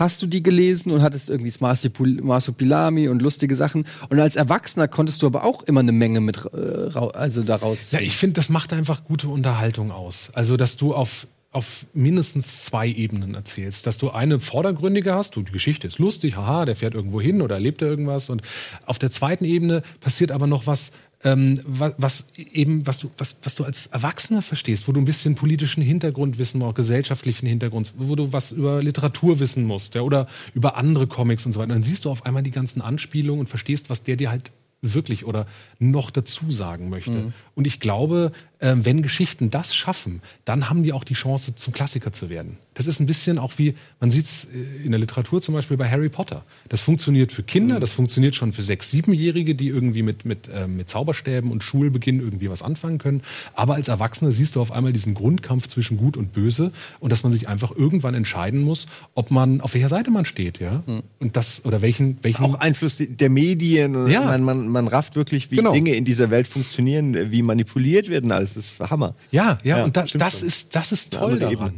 hast 0.00 0.22
du 0.22 0.26
die 0.26 0.42
gelesen 0.42 0.90
und 0.92 1.02
hattest 1.02 1.28
irgendwie 1.28 1.52
Marsupil- 1.60 2.22
Marsupilami 2.22 3.08
und 3.08 3.20
lustige 3.20 3.54
Sachen. 3.54 3.84
Und 4.08 4.18
als 4.18 4.34
Erwachsener 4.34 4.88
konntest 4.88 5.22
du 5.22 5.26
aber 5.26 5.44
auch 5.44 5.62
immer 5.64 5.80
eine 5.80 5.92
Menge 5.92 6.20
mit, 6.20 6.38
äh, 6.54 6.98
also 7.12 7.42
daraus. 7.42 7.92
Ja, 7.92 8.00
ich 8.00 8.16
finde, 8.16 8.34
das 8.34 8.48
macht 8.48 8.72
einfach 8.72 9.04
gute 9.04 9.28
Unterhaltung 9.28 9.92
aus. 9.92 10.30
Also, 10.32 10.56
dass 10.56 10.78
du 10.78 10.94
auf, 10.94 11.26
auf 11.52 11.84
mindestens 11.92 12.64
zwei 12.64 12.88
Ebenen 12.88 13.34
erzählst. 13.34 13.86
Dass 13.86 13.98
du 13.98 14.10
eine 14.10 14.40
vordergründige 14.40 15.12
hast, 15.12 15.36
du, 15.36 15.42
die 15.42 15.52
Geschichte 15.52 15.86
ist 15.86 15.98
lustig, 15.98 16.34
haha, 16.34 16.64
der 16.64 16.76
fährt 16.76 16.94
irgendwo 16.94 17.20
hin 17.20 17.42
oder 17.42 17.56
erlebt 17.56 17.82
da 17.82 17.86
irgendwas. 17.86 18.30
Und 18.30 18.40
auf 18.86 18.98
der 18.98 19.10
zweiten 19.10 19.44
Ebene 19.44 19.82
passiert 20.00 20.32
aber 20.32 20.46
noch 20.46 20.66
was, 20.66 20.92
ähm, 21.22 21.60
was, 21.64 21.94
was 21.98 22.26
eben, 22.36 22.86
was 22.86 22.98
du, 22.98 23.10
was, 23.18 23.36
was 23.42 23.54
du 23.54 23.64
als 23.64 23.88
Erwachsener 23.88 24.42
verstehst, 24.42 24.88
wo 24.88 24.92
du 24.92 25.00
ein 25.00 25.04
bisschen 25.04 25.34
politischen 25.34 25.82
Hintergrund 25.82 26.38
wissen 26.38 26.58
musst, 26.58 26.76
gesellschaftlichen 26.76 27.46
Hintergrund, 27.46 27.92
wo 27.98 28.16
du 28.16 28.32
was 28.32 28.52
über 28.52 28.82
Literatur 28.82 29.38
wissen 29.38 29.64
musst, 29.64 29.94
ja, 29.94 30.02
oder 30.02 30.26
über 30.54 30.76
andere 30.76 31.06
Comics 31.06 31.44
und 31.44 31.52
so 31.52 31.60
weiter. 31.60 31.72
Dann 31.72 31.82
siehst 31.82 32.04
du 32.04 32.10
auf 32.10 32.24
einmal 32.24 32.42
die 32.42 32.50
ganzen 32.50 32.80
Anspielungen 32.80 33.40
und 33.40 33.48
verstehst, 33.48 33.90
was 33.90 34.02
der 34.02 34.16
dir 34.16 34.30
halt 34.30 34.52
wirklich 34.82 35.26
oder 35.26 35.46
noch 35.80 36.10
dazu 36.10 36.50
sagen 36.50 36.90
möchte. 36.90 37.32
Und 37.54 37.66
ich 37.66 37.80
glaube, 37.80 38.32
ähm, 38.60 38.84
wenn 38.84 39.02
Geschichten 39.02 39.48
das 39.48 39.74
schaffen, 39.74 40.20
dann 40.44 40.68
haben 40.68 40.82
die 40.82 40.92
auch 40.92 41.04
die 41.04 41.14
Chance, 41.14 41.56
zum 41.56 41.72
Klassiker 41.72 42.12
zu 42.12 42.28
werden. 42.28 42.58
Das 42.74 42.86
ist 42.86 43.00
ein 43.00 43.06
bisschen 43.06 43.38
auch 43.38 43.54
wie, 43.56 43.74
man 43.98 44.10
sieht 44.10 44.26
es 44.26 44.44
in 44.84 44.90
der 44.90 45.00
Literatur 45.00 45.40
zum 45.40 45.54
Beispiel 45.54 45.76
bei 45.76 45.90
Harry 45.90 46.10
Potter. 46.10 46.44
Das 46.68 46.82
funktioniert 46.82 47.32
für 47.32 47.42
Kinder, 47.42 47.80
das 47.80 47.92
funktioniert 47.92 48.34
schon 48.34 48.52
für 48.52 48.62
sechs-, 48.62 48.90
siebenjährige, 48.90 49.54
die 49.54 49.68
irgendwie 49.68 50.02
mit, 50.02 50.24
mit, 50.26 50.50
ähm, 50.54 50.76
mit 50.76 50.88
Zauberstäben 50.90 51.50
und 51.50 51.64
Schulbeginn 51.64 52.20
irgendwie 52.20 52.50
was 52.50 52.62
anfangen 52.62 52.98
können. 52.98 53.22
Aber 53.54 53.74
als 53.74 53.88
Erwachsene 53.88 54.32
siehst 54.32 54.56
du 54.56 54.60
auf 54.60 54.72
einmal 54.72 54.92
diesen 54.92 55.14
Grundkampf 55.14 55.68
zwischen 55.68 55.96
Gut 55.96 56.16
und 56.16 56.32
Böse 56.32 56.72
und 57.00 57.10
dass 57.10 57.22
man 57.22 57.32
sich 57.32 57.48
einfach 57.48 57.74
irgendwann 57.74 58.14
entscheiden 58.14 58.60
muss, 58.60 58.86
ob 59.14 59.30
man, 59.30 59.62
auf 59.62 59.72
welcher 59.72 59.88
Seite 59.88 60.10
man 60.10 60.26
steht, 60.26 60.60
ja. 60.60 60.82
Und 61.18 61.36
das, 61.36 61.64
oder 61.64 61.80
welchen, 61.80 62.18
welchen 62.22 62.44
Auch 62.44 62.54
Einfluss 62.60 62.98
der 62.98 63.30
Medien. 63.30 63.96
und 63.96 64.10
Ja. 64.10 64.24
Man, 64.24 64.42
man, 64.42 64.68
man 64.68 64.88
rafft 64.88 65.16
wirklich, 65.16 65.50
wie 65.50 65.56
Genau. 65.56 65.69
Dinge 65.72 65.94
in 65.94 66.04
dieser 66.04 66.30
Welt 66.30 66.46
funktionieren, 66.48 67.30
wie 67.30 67.42
manipuliert 67.42 68.08
werden. 68.08 68.32
Alles 68.32 68.54
das 68.54 68.66
ist 68.66 68.80
Hammer. 68.80 69.14
Ja, 69.30 69.58
ja, 69.62 69.78
Ja, 69.78 69.84
und 69.84 69.96
da, 69.96 70.04
das 70.12 70.40
schon. 70.40 70.46
ist, 70.48 70.76
das 70.76 70.92
ist 70.92 71.12
toll 71.12 71.38
daran. 71.38 71.52
Ebene. 71.52 71.72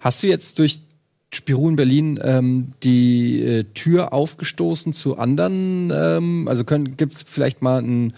Hast 0.00 0.22
du 0.22 0.26
jetzt 0.26 0.58
durch 0.58 0.80
Spirun 1.32 1.76
Berlin 1.76 2.20
ähm, 2.22 2.68
die 2.82 3.40
äh, 3.42 3.64
Tür 3.74 4.12
aufgestoßen 4.12 4.92
zu 4.92 5.18
anderen? 5.18 5.90
Ähm, 5.94 6.46
also 6.48 6.64
gibt 6.64 7.14
es 7.14 7.22
vielleicht 7.22 7.62
mal 7.62 7.78
einen, 7.78 8.12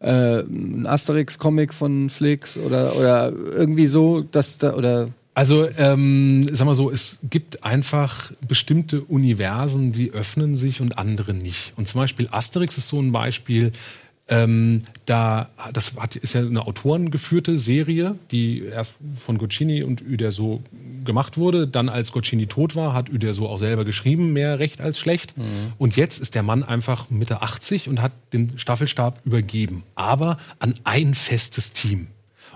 äh, 0.00 0.08
einen 0.08 0.86
Asterix-Comic 0.86 1.74
von 1.74 2.10
Flix 2.10 2.56
oder, 2.58 2.96
oder 2.96 3.32
irgendwie 3.32 3.86
so, 3.86 4.20
dass 4.20 4.58
da 4.58 4.74
oder 4.74 5.08
Also, 5.34 5.66
ähm, 5.78 6.46
sag 6.52 6.66
mal 6.66 6.74
so, 6.74 6.90
es 6.90 7.18
gibt 7.28 7.64
einfach 7.64 8.32
bestimmte 8.46 9.00
Universen, 9.00 9.92
die 9.92 10.12
öffnen 10.12 10.54
sich 10.54 10.80
und 10.80 10.98
andere 10.98 11.34
nicht. 11.34 11.72
Und 11.76 11.88
zum 11.88 12.00
Beispiel 12.00 12.28
Asterix 12.30 12.76
ist 12.78 12.88
so 12.88 13.00
ein 13.00 13.12
Beispiel. 13.12 13.72
Ähm, 14.30 14.82
da, 15.06 15.50
das 15.72 15.96
hat, 15.96 16.14
ist 16.16 16.34
ja 16.34 16.40
eine 16.40 16.66
autorengeführte 16.66 17.58
Serie, 17.58 18.14
die 18.30 18.62
erst 18.62 18.94
von 19.16 19.38
Gocchini 19.38 19.82
und 19.82 20.02
Uderso 20.02 20.62
gemacht 21.04 21.36
wurde. 21.36 21.66
Dann, 21.66 21.88
als 21.88 22.12
Gocchini 22.12 22.46
tot 22.46 22.76
war, 22.76 22.94
hat 22.94 23.10
Uderso 23.10 23.48
auch 23.48 23.58
selber 23.58 23.84
geschrieben, 23.84 24.32
mehr 24.32 24.60
recht 24.60 24.80
als 24.80 25.00
schlecht. 25.00 25.34
Und 25.78 25.96
jetzt 25.96 26.20
ist 26.20 26.36
der 26.36 26.44
Mann 26.44 26.62
einfach 26.62 27.10
Mitte 27.10 27.42
80 27.42 27.88
und 27.88 28.00
hat 28.00 28.12
den 28.32 28.56
Staffelstab 28.56 29.20
übergeben. 29.24 29.82
Aber 29.96 30.38
an 30.60 30.74
ein 30.84 31.14
festes 31.14 31.72
Team. 31.72 32.06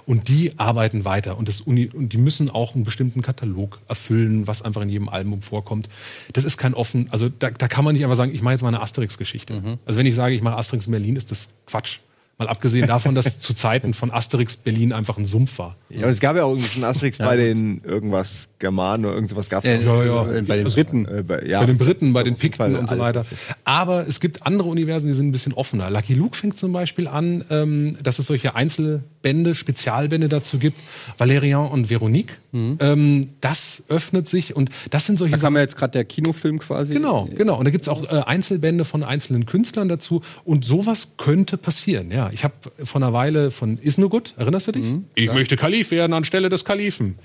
Und 0.06 0.28
die 0.28 0.52
arbeiten 0.58 1.04
weiter 1.04 1.38
und, 1.38 1.48
das 1.48 1.60
Uni 1.62 1.90
und 1.92 2.12
die 2.12 2.18
müssen 2.18 2.50
auch 2.50 2.74
einen 2.74 2.84
bestimmten 2.84 3.22
Katalog 3.22 3.80
erfüllen, 3.88 4.46
was 4.46 4.60
einfach 4.62 4.82
in 4.82 4.90
jedem 4.90 5.08
Album 5.08 5.40
vorkommt. 5.40 5.88
Das 6.32 6.44
ist 6.44 6.58
kein 6.58 6.74
offen, 6.74 7.08
also 7.10 7.28
da, 7.30 7.50
da 7.50 7.68
kann 7.68 7.84
man 7.84 7.94
nicht 7.94 8.04
einfach 8.04 8.16
sagen, 8.16 8.34
ich 8.34 8.42
mache 8.42 8.52
jetzt 8.52 8.62
mal 8.62 8.68
eine 8.68 8.82
Asterix-Geschichte. 8.82 9.78
Also 9.86 9.98
wenn 9.98 10.06
ich 10.06 10.14
sage, 10.14 10.34
ich 10.34 10.42
mache 10.42 10.56
Asterix 10.56 10.86
in 10.86 10.92
Berlin, 10.92 11.16
ist 11.16 11.30
das 11.30 11.48
Quatsch. 11.66 11.98
Mal 12.36 12.48
abgesehen 12.48 12.88
davon, 12.88 13.14
dass 13.14 13.38
zu 13.38 13.54
Zeiten 13.54 13.94
von 13.94 14.10
Asterix 14.10 14.56
Berlin 14.56 14.92
einfach 14.92 15.16
ein 15.18 15.24
Sumpf 15.24 15.56
war. 15.60 15.76
Ja, 15.88 16.06
und 16.06 16.12
es 16.12 16.18
gab 16.18 16.34
ja 16.34 16.42
auch 16.42 16.50
irgendwie 16.50 16.68
schon 16.68 16.82
Asterix 16.82 17.18
bei 17.18 17.36
den 17.36 17.80
irgendwas 17.84 18.48
Germanen 18.58 19.04
oder 19.04 19.14
irgendwas 19.14 19.48
gab 19.48 19.64
es 19.64 19.84
Ja, 19.84 20.02
ja. 20.04 20.32
äh, 20.32 20.42
bei 20.42 20.56
den 20.56 20.66
Also, 20.66 20.74
Briten. 20.74 21.06
äh, 21.06 21.22
bei, 21.22 21.44
ja, 21.46 21.60
bei 21.60 21.66
den 21.66 21.78
Briten, 21.78 22.12
bei 22.12 22.24
den 22.24 22.34
Pikten 22.34 22.74
und 22.74 22.88
so 22.90 22.98
weiter. 22.98 23.24
Aber 23.62 24.08
es 24.08 24.18
gibt 24.18 24.44
andere 24.44 24.68
Universen, 24.68 25.06
die 25.06 25.12
sind 25.12 25.28
ein 25.28 25.32
bisschen 25.32 25.52
offener. 25.52 25.88
Lucky 25.90 26.14
Luke 26.14 26.36
fängt 26.36 26.58
zum 26.58 26.72
Beispiel 26.72 27.06
an, 27.06 27.44
ähm, 27.50 27.96
dass 28.02 28.18
es 28.18 28.26
solche 28.26 28.56
Einzel 28.56 29.04
Bände, 29.24 29.54
Spezialbände 29.54 30.28
dazu 30.28 30.58
gibt, 30.58 30.78
Valerian 31.16 31.66
und 31.66 31.88
Veronique. 31.88 32.38
Mhm. 32.52 32.76
Ähm, 32.78 33.28
das 33.40 33.82
öffnet 33.88 34.28
sich 34.28 34.54
und 34.54 34.68
das 34.90 35.06
sind 35.06 35.18
solche 35.18 35.34
Da 35.34 35.40
kam 35.40 35.56
ja 35.56 35.62
jetzt 35.62 35.76
gerade 35.76 35.92
der 35.92 36.04
Kinofilm 36.04 36.58
quasi. 36.58 36.92
Genau, 36.92 37.26
genau. 37.34 37.58
Und 37.58 37.64
da 37.64 37.70
gibt's 37.70 37.88
auch 37.88 38.04
äh, 38.04 38.22
Einzelbände 38.26 38.84
von 38.84 39.02
einzelnen 39.02 39.46
Künstlern 39.46 39.88
dazu. 39.88 40.22
Und 40.44 40.66
sowas 40.66 41.14
könnte 41.16 41.56
passieren. 41.56 42.10
Ja, 42.10 42.30
ich 42.32 42.44
habe 42.44 42.54
vor 42.84 43.00
einer 43.00 43.14
Weile 43.14 43.50
von 43.50 43.78
Isnogut, 43.78 44.34
erinnerst 44.36 44.68
du 44.68 44.72
dich? 44.72 44.84
ich 45.14 45.32
möchte 45.32 45.56
Kalif 45.56 45.90
werden 45.90 46.12
anstelle 46.12 46.50
des 46.50 46.66
Kalifen. 46.66 47.16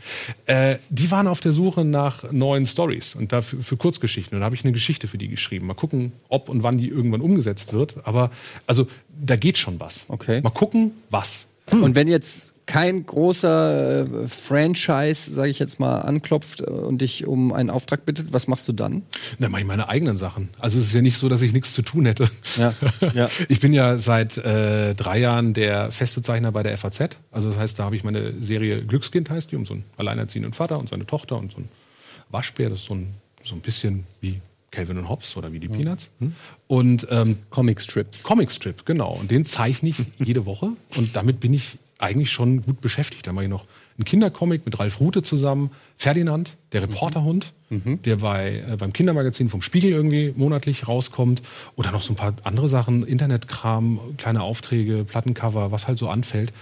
Äh, 0.46 0.78
die 0.90 1.12
waren 1.12 1.28
auf 1.28 1.42
der 1.42 1.52
Suche 1.52 1.84
nach 1.84 2.32
neuen 2.32 2.66
Stories 2.66 3.14
und 3.14 3.34
dafür 3.34 3.62
für 3.62 3.76
Kurzgeschichten. 3.76 4.36
Und 4.36 4.40
da 4.40 4.46
habe 4.46 4.56
ich 4.56 4.64
eine 4.64 4.72
Geschichte 4.72 5.10
für 5.10 5.18
die 5.18 5.28
geschrieben. 5.28 5.68
Mal 5.68 5.74
gucken, 5.74 6.14
ob 6.30 6.48
und 6.48 6.64
wann 6.64 6.78
die 6.78 6.88
irgendwann 6.88 7.20
umgesetzt 7.20 7.74
wird. 7.74 7.98
Aber 8.06 8.32
also 8.68 8.88
da 9.22 9.36
geht 9.36 9.58
schon 9.58 9.80
was. 9.82 10.06
Okay. 10.08 10.42
Mal 10.42 10.50
gucken, 10.50 10.92
was. 11.10 11.50
Und 11.72 11.96
wenn 11.96 12.08
jetzt 12.08 12.54
kein 12.70 13.04
großer 13.04 14.02
äh, 14.02 14.28
Franchise, 14.28 15.32
sage 15.32 15.50
ich 15.50 15.58
jetzt 15.58 15.80
mal, 15.80 16.02
anklopft 16.02 16.62
äh, 16.62 16.65
und 16.65 17.00
dich 17.02 17.26
um 17.26 17.52
einen 17.52 17.72
Auftrag 17.72 18.06
bittet, 18.06 18.32
was 18.32 18.48
machst 18.48 18.67
du 18.67 18.74
dann? 18.74 19.02
Dann 19.40 19.52
mache 19.52 19.62
ich 19.62 19.67
meine 19.67 19.90
eigenen 19.90 20.17
Sachen. 20.17 20.50
Also 20.60 20.78
es 20.78 20.86
ist 20.86 20.94
ja 20.94 21.02
nicht 21.02 21.17
so, 21.17 21.30
dass 21.30 21.42
ich 21.42 21.52
nichts 21.52 21.74
zu 21.74 21.82
tun 21.82 22.06
hätte. 22.06 22.30
Ja. 22.58 22.74
Ja. 23.13 23.30
Ich 23.48 23.60
bin 23.60 23.74
ja 23.74 23.98
seit 23.98 24.38
äh, 24.38 24.94
drei 24.94 25.17
Jahren 25.17 25.54
der 25.54 25.92
feste 25.92 26.22
Zeichner 26.22 26.52
bei 26.52 26.62
der 26.62 26.78
FAZ. 26.78 27.17
Also 27.32 27.50
das 27.50 27.58
heißt, 27.58 27.80
da 27.80 27.86
habe 27.86 27.96
ich 27.96 28.04
meine 28.04 28.34
Serie 28.42 28.84
Glückskind 28.84 29.30
heißt 29.30 29.52
die, 29.52 29.56
um 29.56 29.65
so 29.65 29.74
einen 29.74 29.84
alleinerziehenden 29.98 30.54
Vater 30.54 30.78
und 30.78 30.90
seine 30.90 31.06
Tochter 31.06 31.38
und 31.38 31.52
so 31.52 31.60
ein 31.60 31.70
Waschbär. 32.30 32.70
Das 32.70 32.80
ist 32.80 32.86
so 32.86 32.94
ein, 32.94 33.15
so 33.44 33.56
ein 33.56 33.62
bisschen 33.62 34.06
wie 34.22 34.42
Calvin 34.72 34.98
und 34.98 35.10
Hobbes 35.10 35.36
oder 35.38 35.52
wie 35.52 35.60
die 35.60 35.67
Peanuts. 35.67 36.12
Und 36.67 37.08
ähm, 37.10 37.38
Comicstrips. 37.50 38.24
Comicstrip, 38.24 38.86
genau. 38.86 39.13
Und 39.13 39.32
den 39.32 39.46
zeichne 39.46 39.90
ich 39.90 39.98
jede 40.20 40.46
Woche. 40.46 40.72
Und 40.96 41.15
damit 41.15 41.40
bin 41.40 41.54
ich 41.54 41.78
eigentlich 41.98 42.32
schon 42.32 42.62
gut 42.62 42.80
beschäftigt. 42.82 43.28
Da 43.28 43.34
mache 43.34 43.46
ich 43.46 43.50
noch 43.50 43.65
einen 43.98 44.06
Kindercomic 44.06 44.65
mit 44.65 44.80
Ralf 44.80 45.02
Rute 45.02 45.22
zusammen. 45.22 45.72
Ferdinand, 45.98 46.56
der 46.72 46.84
Reporterhund, 46.84 47.52
der 48.06 48.15
bei, 48.17 48.63
äh, 48.67 48.78
beim 48.78 48.94
Kindermagazin 48.94 49.50
vom 49.50 49.62
Spiegel 49.62 49.92
irgendwie 49.92 50.34
monatlich 50.36 50.88
rauskommt. 50.88 51.42
Oder 51.76 51.92
noch 51.92 52.02
so 52.02 52.13
ein 52.13 52.15
paar 52.15 52.34
andere 52.44 52.70
Sachen, 52.70 53.06
Internetkram, 53.06 54.00
kleine 54.17 54.42
Aufträge, 54.42 55.04
Plattencover, 55.04 55.72
was 55.72 55.88
halt 55.88 56.00
so 56.00 56.08
anfällt. 56.08 56.54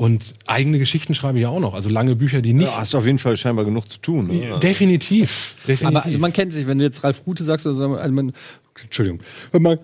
Und 0.00 0.32
eigene 0.46 0.78
Geschichten 0.78 1.14
schreibe 1.14 1.36
ich 1.36 1.42
ja 1.42 1.50
auch 1.50 1.60
noch. 1.60 1.74
Also 1.74 1.90
lange 1.90 2.16
Bücher, 2.16 2.40
die 2.40 2.54
nicht. 2.54 2.68
Ja, 2.68 2.78
hast 2.78 2.94
du 2.94 2.98
auf 2.98 3.04
jeden 3.04 3.18
Fall 3.18 3.36
scheinbar 3.36 3.66
genug 3.66 3.86
zu 3.86 3.98
tun. 3.98 4.28
Ne? 4.28 4.58
Definitiv. 4.58 5.56
definitiv. 5.68 5.86
Aber 5.86 6.06
also 6.06 6.18
man 6.18 6.32
kennt 6.32 6.54
sich, 6.54 6.66
wenn 6.66 6.78
du 6.78 6.84
jetzt 6.84 7.04
Ralf 7.04 7.26
Rute 7.26 7.44
sagst, 7.44 7.66
also 7.66 7.86
man, 7.86 8.32
Entschuldigung, 8.82 9.20
wenn 9.52 9.60
man, 9.60 9.78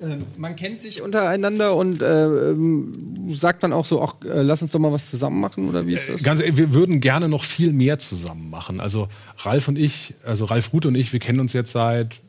Ähm, 0.00 0.24
man 0.38 0.56
kennt 0.56 0.80
sich 0.80 1.02
untereinander 1.02 1.76
und 1.76 2.00
äh, 2.00 2.50
ähm, 2.52 3.28
sagt 3.30 3.62
dann 3.62 3.74
auch 3.74 3.84
so, 3.84 4.00
ach, 4.00 4.14
äh, 4.24 4.40
lass 4.40 4.62
uns 4.62 4.70
doch 4.70 4.78
mal 4.78 4.92
was 4.92 5.10
zusammen 5.10 5.38
machen 5.38 5.68
oder 5.68 5.86
wie 5.86 5.92
ist 5.92 6.08
das? 6.08 6.22
Ganz 6.22 6.40
ehrlich, 6.40 6.56
wir 6.56 6.72
würden 6.72 7.00
gerne 7.00 7.28
noch 7.28 7.44
viel 7.44 7.74
mehr 7.74 7.98
zusammen 7.98 8.48
machen. 8.48 8.80
Also 8.80 9.08
Ralf 9.38 9.68
und 9.68 9.76
ich, 9.76 10.14
also 10.24 10.46
Ralf 10.46 10.72
Rute 10.72 10.88
und 10.88 10.94
ich, 10.94 11.12
wir 11.12 11.20
kennen 11.20 11.40
uns 11.40 11.52
jetzt 11.52 11.72
seit, 11.72 12.20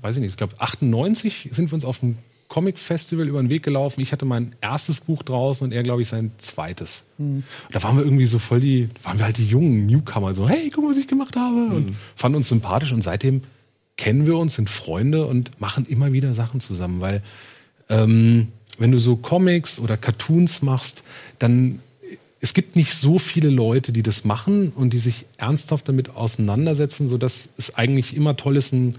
weiß 0.00 0.16
ich 0.16 0.22
nicht, 0.22 0.30
ich 0.30 0.36
glaube 0.38 0.54
98 0.60 1.50
sind 1.52 1.70
wir 1.70 1.74
uns 1.74 1.84
auf 1.84 1.98
dem 1.98 2.16
Comic 2.48 2.78
Festival 2.78 3.28
über 3.28 3.40
den 3.40 3.50
Weg 3.50 3.62
gelaufen. 3.62 4.00
Ich 4.00 4.12
hatte 4.12 4.24
mein 4.24 4.54
erstes 4.60 5.00
Buch 5.00 5.22
draußen 5.22 5.64
und 5.64 5.72
er, 5.72 5.82
glaube 5.82 6.02
ich, 6.02 6.08
sein 6.08 6.30
zweites. 6.38 7.04
Und 7.18 7.44
da 7.72 7.82
waren 7.82 7.96
wir 7.96 8.04
irgendwie 8.04 8.26
so 8.26 8.38
voll 8.38 8.60
die, 8.60 8.88
waren 9.02 9.18
wir 9.18 9.24
halt 9.24 9.38
die 9.38 9.46
jungen 9.46 9.86
Newcomer, 9.86 10.34
so, 10.34 10.48
hey, 10.48 10.70
guck 10.72 10.84
mal, 10.84 10.90
was 10.90 10.98
ich 10.98 11.08
gemacht 11.08 11.36
habe. 11.36 11.74
Und 11.74 11.96
fanden 12.14 12.36
uns 12.36 12.48
sympathisch 12.48 12.92
und 12.92 13.02
seitdem 13.02 13.42
kennen 13.96 14.26
wir 14.26 14.36
uns, 14.36 14.54
sind 14.54 14.70
Freunde 14.70 15.26
und 15.26 15.60
machen 15.60 15.86
immer 15.86 16.12
wieder 16.12 16.34
Sachen 16.34 16.60
zusammen, 16.60 17.00
weil 17.00 17.22
ähm, 17.88 18.48
wenn 18.78 18.92
du 18.92 18.98
so 18.98 19.16
Comics 19.16 19.80
oder 19.80 19.96
Cartoons 19.96 20.62
machst, 20.62 21.02
dann 21.38 21.80
es 22.40 22.54
gibt 22.54 22.76
nicht 22.76 22.94
so 22.94 23.18
viele 23.18 23.48
Leute, 23.48 23.92
die 23.92 24.02
das 24.02 24.24
machen 24.24 24.70
und 24.70 24.92
die 24.92 24.98
sich 24.98 25.24
ernsthaft 25.38 25.88
damit 25.88 26.10
auseinandersetzen, 26.10 27.08
sodass 27.08 27.48
es 27.56 27.74
eigentlich 27.74 28.14
immer 28.14 28.36
toll 28.36 28.56
ist, 28.56 28.72
einen, 28.72 28.96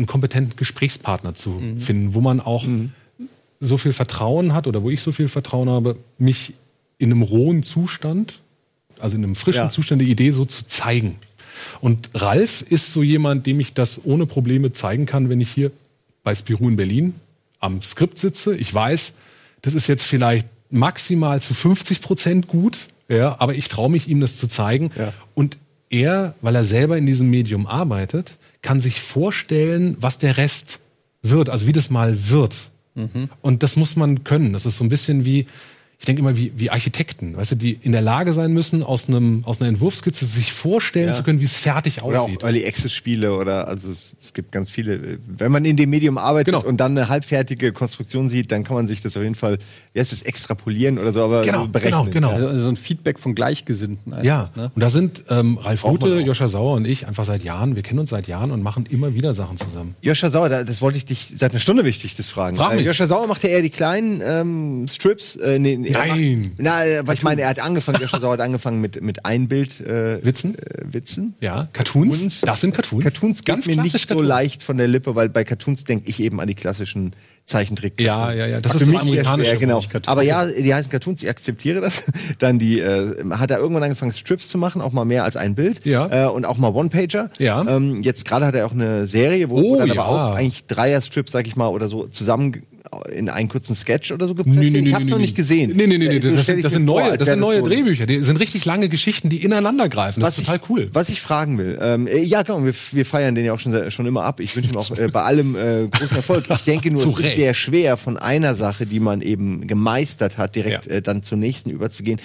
einen 0.00 0.06
kompetenten 0.06 0.56
Gesprächspartner 0.56 1.34
zu 1.34 1.60
finden, 1.78 2.14
wo 2.14 2.20
man 2.20 2.40
auch 2.40 2.66
so 3.60 3.76
viel 3.76 3.92
Vertrauen 3.92 4.54
hat 4.54 4.66
oder 4.66 4.82
wo 4.82 4.90
ich 4.90 5.02
so 5.02 5.12
viel 5.12 5.28
Vertrauen 5.28 5.68
habe, 5.68 5.96
mich 6.18 6.54
in 6.98 7.12
einem 7.12 7.22
rohen 7.22 7.62
Zustand, 7.62 8.40
also 8.98 9.16
in 9.16 9.24
einem 9.24 9.36
frischen 9.36 9.64
Ja. 9.64 9.68
Zustand 9.68 10.00
der 10.00 10.08
Idee 10.08 10.30
so 10.30 10.44
zu 10.46 10.66
zeigen. 10.66 11.16
Und 11.82 12.10
Ralf 12.14 12.62
ist 12.62 12.92
so 12.92 13.02
jemand, 13.02 13.46
dem 13.46 13.60
ich 13.60 13.74
das 13.74 14.00
ohne 14.04 14.24
Probleme 14.24 14.72
zeigen 14.72 15.04
kann, 15.04 15.28
wenn 15.28 15.40
ich 15.40 15.50
hier 15.50 15.70
bei 16.24 16.34
Spirou 16.34 16.68
in 16.68 16.76
Berlin 16.76 17.14
am 17.58 17.82
Skript 17.82 18.18
sitze. 18.18 18.56
Ich 18.56 18.72
weiß, 18.72 19.14
das 19.60 19.74
ist 19.74 19.86
jetzt 19.86 20.04
vielleicht 20.04 20.46
maximal 20.70 21.40
zu 21.40 21.52
50 21.52 22.00
Prozent 22.00 22.48
gut, 22.48 22.88
ja, 23.08 23.36
aber 23.38 23.54
ich 23.54 23.68
traue 23.68 23.90
mich, 23.90 24.08
ihm 24.08 24.20
das 24.20 24.38
zu 24.38 24.46
zeigen. 24.46 24.90
Ja. 24.96 25.12
Und 25.34 25.58
er, 25.90 26.34
weil 26.40 26.54
er 26.54 26.64
selber 26.64 26.96
in 26.96 27.04
diesem 27.04 27.28
Medium 27.28 27.66
arbeitet, 27.66 28.38
kann 28.62 28.80
sich 28.80 29.00
vorstellen, 29.00 29.96
was 30.00 30.18
der 30.18 30.36
Rest 30.36 30.80
wird, 31.22 31.48
also 31.48 31.66
wie 31.66 31.72
das 31.72 31.90
mal 31.90 32.30
wird. 32.30 32.70
Und 33.40 33.62
das 33.62 33.76
muss 33.76 33.96
man 33.96 34.24
können. 34.24 34.52
Das 34.52 34.66
ist 34.66 34.76
so 34.76 34.84
ein 34.84 34.88
bisschen 34.88 35.24
wie, 35.24 35.46
ich 36.00 36.06
denke 36.06 36.20
immer 36.22 36.34
wie, 36.34 36.50
wie 36.56 36.70
Architekten, 36.70 37.36
weißt 37.36 37.52
du, 37.52 37.56
die 37.56 37.72
in 37.82 37.92
der 37.92 38.00
Lage 38.00 38.32
sein 38.32 38.54
müssen, 38.54 38.82
aus, 38.82 39.06
einem, 39.08 39.42
aus 39.44 39.60
einer 39.60 39.68
Entwurfskizze 39.68 40.24
sich 40.24 40.50
vorstellen 40.50 41.08
Ja. 41.08 41.12
zu 41.12 41.22
können, 41.22 41.40
wie 41.40 41.44
es 41.44 41.58
fertig 41.58 42.02
Oder 42.02 42.20
auch 42.20 42.24
aussieht. 42.24 42.42
Early 42.42 42.66
Access 42.66 42.90
Spiele 42.94 43.34
oder 43.36 43.68
also 43.68 43.90
es, 43.90 44.16
es 44.22 44.32
gibt 44.32 44.50
ganz 44.50 44.70
viele. 44.70 45.18
Wenn 45.26 45.52
man 45.52 45.66
in 45.66 45.76
dem 45.76 45.90
Medium 45.90 46.16
arbeitet 46.16 46.54
Genau. 46.54 46.66
und 46.66 46.78
dann 46.78 46.96
eine 46.96 47.10
halbfertige 47.10 47.72
Konstruktion 47.72 48.30
sieht, 48.30 48.50
dann 48.50 48.64
kann 48.64 48.76
man 48.76 48.88
sich 48.88 49.02
das 49.02 49.14
auf 49.18 49.22
jeden 49.22 49.34
Fall, 49.34 49.58
wie 49.92 50.00
heißt 50.00 50.14
es, 50.14 50.22
extrapolieren 50.22 50.96
oder 50.98 51.12
so, 51.12 51.22
aber 51.22 51.42
Genau, 51.42 51.64
so 51.64 51.68
berechnen. 51.68 52.10
genau, 52.10 52.30
genau. 52.30 52.40
Ja. 52.40 52.46
Also 52.48 52.62
so 52.64 52.68
ein 52.70 52.76
Feedback 52.76 53.18
von 53.18 53.34
Gleichgesinnten. 53.34 54.14
einfach, 54.14 54.24
Ja, 54.24 54.50
Ne? 54.56 54.70
und 54.74 54.80
da 54.80 54.88
sind 54.88 55.24
ähm, 55.28 55.58
Ralf 55.58 55.84
Rute. 55.84 56.20
Joscha 56.20 56.48
Sauer 56.48 56.76
und 56.76 56.86
ich 56.86 57.06
einfach 57.08 57.26
seit 57.26 57.44
Jahren, 57.44 57.76
wir 57.76 57.82
kennen 57.82 57.98
uns 58.00 58.08
seit 58.08 58.26
Jahren 58.26 58.52
und 58.52 58.62
machen 58.62 58.86
immer 58.88 59.12
wieder 59.14 59.34
Sachen 59.34 59.58
zusammen. 59.58 59.94
Joscha 60.00 60.30
Sauer, 60.30 60.48
da- 60.48 60.64
das 60.64 60.80
wollte 60.80 60.96
ich 60.96 61.04
dich 61.04 61.30
seit 61.34 61.50
einer 61.50 61.60
Stunde 61.60 61.84
wichtig 61.84 62.16
das 62.16 62.30
fragen. 62.30 62.56
Frag 62.56 62.72
mich. 62.72 62.82
Äh, 62.84 62.86
Joscha 62.86 63.06
Sauer 63.06 63.26
macht 63.26 63.42
ja 63.42 63.50
eher 63.50 63.60
die 63.60 63.68
kleinen 63.68 64.22
ähm, 64.24 64.86
Strips. 64.88 65.36
Äh, 65.36 65.58
nee, 65.58 65.76
nee, 65.76 65.89
Nein. 65.92 66.52
Na, 66.58 66.84
äh, 66.84 67.06
weil 67.06 67.14
ich 67.14 67.22
meine, 67.22 67.42
er 67.42 67.48
hat 67.50 67.60
angefangen, 67.60 68.00
Joscha 68.00 68.20
Sauer 68.20 68.32
hat 68.34 68.40
angefangen 68.40 68.80
mit, 68.80 69.02
mit 69.02 69.24
Einbild 69.24 69.80
äh, 69.80 70.24
Witzen? 70.24 70.56
Äh, 70.56 70.92
Witzen. 70.92 71.34
Ja, 71.40 71.68
Cartoons, 71.72 72.10
Cartoons. 72.12 72.40
das 72.42 72.60
sind 72.60 72.74
Cartoons. 72.74 73.04
Cartoons 73.04 73.44
Ganz 73.44 73.66
geht 73.66 73.76
mir 73.76 73.82
nicht 73.82 73.92
so 73.98 74.06
Cartoons. 74.06 74.28
leicht 74.28 74.62
von 74.62 74.76
der 74.76 74.88
Lippe, 74.88 75.14
weil 75.14 75.28
bei 75.28 75.44
Cartoons 75.44 75.84
denke 75.84 76.08
ich 76.08 76.20
eben 76.20 76.40
an 76.40 76.48
die 76.48 76.54
klassischen 76.54 77.14
Zeichentrick. 77.46 78.00
Ja, 78.00 78.32
ja, 78.32 78.46
ja, 78.46 78.60
das 78.60 78.74
ist 78.74 78.80
Für 78.80 78.84
das 78.86 78.94
mich 78.94 79.00
amerikanische 79.00 79.52
ja, 79.52 79.58
genau. 79.58 79.82
Aber 80.06 80.22
ja, 80.22 80.46
die 80.46 80.72
heißen 80.72 80.90
Cartoons, 80.90 81.22
ich 81.22 81.28
akzeptiere 81.28 81.80
das. 81.80 82.04
Dann 82.38 82.58
die, 82.58 82.78
äh, 82.78 83.24
hat 83.32 83.50
er 83.50 83.58
irgendwann 83.58 83.82
angefangen, 83.82 84.12
Strips 84.12 84.48
zu 84.48 84.56
machen, 84.58 84.80
auch 84.80 84.92
mal 84.92 85.04
mehr 85.04 85.24
als 85.24 85.36
ein 85.36 85.54
Bild. 85.56 85.84
Ja. 85.84 86.26
Äh, 86.26 86.30
und 86.30 86.44
auch 86.44 86.58
mal 86.58 86.68
One-Pager. 86.72 87.30
Ja. 87.38 87.66
Ähm, 87.66 88.02
jetzt 88.02 88.24
gerade 88.24 88.46
hat 88.46 88.54
er 88.54 88.66
auch 88.66 88.72
eine 88.72 89.06
Serie, 89.06 89.50
wo, 89.50 89.56
wo 89.56 89.74
Oh, 89.74 89.78
dann 89.78 89.88
ja. 89.88 89.94
aber 90.02 90.08
auch 90.08 90.34
eigentlich 90.36 90.66
Dreier-Strips, 90.66 91.32
sag 91.32 91.46
ich 91.46 91.56
mal, 91.56 91.68
oder 91.68 91.88
so 91.88 92.06
zusammen 92.06 92.62
in 93.12 93.28
einen 93.28 93.48
kurzen 93.48 93.74
Sketch 93.74 94.12
oder 94.12 94.26
so 94.26 94.34
gepresst 94.34 94.58
Nee, 94.58 94.70
nee, 94.70 94.80
nee, 94.80 94.88
Ich 94.88 94.94
hab's 94.94 95.04
nee, 95.04 95.10
noch 95.10 95.18
nicht 95.18 95.34
gesehen. 95.34 95.72
Nee, 95.74 95.86
nee, 95.86 95.98
nee, 95.98 96.06
Äh, 96.06 96.08
nee 96.14 96.20
so 96.20 96.34
das, 96.34 96.46
sind, 96.46 96.64
das 96.64 96.72
sind 96.72 96.86
vor, 96.86 97.00
neue, 97.00 97.10
als 97.12 97.18
das 97.18 97.28
sind 97.28 97.40
neue 97.40 97.62
Drehbücher. 97.62 98.06
Die 98.06 98.22
sind 98.22 98.38
richtig 98.38 98.64
lange 98.64 98.88
Geschichten, 98.88 99.28
die 99.28 99.42
ineinander 99.44 99.88
greifen. 99.88 100.20
Das 100.20 100.38
ist 100.38 100.46
total 100.46 100.60
ich, 100.62 100.70
cool. 100.70 100.90
Was 100.92 101.08
ich 101.08 101.20
fragen 101.20 101.58
will, 101.58 101.78
ähm, 101.80 102.06
äh, 102.06 102.20
ja 102.22 102.42
genau, 102.42 102.64
wir, 102.64 102.74
wir 102.92 103.06
feiern 103.06 103.34
den 103.34 103.44
ja 103.44 103.52
auch 103.52 103.60
schon, 103.60 103.90
schon 103.90 104.06
immer 104.06 104.24
ab. 104.24 104.40
Ich 104.40 104.54
wünsche 104.56 104.70
ihm 104.70 104.76
auch 104.76 104.90
äh, 104.98 105.08
bei 105.08 105.22
allem 105.22 105.56
äh, 105.56 105.88
großen 105.88 106.16
Erfolg. 106.16 106.44
Ich 106.50 106.62
denke 106.64 106.90
nur, 106.90 107.04
es 107.06 107.18
ist 107.18 107.34
sehr 107.34 107.54
schwer, 107.54 107.96
von 107.96 108.16
einer 108.16 108.54
Sache, 108.54 108.86
die 108.86 109.00
man 109.00 109.20
eben 109.20 109.66
gemeistert 109.66 110.38
hat, 110.38 110.56
direkt 110.56 110.86
Ja. 110.86 110.92
äh, 110.92 111.02
dann 111.02 111.22
zur 111.22 111.38
nächsten 111.38 111.70
überzugehen. 111.70 112.20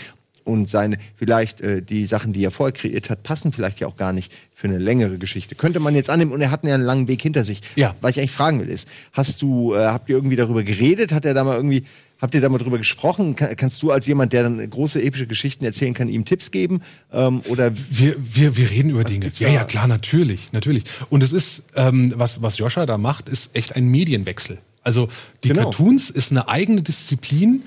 Und 0.45 0.69
seine, 0.69 0.99
vielleicht 1.17 1.59
äh, 1.59 1.81
die 1.81 2.05
Sachen, 2.05 2.31
die 2.31 2.43
er 2.45 2.51
vorher 2.51 2.71
kreiert 2.71 3.09
hat, 3.09 3.23
passen 3.23 3.51
vielleicht 3.51 3.79
ja 3.79 3.87
auch 3.87 3.97
gar 3.97 4.13
nicht 4.13 4.31
für 4.53 4.67
eine 4.67 4.77
längere 4.77 5.17
Geschichte. 5.17 5.55
Könnte 5.55 5.79
man 5.79 5.95
jetzt 5.95 6.09
annehmen, 6.09 6.31
und 6.31 6.39
er 6.39 6.51
hat 6.51 6.63
ja 6.63 6.75
einen 6.75 6.83
langen 6.83 7.07
Weg 7.07 7.21
hinter 7.21 7.43
sich. 7.43 7.61
Ja. 7.75 7.95
Was 7.99 8.11
ich 8.11 8.19
eigentlich 8.19 8.31
fragen 8.31 8.61
will, 8.61 8.69
ist, 8.69 8.87
hast 9.11 9.41
du, 9.41 9.73
äh, 9.73 9.87
habt 9.87 10.07
ihr 10.07 10.15
irgendwie 10.15 10.35
darüber 10.35 10.63
geredet? 10.63 11.11
Hat 11.11 11.25
er 11.25 11.33
da 11.33 11.43
mal 11.43 11.55
irgendwie, 11.55 11.83
habt 12.21 12.35
ihr 12.35 12.41
da 12.41 12.49
mal 12.49 12.59
drüber 12.59 12.77
gesprochen? 12.77 13.35
Kann, 13.35 13.55
kannst 13.55 13.81
du 13.81 13.89
als 13.91 14.05
jemand, 14.05 14.33
der 14.33 14.43
dann 14.43 14.69
große 14.69 15.01
epische 15.01 15.25
Geschichten 15.25 15.65
erzählen 15.65 15.95
kann, 15.95 16.09
ihm 16.09 16.25
Tipps 16.25 16.51
geben? 16.51 16.81
Ähm, 17.11 17.41
oder 17.49 17.71
Wir, 17.75 18.15
wir, 18.19 18.55
wir 18.55 18.69
reden 18.69 18.91
über 18.91 19.03
Dinge. 19.03 19.31
Ja, 19.39 19.49
ja, 19.49 19.63
klar, 19.63 19.87
natürlich, 19.87 20.53
natürlich. 20.53 20.83
Und 21.09 21.23
es 21.23 21.33
ist, 21.33 21.65
ähm, 21.75 22.13
was, 22.15 22.43
was 22.43 22.59
Joscha 22.59 22.85
da 22.85 22.99
macht, 22.99 23.29
ist 23.29 23.55
echt 23.55 23.75
ein 23.75 23.87
Medienwechsel. 23.89 24.59
Also 24.83 25.09
die 25.43 25.47
Genau. 25.47 25.63
Cartoons 25.63 26.11
ist 26.11 26.29
eine 26.29 26.47
eigene 26.47 26.83
Disziplin 26.83 27.63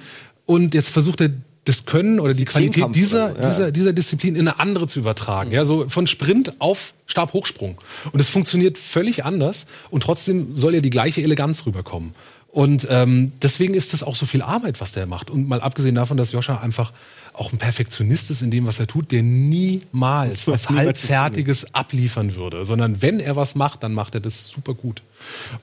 und 0.47 0.75
jetzt 0.75 0.91
versucht 0.91 1.21
er 1.21 1.31
das 1.69 1.85
Können 1.85 2.19
oder 2.19 2.35
die 2.35 2.45
Qualität 2.45 2.95
dieser, 2.95 3.37
ja. 3.37 3.49
dieser, 3.49 3.71
dieser 3.73 3.93
Disziplin 3.93 4.37
in 4.37 4.49
eine 4.49 4.59
andere 4.59 4.87
zu 4.87 4.99
übertragen. 4.99 5.51
Ja, 5.51 5.65
so 5.65 5.89
von 5.89 6.07
Sprint 6.07 6.61
auf 6.61 6.95
Stabhochsprung. 7.07 7.81
Und 8.13 8.21
es 8.21 8.29
funktioniert 8.29 8.79
völlig 8.79 9.25
anders 9.25 9.67
und 9.91 10.03
trotzdem 10.03 10.55
soll 10.55 10.75
ja 10.75 10.81
die 10.81 10.91
gleiche 10.91 11.23
Eleganz 11.23 11.67
rüberkommen. 11.67 12.15
Und 12.51 12.89
ähm, 12.91 13.33
deswegen 13.43 13.75
ist 13.75 13.93
das 13.93 14.03
auch 14.03 14.17
so 14.17 14.25
viel 14.25 14.41
Arbeit, 14.41 14.81
was 14.81 14.93
der 14.93 15.07
macht. 15.07 15.31
Und 15.31 15.47
mal 15.47 15.61
abgesehen 15.61 15.95
davon, 15.95 16.17
dass 16.17 16.33
Joscha 16.33 16.59
einfach 16.59 16.93
auch 17.35 17.53
ein 17.53 17.59
Perfektionist 17.59 18.31
ist 18.31 18.43
in 18.43 18.51
dem, 18.51 18.67
was 18.67 18.81
er 18.81 18.87
tut, 18.87 19.13
der 19.13 19.23
niemals 19.23 20.47
was 20.49 20.69
halbfertiges 20.71 21.75
abliefern 21.75 22.35
würde, 22.37 22.65
sondern 22.65 23.03
wenn 23.03 23.21
er 23.21 23.37
was 23.37 23.55
macht, 23.55 23.83
dann 23.83 23.93
macht 23.93 24.15
er 24.15 24.21
das 24.21 24.49
super 24.49 24.75
gut. 24.75 25.03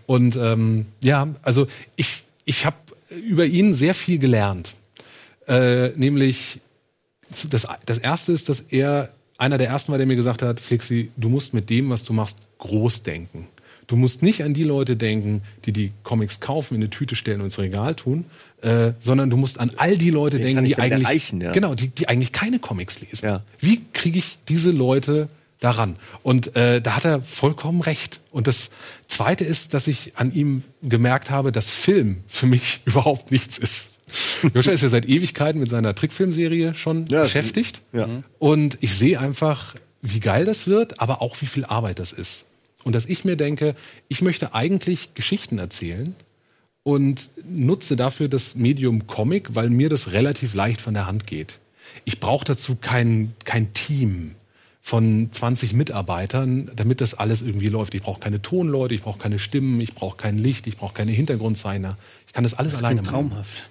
Und 0.05 0.35
ähm, 0.37 0.85
ja, 1.01 1.27
also 1.41 1.67
ich, 1.95 2.23
ich 2.45 2.65
habe 2.65 2.77
über 3.09 3.45
ihn 3.45 3.73
sehr 3.73 3.95
viel 3.95 4.19
gelernt. 4.19 4.75
Äh, 5.47 5.89
nämlich, 5.89 6.59
das, 7.49 7.67
das 7.85 7.97
erste 7.97 8.31
ist, 8.31 8.49
dass 8.49 8.61
er 8.61 9.09
einer 9.37 9.57
der 9.57 9.67
ersten 9.67 9.91
war, 9.91 9.97
der 9.97 10.07
mir 10.07 10.15
gesagt 10.15 10.41
hat, 10.41 10.59
Flixi, 10.59 11.11
du 11.17 11.29
musst 11.29 11.53
mit 11.53 11.69
dem, 11.69 11.89
was 11.89 12.03
du 12.03 12.13
machst, 12.13 12.39
groß 12.59 13.03
denken. 13.03 13.47
Du 13.87 13.95
musst 13.95 14.23
nicht 14.23 14.43
an 14.43 14.53
die 14.53 14.63
Leute 14.63 14.95
denken, 14.95 15.41
die 15.65 15.71
die 15.71 15.91
Comics 16.03 16.39
kaufen, 16.39 16.75
in 16.75 16.81
eine 16.81 16.89
Tüte 16.89 17.15
stellen 17.15 17.41
und 17.41 17.47
ins 17.47 17.59
Regal 17.59 17.93
tun, 17.95 18.25
äh, 18.61 18.93
sondern 18.99 19.29
du 19.29 19.37
musst 19.37 19.59
an 19.59 19.71
all 19.77 19.97
die 19.97 20.09
Leute 20.09 20.39
denken, 20.39 20.55
kann 20.55 20.65
ich 20.65 20.75
die 20.75 20.81
eigentlich, 20.81 21.33
ja. 21.39 21.51
genau, 21.51 21.75
die, 21.75 21.89
die 21.89 22.07
eigentlich 22.07 22.31
keine 22.31 22.59
Comics 22.59 23.01
lesen. 23.01 23.25
Ja. 23.25 23.43
Wie 23.59 23.81
kriege 23.93 24.17
ich 24.17 24.39
diese 24.47 24.71
Leute 24.71 25.29
daran? 25.59 25.97
Und 26.23 26.55
äh, 26.55 26.81
da 26.81 26.95
hat 26.95 27.05
er 27.05 27.21
vollkommen 27.21 27.81
recht. 27.81 28.21
Und 28.31 28.47
das 28.47 28.71
Zweite 29.07 29.43
ist, 29.43 29.75
dass 29.75 29.87
ich 29.87 30.13
an 30.15 30.33
ihm 30.33 30.63
gemerkt 30.81 31.29
habe, 31.29 31.51
dass 31.51 31.69
Film 31.69 32.23
für 32.27 32.47
mich 32.47 32.81
überhaupt 32.85 33.31
nichts 33.31 33.59
ist. 33.59 33.91
Joscha 34.53 34.71
ist 34.71 34.81
ja 34.81 34.89
seit 34.89 35.07
Ewigkeiten 35.07 35.59
mit 35.59 35.69
seiner 35.69 35.95
Trickfilmserie 35.95 36.73
schon 36.73 37.07
Ja, 37.07 37.23
beschäftigt. 37.23 37.81
ja. 37.93 38.07
Und 38.39 38.77
ich 38.81 38.93
sehe 38.95 39.19
einfach, 39.19 39.75
wie 40.01 40.19
geil 40.19 40.45
das 40.45 40.67
wird, 40.67 40.99
aber 40.99 41.21
auch 41.21 41.41
wie 41.41 41.47
viel 41.47 41.65
Arbeit 41.65 41.99
das 41.99 42.11
ist. 42.13 42.45
Und 42.83 42.93
dass 42.93 43.07
ich 43.07 43.25
mir 43.25 43.35
denke, 43.35 43.75
ich 44.07 44.21
möchte 44.21 44.53
eigentlich 44.53 45.15
Geschichten 45.15 45.57
erzählen 45.57 46.15
und 46.83 47.29
nutze 47.49 47.95
dafür 47.95 48.27
das 48.27 48.53
Medium 48.55 49.07
Comic, 49.07 49.55
weil 49.55 49.69
mir 49.71 49.89
das 49.89 50.11
relativ 50.11 50.53
leicht 50.53 50.81
von 50.81 50.93
der 50.93 51.07
Hand 51.07 51.25
geht. 51.25 51.59
Ich 52.03 52.19
brauche 52.19 52.45
dazu 52.45 52.75
kein, 52.79 53.33
kein 53.43 53.73
Team 53.73 54.35
von 54.81 55.29
20 55.31 55.73
Mitarbeitern, 55.73 56.69
damit 56.75 57.01
das 57.01 57.15
alles 57.15 57.41
irgendwie 57.41 57.69
läuft. 57.69 57.95
Ich 57.95 58.03
brauche 58.03 58.19
keine 58.19 58.43
Tonleute, 58.43 58.93
ich 58.93 59.01
brauche 59.01 59.17
keine 59.17 59.39
Stimmen, 59.39 59.81
ich 59.81 59.95
brauche 59.95 60.15
kein 60.15 60.37
Licht, 60.37 60.67
ich 60.67 60.77
brauche 60.77 60.93
keine 60.93 61.11
Hintergrundzeichner. 61.11 61.97
Kann 62.35 62.43
das 62.43 62.53
alles 62.53 62.75
alleine 62.75 63.01
machen. 63.01 63.11
Traumhaft. 63.11 63.63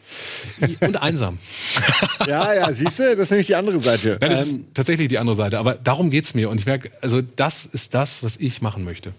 Und 0.80 0.96
einsam. 0.96 1.38
Ja, 2.26 2.54
ja, 2.54 2.72
siehst 2.72 2.98
du, 2.98 3.14
das 3.14 3.24
ist 3.24 3.30
nämlich 3.30 3.48
die 3.48 3.56
andere 3.56 3.78
Seite. 3.82 4.16
Nein, 4.20 4.30
das 4.30 4.46
ist 4.46 4.56
tatsächlich 4.72 5.08
die 5.08 5.18
andere 5.18 5.36
Seite. 5.36 5.58
Aber 5.58 5.74
darum 5.74 6.08
geht's 6.10 6.32
mir. 6.32 6.48
Und 6.48 6.58
ich 6.58 6.64
merke, 6.64 6.90
also 7.02 7.20
das 7.20 7.66
ist 7.66 7.92
das, 7.92 8.22
was 8.22 8.38
ich 8.38 8.62
machen 8.62 8.84
möchte. 8.84 9.12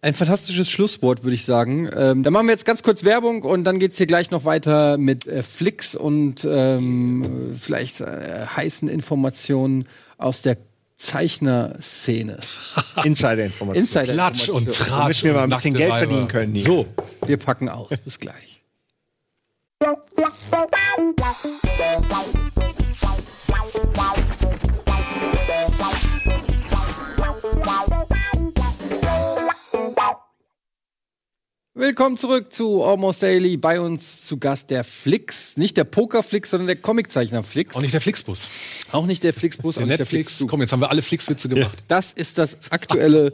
Ein 0.00 0.14
fantastisches 0.14 0.70
Schlusswort, 0.70 1.22
würde 1.24 1.34
ich 1.34 1.44
sagen. 1.44 1.90
Ähm, 1.94 2.22
dann 2.22 2.32
machen 2.32 2.46
wir 2.46 2.52
jetzt 2.52 2.64
ganz 2.64 2.82
kurz 2.82 3.04
Werbung 3.04 3.42
und 3.42 3.64
dann 3.64 3.78
geht's 3.78 3.98
hier 3.98 4.06
gleich 4.06 4.30
noch 4.30 4.46
weiter 4.46 4.96
mit 4.96 5.26
äh, 5.26 5.42
Flicks 5.42 5.94
und 5.94 6.46
ähm, 6.50 7.54
vielleicht 7.60 8.00
äh, 8.00 8.46
heißen 8.56 8.88
Informationen 8.88 9.86
aus 10.16 10.40
der 10.40 10.56
Zeichnerszene. 10.96 12.38
Insider-Information. 13.04 13.76
Insider. 13.76 14.12
Klatsch 14.14 14.48
und 14.48 14.72
Tratsch. 14.72 14.90
Damit 14.90 15.24
wir 15.24 15.32
mal 15.34 15.42
ein 15.42 15.50
bisschen 15.50 15.74
Geld 15.74 15.90
Weiber. 15.90 16.06
verdienen 16.06 16.28
können 16.28 16.54
hier. 16.54 16.64
So, 16.64 16.86
Wir 17.26 17.36
packen 17.36 17.68
aus. 17.68 17.90
Bis 18.02 18.18
gleich. 18.18 18.57
Willkommen 31.74 32.16
zurück 32.16 32.52
zu 32.52 32.82
Almost 32.82 33.22
Daily. 33.22 33.56
Bei 33.56 33.80
uns 33.80 34.22
zu 34.22 34.38
Gast 34.38 34.70
der 34.70 34.82
Flix. 34.82 35.56
Nicht 35.56 35.76
der 35.76 35.84
Pokerflix, 35.84 36.50
sondern 36.50 36.66
der 36.66 36.76
Comiczeichner 36.76 37.44
Flix. 37.44 37.76
auch 37.76 37.80
nicht 37.80 37.94
der 37.94 38.00
Flixbus. 38.00 38.48
Auch 38.90 39.06
nicht 39.06 39.22
der 39.22 39.32
Flixbus, 39.32 39.76
auch 39.76 39.78
Der 39.78 39.86
nicht 39.86 39.98
der 39.98 40.04
Netflix. 40.06 40.26
Flixzug. 40.28 40.50
Komm, 40.50 40.60
jetzt 40.62 40.72
haben 40.72 40.80
wir 40.80 40.90
alle 40.90 41.02
Flixwitze 41.02 41.48
gemacht. 41.48 41.78
Das 41.86 42.12
ist 42.12 42.38
das 42.38 42.58
aktuelle 42.70 43.32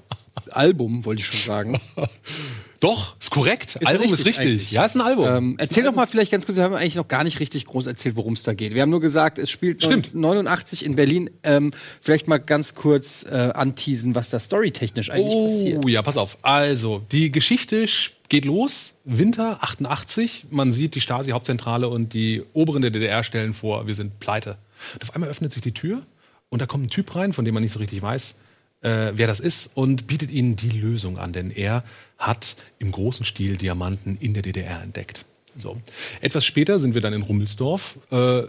Album, 0.50 1.06
wollte 1.06 1.20
ich 1.22 1.26
schon 1.26 1.40
sagen. 1.40 1.80
Doch, 2.80 3.16
ist 3.18 3.30
korrekt. 3.30 3.76
Ist 3.76 3.86
Album 3.86 4.02
richtig 4.02 4.20
ist 4.20 4.26
richtig. 4.26 4.44
eigentlich. 4.46 4.70
Ja, 4.70 4.84
ist 4.84 4.94
ein 4.96 5.00
Album. 5.00 5.26
Ähm, 5.26 5.54
erzähl 5.58 5.82
doch 5.84 5.94
mal 5.94 6.06
vielleicht 6.06 6.30
ganz 6.30 6.44
kurz, 6.44 6.56
wir 6.56 6.64
haben 6.64 6.74
eigentlich 6.74 6.96
noch 6.96 7.08
gar 7.08 7.24
nicht 7.24 7.40
richtig 7.40 7.64
groß 7.66 7.86
erzählt, 7.86 8.16
worum 8.16 8.34
es 8.34 8.42
da 8.42 8.52
geht. 8.54 8.74
Wir 8.74 8.82
haben 8.82 8.90
nur 8.90 9.00
gesagt, 9.00 9.38
es 9.38 9.50
spielt 9.50 9.82
Stimmt. 9.82 10.14
89 10.14 10.84
in 10.84 10.94
Berlin. 10.96 11.30
Ähm, 11.42 11.72
vielleicht 12.00 12.28
mal 12.28 12.38
ganz 12.38 12.74
kurz 12.74 13.24
äh, 13.24 13.34
anteasen, 13.54 14.14
was 14.14 14.30
da 14.30 14.38
storytechnisch 14.38 15.10
eigentlich 15.10 15.34
passiert. 15.52 15.84
Oh, 15.84 15.88
ja, 15.88 16.02
pass 16.02 16.16
auf. 16.16 16.38
Also, 16.42 17.02
die 17.12 17.30
Geschichte 17.30 17.84
sch- 17.84 18.10
geht 18.28 18.44
los, 18.44 18.94
Winter 19.04 19.58
88. 19.62 20.46
Man 20.50 20.72
sieht 20.72 20.94
die 20.94 21.00
Stasi-Hauptzentrale 21.00 21.88
und 21.88 22.12
die 22.12 22.42
Oberen 22.52 22.82
der 22.82 22.90
DDR 22.90 23.22
stellen 23.22 23.54
vor, 23.54 23.86
wir 23.86 23.94
sind 23.94 24.20
pleite. 24.20 24.56
Und 24.94 25.02
auf 25.02 25.14
einmal 25.14 25.30
öffnet 25.30 25.52
sich 25.52 25.62
die 25.62 25.72
Tür 25.72 26.02
und 26.50 26.60
da 26.60 26.66
kommt 26.66 26.84
ein 26.84 26.90
Typ 26.90 27.14
rein, 27.16 27.32
von 27.32 27.44
dem 27.44 27.54
man 27.54 27.62
nicht 27.62 27.72
so 27.72 27.78
richtig 27.78 28.02
weiß, 28.02 28.34
äh, 28.82 29.12
wer 29.14 29.26
das 29.26 29.40
ist, 29.40 29.70
und 29.74 30.06
bietet 30.06 30.30
ihnen 30.30 30.56
die 30.56 30.70
Lösung 30.70 31.18
an, 31.18 31.32
denn 31.32 31.50
er 31.50 31.84
hat 32.18 32.56
im 32.78 32.92
großen 32.92 33.24
Stil 33.24 33.56
Diamanten 33.56 34.16
in 34.20 34.34
der 34.34 34.42
DDR 34.42 34.82
entdeckt. 34.82 35.24
So. 35.56 35.76
Etwas 36.20 36.44
später 36.44 36.78
sind 36.78 36.94
wir 36.94 37.00
dann 37.00 37.12
in 37.12 37.22
Rummelsdorf. 37.22 37.98
Äh, 38.10 38.42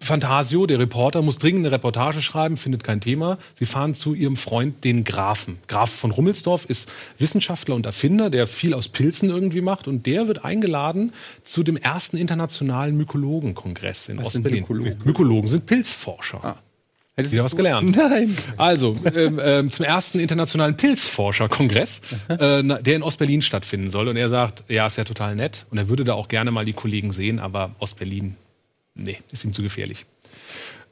Fantasio, 0.00 0.66
der 0.66 0.78
Reporter, 0.78 1.22
muss 1.22 1.38
dringend 1.38 1.66
eine 1.66 1.72
Reportage 1.72 2.20
schreiben, 2.20 2.56
findet 2.56 2.84
kein 2.84 3.00
Thema. 3.00 3.36
Sie 3.54 3.66
fahren 3.66 3.94
zu 3.94 4.14
ihrem 4.14 4.36
Freund, 4.36 4.84
den 4.84 5.02
Grafen. 5.02 5.58
Graf 5.66 5.90
von 5.90 6.12
Rummelsdorf 6.12 6.66
ist 6.66 6.92
Wissenschaftler 7.18 7.74
und 7.74 7.84
Erfinder, 7.84 8.30
der 8.30 8.46
viel 8.46 8.74
aus 8.74 8.88
Pilzen 8.88 9.28
irgendwie 9.28 9.60
macht. 9.60 9.88
Und 9.88 10.06
der 10.06 10.28
wird 10.28 10.44
eingeladen 10.44 11.12
zu 11.42 11.64
dem 11.64 11.76
ersten 11.76 12.16
internationalen 12.16 12.96
Mykologenkongress 12.96 14.08
in 14.08 14.20
Ostberlin. 14.20 14.60
Mykologen? 14.60 14.98
Mykologen 15.04 15.50
sind 15.50 15.66
Pilzforscher. 15.66 16.58
Hättest 17.16 17.34
du- 17.34 17.42
was 17.42 17.56
gelernt. 17.56 17.96
Nein. 17.96 18.36
Also, 18.58 18.94
ähm, 19.14 19.40
ähm, 19.42 19.70
zum 19.70 19.84
ersten 19.86 20.20
internationalen 20.20 20.76
Pilzforscherkongress, 20.76 22.02
äh, 22.28 22.62
der 22.62 22.94
in 22.96 23.02
Ostberlin 23.02 23.40
stattfinden 23.40 23.88
soll. 23.88 24.08
Und 24.08 24.16
er 24.16 24.28
sagt, 24.28 24.64
ja, 24.68 24.86
ist 24.86 24.96
ja 24.96 25.04
total 25.04 25.34
nett. 25.34 25.64
Und 25.70 25.78
er 25.78 25.88
würde 25.88 26.04
da 26.04 26.12
auch 26.12 26.28
gerne 26.28 26.50
mal 26.50 26.66
die 26.66 26.74
Kollegen 26.74 27.12
sehen, 27.12 27.40
aber 27.40 27.74
Ostberlin, 27.78 28.36
nee, 28.94 29.16
ist 29.32 29.44
ihm 29.44 29.54
zu 29.54 29.62
gefährlich. 29.62 30.04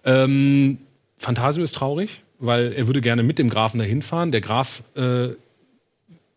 Ähm, 0.04 0.78
Fantasio 1.18 1.62
ist 1.62 1.74
traurig, 1.74 2.22
weil 2.38 2.72
er 2.72 2.86
würde 2.86 3.00
gerne 3.02 3.22
mit 3.22 3.38
dem 3.38 3.50
Grafen 3.50 3.78
dahin 3.78 4.00
fahren. 4.02 4.32
Der 4.32 4.40
Graf 4.40 4.82
äh, 4.96 5.28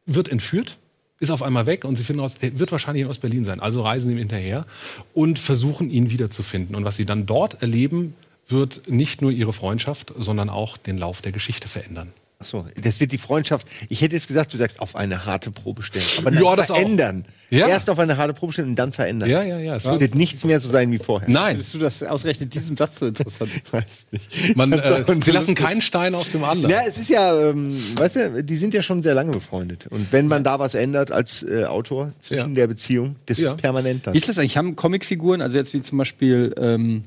wird 0.06 0.30
entführt, 0.30 0.78
ist 1.20 1.32
auf 1.32 1.44
einmal 1.44 1.66
weg 1.66 1.86
und 1.86 1.96
sie 1.96 2.04
finden 2.04 2.20
raus, 2.22 2.36
der 2.36 2.60
wird 2.60 2.72
wahrscheinlich 2.72 3.04
in 3.04 3.10
Ostberlin 3.10 3.44
sein. 3.44 3.60
Also 3.62 3.82
reisen 3.82 4.12
ihm 4.12 4.18
hinterher 4.18 4.66
und 5.14 5.40
versuchen 5.40 5.90
ihn 5.90 6.10
wiederzufinden. 6.12 6.76
Und 6.76 6.84
was 6.84 6.98
sie 6.98 7.06
dann 7.06 7.26
dort 7.26 7.62
erleben, 7.62 8.14
wird 8.48 8.84
nicht 8.90 9.22
nur 9.22 9.32
ihre 9.32 9.54
Freundschaft, 9.54 10.14
sondern 10.18 10.50
auch 10.50 10.78
den 10.78 10.98
Lauf 10.98 11.22
der 11.22 11.32
Geschichte 11.32 11.68
verändern. 11.68 12.12
Achso, 12.40 12.66
das 12.80 13.00
wird 13.00 13.12
die 13.12 13.18
Freundschaft. 13.18 13.68
Ich 13.90 14.02
hätte 14.02 14.16
jetzt 14.16 14.28
gesagt, 14.28 14.54
du 14.54 14.60
sagst 14.60 14.80
auf 14.80 14.96
eine 14.96 15.26
harte 15.26 15.50
Probe 15.50 15.82
stellen. 15.82 16.06
Aber 16.20 16.30
dann 16.30 16.44
Ja, 16.44 16.56
das 16.56 16.70
auch. 16.70 16.76
verändern. 16.76 17.26
Ja. 17.50 17.68
Erst 17.68 17.90
auf 17.90 17.98
eine 17.98 18.16
harte 18.18 18.36
Probe 18.36 18.54
stellen 18.54 18.68
und 18.70 18.76
dann 18.76 18.94
verändern. 18.94 19.28
Ja, 19.28 19.42
ja, 19.42 19.58
ja. 19.58 19.76
Es 19.76 19.86
Es 19.86 20.00
wird, 20.00 20.14
nichts 20.14 20.44
mehr 20.44 20.60
so 20.60 20.70
sein 20.70 20.92
wie 20.92 21.00
vorher. 21.00 21.28
nein, 21.28 21.54
Findest 21.56 21.74
du 21.74 21.80
das 21.80 22.04
ausgerechnet 22.04 22.54
diesen 22.54 22.78
Satz 22.78 23.00
so 23.00 23.08
interessant? 23.08 23.50
Ich 23.66 23.74
weiß 23.74 23.86
nicht. 24.12 24.56
man, 24.56 24.72
äh, 24.72 25.04
Und 25.08 25.26
sie 25.26 25.32
so 25.32 25.36
lassen 25.38 25.56
keinen 25.56 25.82
Stein 25.82 26.14
auf 26.14 26.30
dem 26.30 26.44
anderen. 26.44 26.70
Ja, 26.70 26.82
es 26.88 27.00
ist 27.00 27.10
ja, 27.10 27.50
ähm, 27.50 27.82
weißt 27.98 28.16
du, 28.18 28.44
die 28.44 28.58
sind 28.58 28.76
ja 28.76 28.84
schon 28.84 29.02
sehr 29.02 29.16
lange 29.16 29.32
befreundet. 29.32 29.88
Und 29.88 30.12
wenn 30.12 30.28
man 30.28 30.44
da 30.44 30.60
was 30.60 30.76
ändert 30.76 31.12
als 31.12 31.42
äh, 31.42 31.64
Autor 31.66 32.12
zwischen 32.20 32.50
Ja. 32.50 32.56
der 32.56 32.68
Beziehung, 32.68 33.16
das 33.26 33.40
Ja. 33.40 33.50
ist 33.54 33.58
permanent 33.58 34.06
dann. 34.06 34.14
Wie 34.14 34.18
ist 34.20 34.30
das 34.30 34.38
eigentlich? 34.38 34.58
Haben 34.58 34.76
Comicfiguren, 34.76 35.42
also 35.42 35.58
jetzt 35.58 35.74
wie 35.74 35.82
zum 35.82 35.98
Beispiel 35.98 36.54
ähm, 36.62 37.02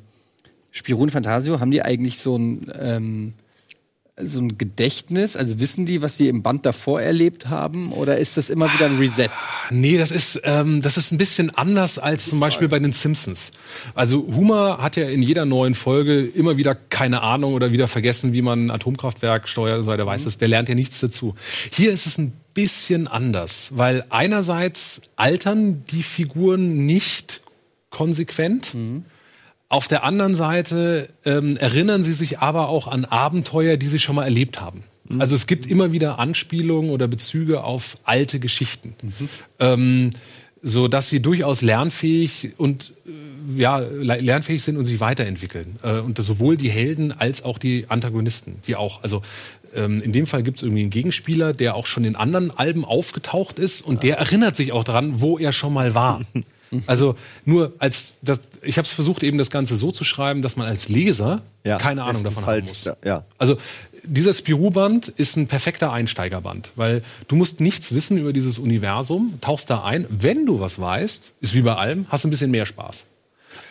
Spirou 0.72 1.02
und 1.02 1.10
Fantasio, 1.10 1.60
haben 1.60 1.70
die 1.70 1.82
eigentlich 1.82 2.18
so 2.18 2.36
ein, 2.36 2.70
ähm, 2.78 3.32
so 4.22 4.40
ein 4.40 4.58
Gedächtnis? 4.58 5.36
Also 5.36 5.60
wissen 5.60 5.86
die, 5.86 6.02
was 6.02 6.16
sie 6.16 6.28
im 6.28 6.42
Band 6.42 6.66
davor 6.66 7.00
erlebt 7.00 7.48
haben? 7.48 7.92
Oder 7.92 8.18
ist 8.18 8.36
das 8.36 8.50
immer 8.50 8.72
wieder 8.72 8.86
ein 8.86 8.98
Reset? 8.98 9.30
Nee, 9.70 9.98
das 9.98 10.10
ist, 10.10 10.40
ähm, 10.44 10.80
das 10.80 10.96
ist 10.96 11.12
ein 11.12 11.18
bisschen 11.18 11.50
anders 11.50 11.98
als 11.98 12.28
zum 12.28 12.40
Beispiel 12.40 12.68
bei 12.68 12.78
den 12.78 12.92
Simpsons. 12.92 13.50
Also 13.94 14.26
Homer 14.34 14.78
hat 14.78 14.96
ja 14.96 15.08
in 15.08 15.22
jeder 15.22 15.44
neuen 15.44 15.74
Folge 15.74 16.26
immer 16.26 16.56
wieder 16.56 16.74
keine 16.74 17.22
Ahnung 17.22 17.54
oder 17.54 17.72
wieder 17.72 17.88
vergessen, 17.88 18.32
wie 18.32 18.42
man 18.42 18.66
ein 18.66 18.70
Atomkraftwerk 18.70 19.48
steuert 19.48 19.78
und 19.78 19.84
so 19.84 19.90
weiter. 19.90 20.06
Weiß 20.06 20.26
es, 20.26 20.38
der 20.38 20.48
lernt 20.48 20.68
ja 20.68 20.74
nichts 20.74 21.00
dazu. 21.00 21.34
Hier 21.72 21.92
ist 21.92 22.06
es 22.06 22.18
ein 22.18 22.32
bisschen 22.54 23.06
anders, 23.06 23.72
weil 23.74 24.04
einerseits 24.10 25.02
altern 25.16 25.84
die 25.90 26.02
Figuren 26.02 26.84
nicht 26.86 27.40
konsequent. 27.90 28.74
Auf 29.70 29.88
der 29.88 30.04
anderen 30.04 30.34
Seite 30.34 31.08
ähm, 31.24 31.56
erinnern 31.56 32.02
sie 32.02 32.12
sich 32.12 32.40
aber 32.40 32.68
auch 32.68 32.88
an 32.88 33.04
Abenteuer, 33.06 33.76
die 33.76 33.86
sie 33.86 34.00
schon 34.00 34.16
mal 34.16 34.24
erlebt 34.24 34.60
haben. 34.60 34.82
Also 35.18 35.34
es 35.34 35.46
gibt 35.48 35.66
immer 35.66 35.90
wieder 35.90 36.18
Anspielungen 36.20 36.90
oder 36.90 37.08
Bezüge 37.08 37.64
auf 37.64 37.96
alte 38.04 38.38
Geschichten, 38.38 38.94
ähm, 39.58 40.10
so 40.62 40.86
dass 40.86 41.08
sie 41.08 41.20
durchaus 41.20 41.62
lernfähig 41.62 42.52
und 42.58 42.92
äh, 43.06 43.60
ja 43.60 43.78
le- 43.78 44.20
lernfähig 44.20 44.62
sind 44.62 44.76
und 44.76 44.84
sich 44.84 45.00
weiterentwickeln. 45.00 45.78
Äh, 45.82 45.98
und 45.98 46.18
sowohl 46.18 46.56
die 46.56 46.70
Helden 46.70 47.12
als 47.12 47.42
auch 47.44 47.58
die 47.58 47.86
Antagonisten, 47.88 48.60
die 48.68 48.76
auch 48.76 49.02
also 49.02 49.22
ähm, 49.74 50.00
in 50.02 50.12
dem 50.12 50.26
Fall 50.26 50.42
gibt 50.44 50.58
es 50.58 50.62
irgendwie 50.62 50.82
einen 50.82 50.90
Gegenspieler, 50.90 51.52
der 51.54 51.74
auch 51.74 51.86
schon 51.86 52.04
in 52.04 52.14
anderen 52.14 52.50
Alben 52.52 52.84
aufgetaucht 52.84 53.58
ist 53.58 53.82
und 53.82 54.02
der 54.04 54.18
erinnert 54.18 54.54
sich 54.54 54.70
auch 54.72 54.84
daran, 54.84 55.20
wo 55.20 55.38
er 55.38 55.52
schon 55.52 55.72
mal 55.72 55.94
war. 55.94 56.20
Also 56.86 57.16
nur 57.44 57.72
als 57.78 58.14
das, 58.22 58.40
ich 58.62 58.78
habe 58.78 58.86
es 58.86 58.92
versucht 58.92 59.22
eben 59.22 59.38
das 59.38 59.50
Ganze 59.50 59.76
so 59.76 59.90
zu 59.90 60.04
schreiben, 60.04 60.42
dass 60.42 60.56
man 60.56 60.66
als 60.66 60.88
Leser 60.88 61.42
Ja, 61.64 61.78
keine 61.78 62.04
Ahnung 62.04 62.22
davon 62.22 62.46
haben 62.46 62.60
muss. 62.60 62.84
ja, 62.84 62.96
ja. 63.04 63.24
Also 63.38 63.56
dieser 64.04 64.32
Spirou-Band 64.32 65.08
ist 65.08 65.36
ein 65.36 65.46
perfekter 65.46 65.92
Einsteigerband, 65.92 66.72
weil 66.76 67.02
du 67.28 67.36
musst 67.36 67.60
nichts 67.60 67.92
wissen 67.94 68.18
über 68.18 68.32
dieses 68.32 68.58
Universum, 68.58 69.34
tauchst 69.40 69.68
da 69.70 69.84
ein. 69.84 70.06
Wenn 70.08 70.46
du 70.46 70.60
was 70.60 70.80
weißt, 70.80 71.32
ist 71.40 71.54
wie 71.54 71.62
bei 71.62 71.74
allem, 71.74 72.06
hast 72.08 72.24
du 72.24 72.28
ein 72.28 72.30
bisschen 72.30 72.50
mehr 72.50 72.66
Spaß. 72.66 73.06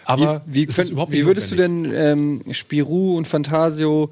Aber 0.05 0.41
wie, 0.45 0.67
wie, 0.67 0.73
könnt, 0.73 1.11
wie 1.11 1.25
würdest 1.25 1.51
du 1.51 1.55
denn 1.55 1.91
ähm, 1.93 2.43
Spirou 2.51 3.17
und 3.17 3.27
Fantasio 3.27 4.11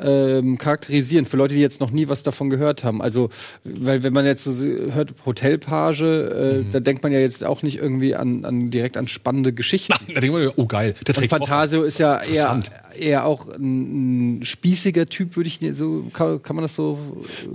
ähm, 0.00 0.58
charakterisieren 0.58 1.24
für 1.24 1.36
Leute, 1.36 1.54
die 1.54 1.60
jetzt 1.60 1.80
noch 1.80 1.90
nie 1.90 2.08
was 2.08 2.22
davon 2.22 2.50
gehört 2.50 2.84
haben? 2.84 3.02
Also, 3.02 3.30
weil 3.64 4.02
wenn 4.02 4.12
man 4.12 4.24
jetzt 4.26 4.44
so 4.44 4.52
hört 4.92 5.14
Hotelpage, 5.26 6.02
äh, 6.02 6.48
Mhm. 6.62 6.70
da 6.72 6.80
denkt 6.80 7.02
man 7.02 7.12
ja 7.12 7.20
jetzt 7.20 7.44
auch 7.44 7.62
nicht 7.62 7.76
irgendwie 7.78 8.14
an, 8.14 8.44
an 8.44 8.70
direkt 8.70 8.96
an 8.96 9.08
spannende 9.08 9.52
Geschichten. 9.52 9.94
Da 10.14 10.20
denkt 10.20 10.34
man, 10.36 10.50
oh 10.56 10.66
geil, 10.66 10.94
der 11.06 11.14
Und 11.14 11.20
trägt 11.20 11.30
Koffer. 11.32 11.46
Fantasio 11.46 11.82
ist 11.82 11.98
ja 11.98 12.20
eher, 12.20 12.62
eher 12.98 13.24
auch 13.26 13.48
ein, 13.48 14.38
ein 14.38 14.44
spießiger 14.44 15.06
Typ, 15.06 15.36
würde 15.36 15.48
ich 15.48 15.60
so 15.72 16.04
kann, 16.12 16.42
kann 16.42 16.56
man 16.56 16.62
das 16.62 16.74
so 16.74 16.98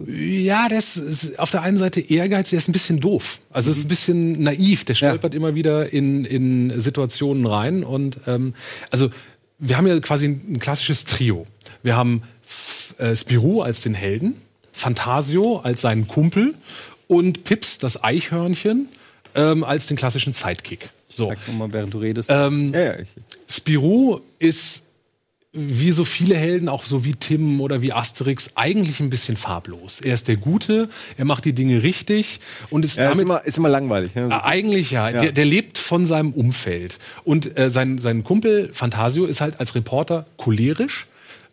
Ja, 0.08 0.68
der 0.70 0.80
ist, 0.80 0.98
ist 0.98 1.40
auf 1.40 1.52
der 1.52 1.62
einen 1.62 1.78
Seite 1.78 2.00
ehrgeizig, 2.02 2.52
der 2.52 2.58
ist 2.60 2.70
ein 2.70 2.74
bisschen 2.74 3.00
doof. 3.00 3.40
Also 3.52 3.72
ist 3.72 3.86
ein 3.86 3.88
bisschen 3.88 4.44
naiv. 4.44 4.86
Der 4.86 4.96
stolpert 4.96 5.34
immer 5.36 5.56
wieder 5.56 5.92
in, 5.94 6.26
in 6.26 6.80
Situationen 6.80 7.46
rein. 7.46 7.84
Und 7.84 8.20
ähm, 8.28 8.54
also 8.92 9.10
wir 9.60 9.78
haben 9.78 9.88
ja 9.88 10.00
quasi 10.00 10.26
ein, 10.26 10.42
ein 10.50 10.60
klassisches 10.60 11.06
Trio. 11.06 11.46
Wir 11.84 11.96
haben 11.96 12.24
äh, 12.98 13.16
Spirou 13.16 13.62
als 13.62 13.82
den 13.82 13.94
Helden, 13.94 14.36
Fantasio 14.72 15.60
als 15.60 15.82
seinen 15.82 16.08
Kumpel 16.08 16.56
und 17.08 17.44
Pips, 17.44 17.78
das 17.78 18.04
Eichhörnchen, 18.04 18.88
ähm, 19.36 19.64
als 19.64 19.88
den 19.88 19.98
klassischen 19.98 20.34
Sidekick. 20.34 20.90
So. 21.10 21.28
Sag 21.28 21.48
noch 21.48 21.56
mal, 21.56 21.74
während 21.74 21.94
du 21.94 22.00
redest. 22.00 22.30
Ähm, 22.32 22.74
Ja, 22.74 22.80
ja, 22.80 23.00
ich, 23.00 23.08
Spirou 23.48 24.20
ist 24.40 24.86
wie 25.56 25.92
so 25.92 26.04
viele 26.04 26.36
Helden, 26.36 26.68
auch 26.68 26.84
so 26.84 27.06
wie 27.06 27.14
Tim 27.14 27.62
oder 27.62 27.84
wie 27.84 27.94
Asterix, 27.94 28.54
eigentlich 28.56 29.00
ein 29.00 29.12
bisschen 29.12 29.38
farblos. 29.38 30.02
Er 30.02 30.16
ist 30.16 30.28
der 30.28 30.38
Gute, 30.38 30.90
er 31.16 31.26
macht 31.26 31.46
die 31.46 31.54
Dinge 31.54 31.84
richtig 31.84 32.40
und 32.72 32.84
ist 32.84 32.98
ja, 32.98 33.04
ist, 33.04 33.10
damit 33.12 33.26
immer, 33.26 33.46
ist 33.46 33.58
immer 33.60 33.70
langweilig. 33.70 34.16
Ne? 34.16 34.30
äh, 34.32 34.34
eigentlich 34.34 34.90
ja, 34.90 35.12
Der, 35.12 35.32
der 35.32 35.46
lebt 35.46 35.78
von 35.78 36.08
seinem 36.08 36.32
Umfeld. 36.32 36.98
Und 37.24 37.56
äh, 37.58 37.70
sein, 37.70 38.00
sein 38.00 38.24
Kumpel 38.24 38.72
Fantasio 38.74 39.26
ist 39.26 39.42
halt 39.42 39.60
als 39.60 39.76
Reporter 39.76 40.26
cholerisch, 40.38 41.06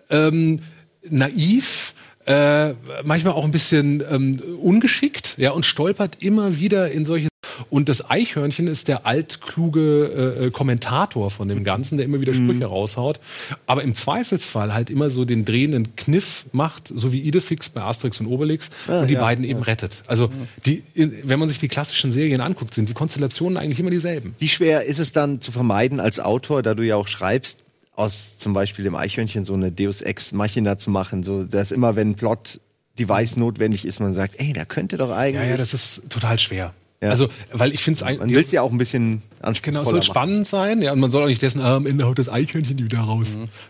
ähm, 0.09 0.61
naiv, 1.09 1.95
äh, 2.27 2.75
manchmal 3.05 3.33
auch 3.35 3.45
ein 3.45 3.51
bisschen 3.51 4.03
ähm, 4.11 4.41
ungeschickt, 4.61 5.35
ja, 5.39 5.51
und 5.51 5.65
stolpert 5.65 6.23
immer 6.23 6.57
wieder 6.57 6.91
in 6.91 7.05
solche. 7.05 7.29
Und 7.69 7.89
das 7.89 8.11
Eichhörnchen 8.11 8.67
ist 8.69 8.89
der 8.89 9.07
altkluge 9.07 10.37
äh, 10.41 10.47
äh, 10.47 10.51
Kommentator 10.51 11.31
von 11.31 11.49
dem 11.49 11.63
Ganzen, 11.65 11.99
der 11.99 12.07
immer 12.07 12.21
wieder 12.21 12.35
Sprüche 12.35 12.65
raushaut. 12.65 13.21
Aber 13.67 13.83
im 13.83 13.95
Zweifelsfall 13.95 14.73
halt 14.73 14.91
immer 14.91 15.11
so 15.11 15.25
den 15.25 15.45
drehenden 15.45 15.95
Kniff 15.97 16.47
macht, 16.53 16.89
so 16.95 17.13
wie 17.13 17.21
Idefix 17.21 17.69
bei 17.69 17.83
Asterix 17.83 18.21
und 18.21 18.27
Obelix, 18.27 18.71
und 18.87 19.09
die 19.09 19.15
ja, 19.15 19.21
beiden 19.21 19.45
eben 19.45 19.63
rettet. 19.63 20.03
Also, 20.07 20.31
die, 20.65 20.83
wenn 20.95 21.39
man 21.39 21.49
sich 21.49 21.59
die 21.59 21.69
klassischen 21.69 22.13
Serien 22.13 22.41
anguckt, 22.41 22.75
sind 22.75 22.89
die 22.89 22.95
Konstellationen 22.95 23.57
eigentlich 23.57 23.81
immer 23.81 23.91
dieselben. 23.91 24.35
Wie 24.39 24.49
schwer 24.49 24.85
ist 24.85 24.99
es 24.99 25.13
dann 25.13 25.41
zu 25.41 25.53
vermeiden 25.53 26.01
als 26.01 26.21
Autor, 26.21 26.63
da 26.63 26.75
du 26.75 26.83
ja 26.83 26.97
auch 26.97 27.09
schreibst, 27.09 27.61
aus 28.01 28.39
zum 28.39 28.53
Beispiel 28.53 28.85
dem 28.85 28.95
Eichhörnchen 28.95 29.45
so 29.45 29.55
eine 29.55 29.71
Deus 29.71 30.01
Ex 30.01 30.33
Machina 30.33 30.79
zu 30.79 30.91
machen, 30.91 31.23
so 31.23 31.45
dass 31.45 31.71
immer 31.71 31.97
wenn 31.97 32.15
Plot 32.15 32.61
Device 32.99 33.37
notwendig 33.37 33.85
ist, 33.85 34.01
man 34.01 34.13
sagt, 34.15 34.35
ey, 34.39 34.53
da 34.53 34.65
könnte 34.65 34.97
doch 34.97 35.11
eigentlich. 35.11 35.45
Ja, 35.45 35.51
ja, 35.51 35.57
das 35.57 35.75
ist 35.75 36.11
total 36.11 36.39
schwer. 36.39 36.75
Ja. 37.03 37.09
Also, 37.09 37.29
weil 37.53 37.73
ich 37.73 37.83
finde 37.83 38.05
es 38.05 38.19
man 38.19 38.29
will 38.29 38.43
es 38.43 38.53
ja 38.53 38.61
auch 38.61 38.71
ein 38.71 38.77
bisschen 38.77 39.23
Genau, 39.41 39.49
anspruchsvoller 39.49 39.83
es 39.83 39.89
soll 39.89 39.99
machen. 40.01 40.05
spannend 40.05 40.47
sein, 40.49 40.83
ja, 40.83 40.93
und 40.93 41.01
man 41.01 41.11
soll 41.11 41.23
auch 41.23 41.29
nicht 41.29 41.41
dessen, 41.41 41.63
am 41.63 41.87
Ende 41.87 42.05
haut 42.07 42.19
das 42.19 42.29
Eichhörnchen 42.29 42.77
die 42.77 42.85
wieder 42.85 43.01
raus. 43.01 43.29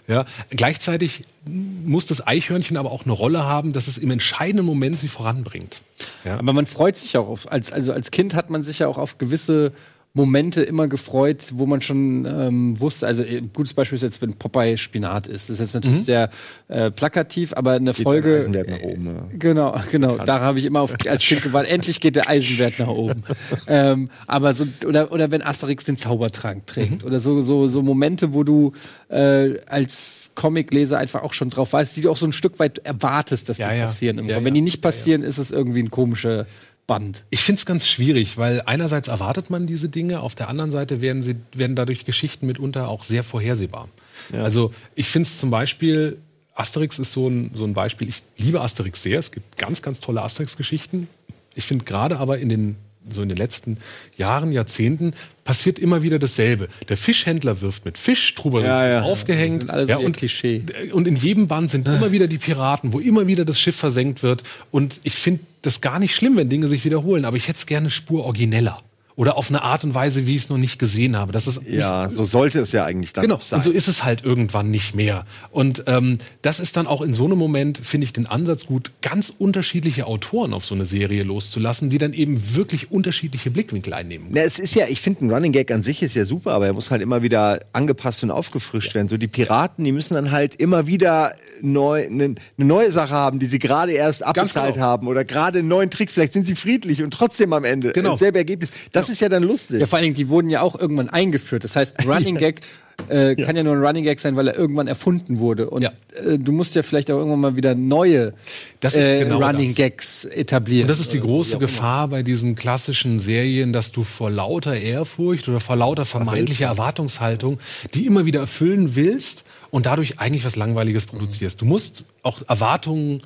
Ja, 0.09 0.25
gleichzeitig 0.51 1.23
muss 1.47 2.07
das 2.07 2.27
Eichhörnchen 2.27 2.77
aber 2.77 2.91
auch 2.91 3.05
eine 3.05 3.13
Rolle 3.13 3.45
haben, 3.45 3.73
dass 3.73 3.87
es 3.87 3.99
im 3.99 4.11
entscheidenden 4.11 4.67
Moment 4.67 4.99
sie 4.99 5.07
voranbringt. 5.07 5.83
Ja. 6.25 6.39
Aber 6.41 6.53
man 6.53 6.67
freut 6.67 6.97
sich 6.97 7.17
auch 7.19 7.29
auf, 7.29 7.51
als, 7.53 7.71
also 7.71 7.93
als 7.93 8.11
Kind 8.11 8.35
hat 8.35 8.51
man 8.51 8.65
sich 8.65 8.81
ja 8.81 8.89
auch 8.89 8.99
auf 8.99 9.19
gewisse 9.19 9.73
Momente 10.13 10.63
immer 10.63 10.89
gefreut, 10.89 11.53
wo 11.55 11.67
man 11.67 11.81
schon 11.81 12.27
ähm, 12.27 12.81
wusste, 12.81 13.07
also 13.07 13.23
äh, 13.23 13.43
gutes 13.53 13.75
Beispiel 13.75 13.95
ist 13.95 14.03
jetzt, 14.03 14.21
wenn 14.21 14.35
Popeye 14.35 14.77
Spinat 14.77 15.29
ist. 15.29 15.49
Das 15.49 15.55
ist 15.55 15.61
jetzt 15.61 15.75
natürlich 15.75 16.05
sehr 16.05 16.31
äh, 16.67 16.91
plakativ, 16.91 17.53
aber 17.55 17.73
eine 17.73 17.93
Geht's 17.93 18.03
Folge. 18.03 18.35
am 18.35 18.41
Eisenwert 18.41 18.71
nach 18.71 18.81
oben, 18.81 19.07
ja. 19.07 19.25
Genau, 19.39 19.81
genau. 19.93 20.19
Da 20.19 20.41
habe 20.41 20.59
ich 20.59 20.65
immer 20.65 20.81
auf, 20.81 20.95
als 21.07 21.23
Kind 21.25 21.43
gewartet, 21.43 21.71
endlich 21.71 22.01
geht 22.01 22.17
der 22.17 22.29
Eisenwert 22.29 22.81
nach 22.81 22.89
oben. 22.89 23.23
ähm, 23.69 24.09
aber 24.27 24.53
so, 24.55 24.67
oder, 24.85 25.13
oder 25.13 25.31
wenn 25.31 25.43
Asterix 25.43 25.85
den 25.85 25.97
Zaubertrank 25.97 26.67
trägt. 26.67 27.05
Oder 27.05 27.21
so, 27.21 27.41
so, 27.41 27.69
so 27.69 27.81
Momente, 27.81 28.35
wo 28.35 28.43
du 28.43 28.73
äh, 29.11 29.61
als 29.67 30.33
Comicleser 30.35 30.99
einfach 30.99 31.23
auch 31.23 31.33
schon 31.35 31.51
drauf 31.51 31.73
weißt, 31.73 31.97
die 31.97 32.01
du 32.01 32.11
auch 32.11 32.17
so 32.17 32.27
ein 32.27 32.33
Stück 32.33 32.59
weit 32.59 32.79
erwartest, 32.79 33.49
dass 33.49 33.59
Ja, 33.59 33.71
die 33.71 33.79
ja. 33.79 33.85
passieren. 33.87 34.29
Ja. 34.29 34.43
wenn 34.43 34.55
die 34.55 34.61
nicht 34.61 34.83
passieren, 34.83 35.23
ist 35.23 35.39
es 35.39 35.53
irgendwie 35.53 35.83
ein 35.83 35.91
komischer 35.91 36.47
Band. 36.91 37.23
Ich 37.31 37.43
finde 37.43 37.61
es 37.61 37.67
ganz 37.67 37.87
schwierig, 37.87 38.37
weil 38.37 38.63
einerseits 38.67 39.07
erwartet 39.07 39.49
man 39.49 39.65
diese 39.65 39.89
Dinge, 39.89 40.23
auf 40.23 40.35
der 40.35 40.49
anderen 40.49 40.73
Seite 40.73 41.01
werden, 41.01 41.23
sie, 41.23 41.37
werden 41.55 41.77
dadurch 41.77 42.05
Geschichten 42.05 42.49
mitunter 42.49 42.89
auch 42.89 43.05
sehr 43.05 43.23
vorhersehbar. 43.23 43.89
Also 44.33 44.73
ich 44.97 45.07
finde 45.09 45.29
es 45.29 45.39
zum 45.39 45.51
Beispiel, 45.51 46.19
Asterix 46.53 46.99
ist 46.99 47.13
so 47.13 47.29
ein, 47.29 47.53
so 47.55 47.63
ein 47.63 47.75
Beispiel, 47.75 48.09
ich 48.09 48.23
liebe 48.39 48.61
Asterix 48.61 49.05
sehr, 49.05 49.21
es 49.21 49.31
gibt 49.31 49.57
ganz, 49.57 49.83
ganz 49.83 50.01
tolle 50.01 50.23
Asterix-Geschichten. 50.23 51.09
Ich 51.55 51.65
finde 51.65 51.85
gerade 51.85 52.19
aber 52.19 52.39
in 52.39 52.49
den, 52.49 52.75
so 53.09 53.23
in 53.23 53.29
den 53.29 53.39
letzten 53.39 53.79
Jahren, 54.17 54.51
Jahrzehnten, 54.51 55.13
passiert 55.51 55.81
immer 55.81 56.01
wieder 56.03 56.21
dasselbe. 56.21 56.69
Der 56.89 56.97
Fischhändler 56.97 57.61
wirft 57.61 57.85
mit 57.85 57.99
Fisch, 57.99 58.37
Troubadour 58.37 58.69
Ja, 58.69 58.89
ja. 58.89 59.03
aufgehängt. 59.03 59.65
ja, 59.67 59.85
ihr 59.85 59.99
und, 60.01 60.17
Klischee. 60.17 60.63
und 60.93 61.09
in 61.09 61.17
jedem 61.17 61.49
Band 61.49 61.73
sind 61.73 61.89
immer 61.89 62.13
wieder 62.13 62.29
die 62.29 62.39
Piraten, 62.39 62.93
wo 62.93 63.01
immer 63.01 63.27
wieder 63.27 63.45
das 63.45 63.59
Schiff 63.59 63.75
versenkt 63.75 64.23
wird. 64.23 64.45
Und 64.71 65.01
ich 65.03 65.15
finde 65.15 65.41
das 65.63 65.81
gar 65.81 65.99
nicht 65.99 66.15
schlimm, 66.15 66.37
wenn 66.37 66.49
Dinge 66.49 66.69
sich 66.69 66.85
wiederholen, 66.85 67.25
aber 67.25 67.37
ich 67.37 67.49
hätte 67.49 67.59
es 67.59 67.67
gerne 67.67 67.91
Spur 67.91 68.27
origineller. 68.27 68.81
Oder 69.21 69.37
auf 69.37 69.51
eine 69.51 69.61
Art 69.61 69.85
und 69.85 69.95
Weise, 69.95 70.27
wie 70.27 70.35
ich 70.35 70.45
es 70.45 70.49
noch 70.49 70.57
nicht 70.57 70.79
gesehen 70.79 71.15
habe. 71.15 71.31
Das 71.31 71.47
ist 71.47 71.61
Ja, 71.69 72.09
so 72.09 72.25
sollte 72.25 72.59
es 72.59 72.73
ja 72.73 72.87
eigentlich 72.87 73.13
dann 73.13 73.21
Genau, 73.21 73.39
sein. 73.43 73.59
und 73.59 73.65
so 73.65 73.71
ist 73.71 73.87
es 73.87 74.03
halt 74.03 74.25
irgendwann 74.25 74.71
nicht 74.71 74.95
mehr. 74.95 75.27
Und 75.51 75.85
ähm, 75.89 76.17
das 76.41 76.59
ist 76.59 76.79
dann 76.79 76.87
auch 76.87 77.03
in 77.03 77.13
so 77.13 77.27
einem 77.27 77.37
Moment, 77.37 77.79
finde 77.83 78.07
ich 78.07 78.15
den 78.15 78.25
Ansatz 78.25 78.65
gut, 78.65 78.93
ganz 79.03 79.31
unterschiedliche 79.37 80.07
Autoren 80.07 80.55
auf 80.55 80.65
so 80.65 80.75
eine 80.75 80.87
Serie 80.87 81.23
loszulassen, 81.23 81.91
die 81.91 81.99
dann 81.99 82.15
eben 82.15 82.55
wirklich 82.55 82.91
unterschiedliche 82.91 83.51
Blickwinkel 83.51 83.93
einnehmen. 83.93 84.29
Na, 84.31 84.41
es 84.41 84.59
ist 84.59 84.75
ja, 84.75 84.87
ich 84.89 85.03
finde, 85.03 85.27
ein 85.27 85.31
Running 85.31 85.53
Gag 85.53 85.71
an 85.71 85.83
sich 85.83 86.03
ist 86.03 86.15
ja 86.15 86.25
super, 86.25 86.53
aber 86.53 86.65
er 86.65 86.73
muss 86.73 86.91
halt 86.91 87.03
immer 87.03 87.21
wieder 87.21 87.61
angepasst 87.75 88.23
und 88.23 88.31
aufgefrischt 88.31 88.95
werden. 88.95 89.11
So 89.11 89.19
die 89.19 89.29
Piraten, 89.29 89.85
die 89.85 89.93
müssen 89.93 90.15
dann 90.15 90.31
halt 90.31 90.55
immer 90.57 90.87
wieder 90.87 91.35
neu, 91.61 92.07
eine 92.07 92.29
ne 92.31 92.35
neue 92.57 92.91
Sache 92.91 93.13
haben, 93.13 93.39
die 93.39 93.49
sie 93.49 93.59
gerade 93.59 93.93
erst 93.93 94.25
abbezahlt 94.25 94.77
genau. 94.77 94.87
haben 94.87 95.09
oder 95.09 95.27
gerade 95.27 95.59
einen 95.59 95.69
neuen 95.69 95.91
Trick. 95.91 96.11
Vielleicht 96.11 96.33
sind 96.33 96.47
sie 96.47 96.55
friedlich 96.55 97.03
und 97.03 97.11
trotzdem 97.11 97.53
am 97.53 97.65
Ende 97.65 97.93
Genau. 97.93 98.13
dasselbe 98.13 98.39
Ergebnis. 98.39 98.71
Das 98.93 99.10
ist 99.11 99.21
ja 99.21 99.29
dann 99.29 99.43
lustig. 99.43 99.81
Ja, 99.81 99.87
vor 99.87 99.97
allen 99.99 100.05
Dingen, 100.05 100.15
die 100.15 100.29
wurden 100.29 100.49
ja 100.51 100.63
auch 100.63 100.79
irgendwann 100.79 101.11
eingeführt. 101.11 101.65
Das 101.65 101.77
heißt, 101.77 101.99
ein 102.01 102.09
Running 102.11 102.37
Gag 102.37 102.61
äh, 103.09 103.35
kann 103.35 103.57
ja 103.57 103.63
nur 103.63 103.75
ein 103.75 103.83
Running 103.85 104.05
Gag 104.05 104.21
sein, 104.21 104.37
weil 104.37 104.49
er 104.49 104.57
irgendwann 104.57 104.87
erfunden 104.87 105.39
wurde. 105.39 105.71
Und 105.71 105.83
Ja. 105.83 105.93
äh, 106.25 106.39
du 106.39 106.53
musst 106.53 106.75
ja 106.75 106.83
vielleicht 106.83 107.11
auch 107.11 107.17
irgendwann 107.19 107.41
mal 107.41 107.57
wieder 107.57 107.75
neue 107.75 108.35
Das 108.81 108.95
ist 108.95 109.05
äh, 109.05 109.25
genau 109.25 109.41
Running 109.43 109.71
das. 109.71 109.77
Gags 109.77 110.25
etablieren. 110.27 110.83
Und 110.85 110.89
das 110.89 111.01
ist 111.01 111.13
die 111.13 111.21
große 111.21 111.59
Gefahr 111.59 112.09
bei 112.09 112.23
diesen 112.23 112.55
klassischen 112.57 113.19
Serien, 113.19 113.73
dass 113.73 113.91
du 113.93 114.05
vor 114.05 114.31
lauter 114.31 114.77
Ehrfurcht 114.79 115.49
oder 115.49 115.61
vor 115.61 115.77
lauter 115.77 116.05
vermeintlicher 116.05 116.67
Erwartungshaltung 116.67 117.59
die 117.95 118.07
immer 118.07 118.27
wieder 118.27 118.41
erfüllen 118.41 118.95
willst 118.97 119.45
und 119.71 119.87
dadurch 119.87 120.19
eigentlich 120.21 120.45
was 120.45 120.57
Langweiliges 120.57 121.07
produzierst. 121.07 121.61
Du 121.61 121.65
musst 121.65 122.05
auch 122.23 122.43
Erwartungen 122.49 123.23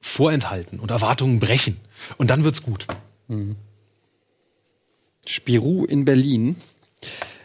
vorenthalten 0.00 0.80
und 0.80 0.90
Erwartungen 0.90 1.40
brechen. 1.40 1.78
Und 2.18 2.28
dann 2.30 2.44
wird's 2.44 2.62
gut. 2.62 2.86
Spirou 5.26 5.84
in 5.84 6.04
Berlin. 6.04 6.56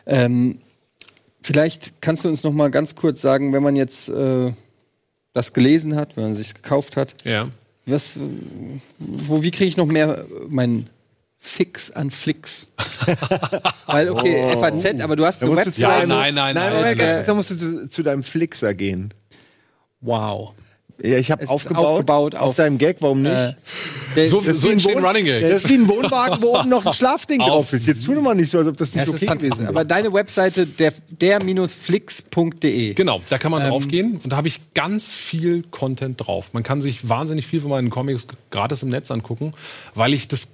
Ähm, 0.05 0.59
vielleicht 1.41 2.01
kannst 2.01 2.25
du 2.25 2.29
uns 2.29 2.43
noch 2.43 2.53
mal 2.53 2.69
ganz 2.71 2.95
kurz 2.95 3.21
sagen, 3.21 3.53
wenn 3.53 3.63
man 3.63 3.75
jetzt 3.75 4.09
äh, 4.09 4.51
das 5.33 5.53
gelesen 5.53 5.95
hat, 5.95 6.17
wenn 6.17 6.23
man 6.25 6.33
sich 6.33 6.53
gekauft 6.53 6.97
hat, 6.97 7.15
Ja. 7.25 7.49
was, 7.85 8.17
wo, 8.97 9.43
wie 9.43 9.51
kriege 9.51 9.67
ich 9.69 9.77
noch 9.77 9.85
mehr 9.85 10.19
äh, 10.19 10.23
meinen 10.49 10.89
Fix 11.37 11.91
an 11.91 12.11
Flicks? 12.11 12.67
Weil, 13.85 14.09
okay, 14.09 14.55
FAZ, 14.57 14.99
aber 15.01 15.15
du 15.15 15.25
hast 15.25 15.41
eine 15.41 15.55
Website. 15.55 15.83
deinem- 15.83 16.09
nein, 16.09 16.33
nein, 16.35 16.55
nein, 16.55 16.55
nein. 16.55 16.73
Moment, 16.73 16.99
ganz 16.99 17.11
Äh, 17.11 17.15
kurz, 17.15 17.25
da 17.27 17.33
musst 17.33 17.49
du 17.51 17.55
zu, 17.55 17.89
zu 17.89 18.03
deinem 18.03 18.23
Flixer 18.23 18.73
gehen. 18.73 19.13
Wow. 20.01 20.53
Ja, 21.01 21.17
ich 21.17 21.31
habe 21.31 21.47
aufgebaut, 21.47 21.85
aufgebaut 21.85 22.35
auf, 22.35 22.41
auf- 22.49 22.55
deinem 22.55 22.77
Gag, 22.77 22.97
warum 22.99 23.21
nicht? 23.21 23.31
Äh, 23.31 23.53
der, 24.15 24.27
So, 24.27 24.39
Das 24.41 24.47
ist 24.47 24.61
so 24.61 24.67
wie 24.67 24.71
ein 24.71 24.73
entstehen 24.73 25.05
Running 25.05 25.25
Das 25.25 25.39
Gags. 25.41 25.53
ist 25.53 25.69
wie 25.69 25.73
ein 25.75 25.87
Wohnwagen, 25.87 26.41
wo 26.41 26.57
oben 26.59 26.67
noch 26.69 26.85
ein 26.85 26.93
Schlafding 26.99 27.39
drauf 27.39 27.71
ist. 27.73 27.87
Jetzt 27.87 28.05
tu 28.05 28.13
doch 28.15 28.21
mal 28.21 28.35
nicht 28.35 28.51
so, 28.51 28.57
als 28.59 28.67
ob 28.67 28.75
das 28.77 28.93
Ja, 28.93 29.05
nicht 29.05 29.13
ist 29.13 29.23
okay 29.23 29.35
gewesen 29.37 29.59
wäre. 29.59 29.69
Aber 29.69 29.85
deine 29.85 30.11
Webseite, 30.13 30.65
der, 30.67 30.91
der-flix.de. 31.09 32.93
Genau, 32.93 33.21
da 33.29 33.37
kann 33.37 33.51
man 33.51 33.61
Ähm, 33.63 33.69
draufgehen 33.69 34.19
und 34.23 34.31
da 34.31 34.37
habe 34.37 34.47
ich 34.47 34.59
ganz 34.73 35.11
viel 35.11 35.63
Content 35.69 36.25
drauf. 36.25 36.49
Man 36.53 36.63
kann 36.63 36.81
sich 36.81 37.07
wahnsinnig 37.07 37.45
viel 37.47 37.61
von 37.61 37.69
meinen 37.69 37.89
Comics 37.89 38.27
gratis 38.51 38.83
im 38.83 38.89
Netz 38.89 39.11
angucken, 39.11 39.51
weil 39.95 40.13
ich 40.13 40.27
das 40.27 40.49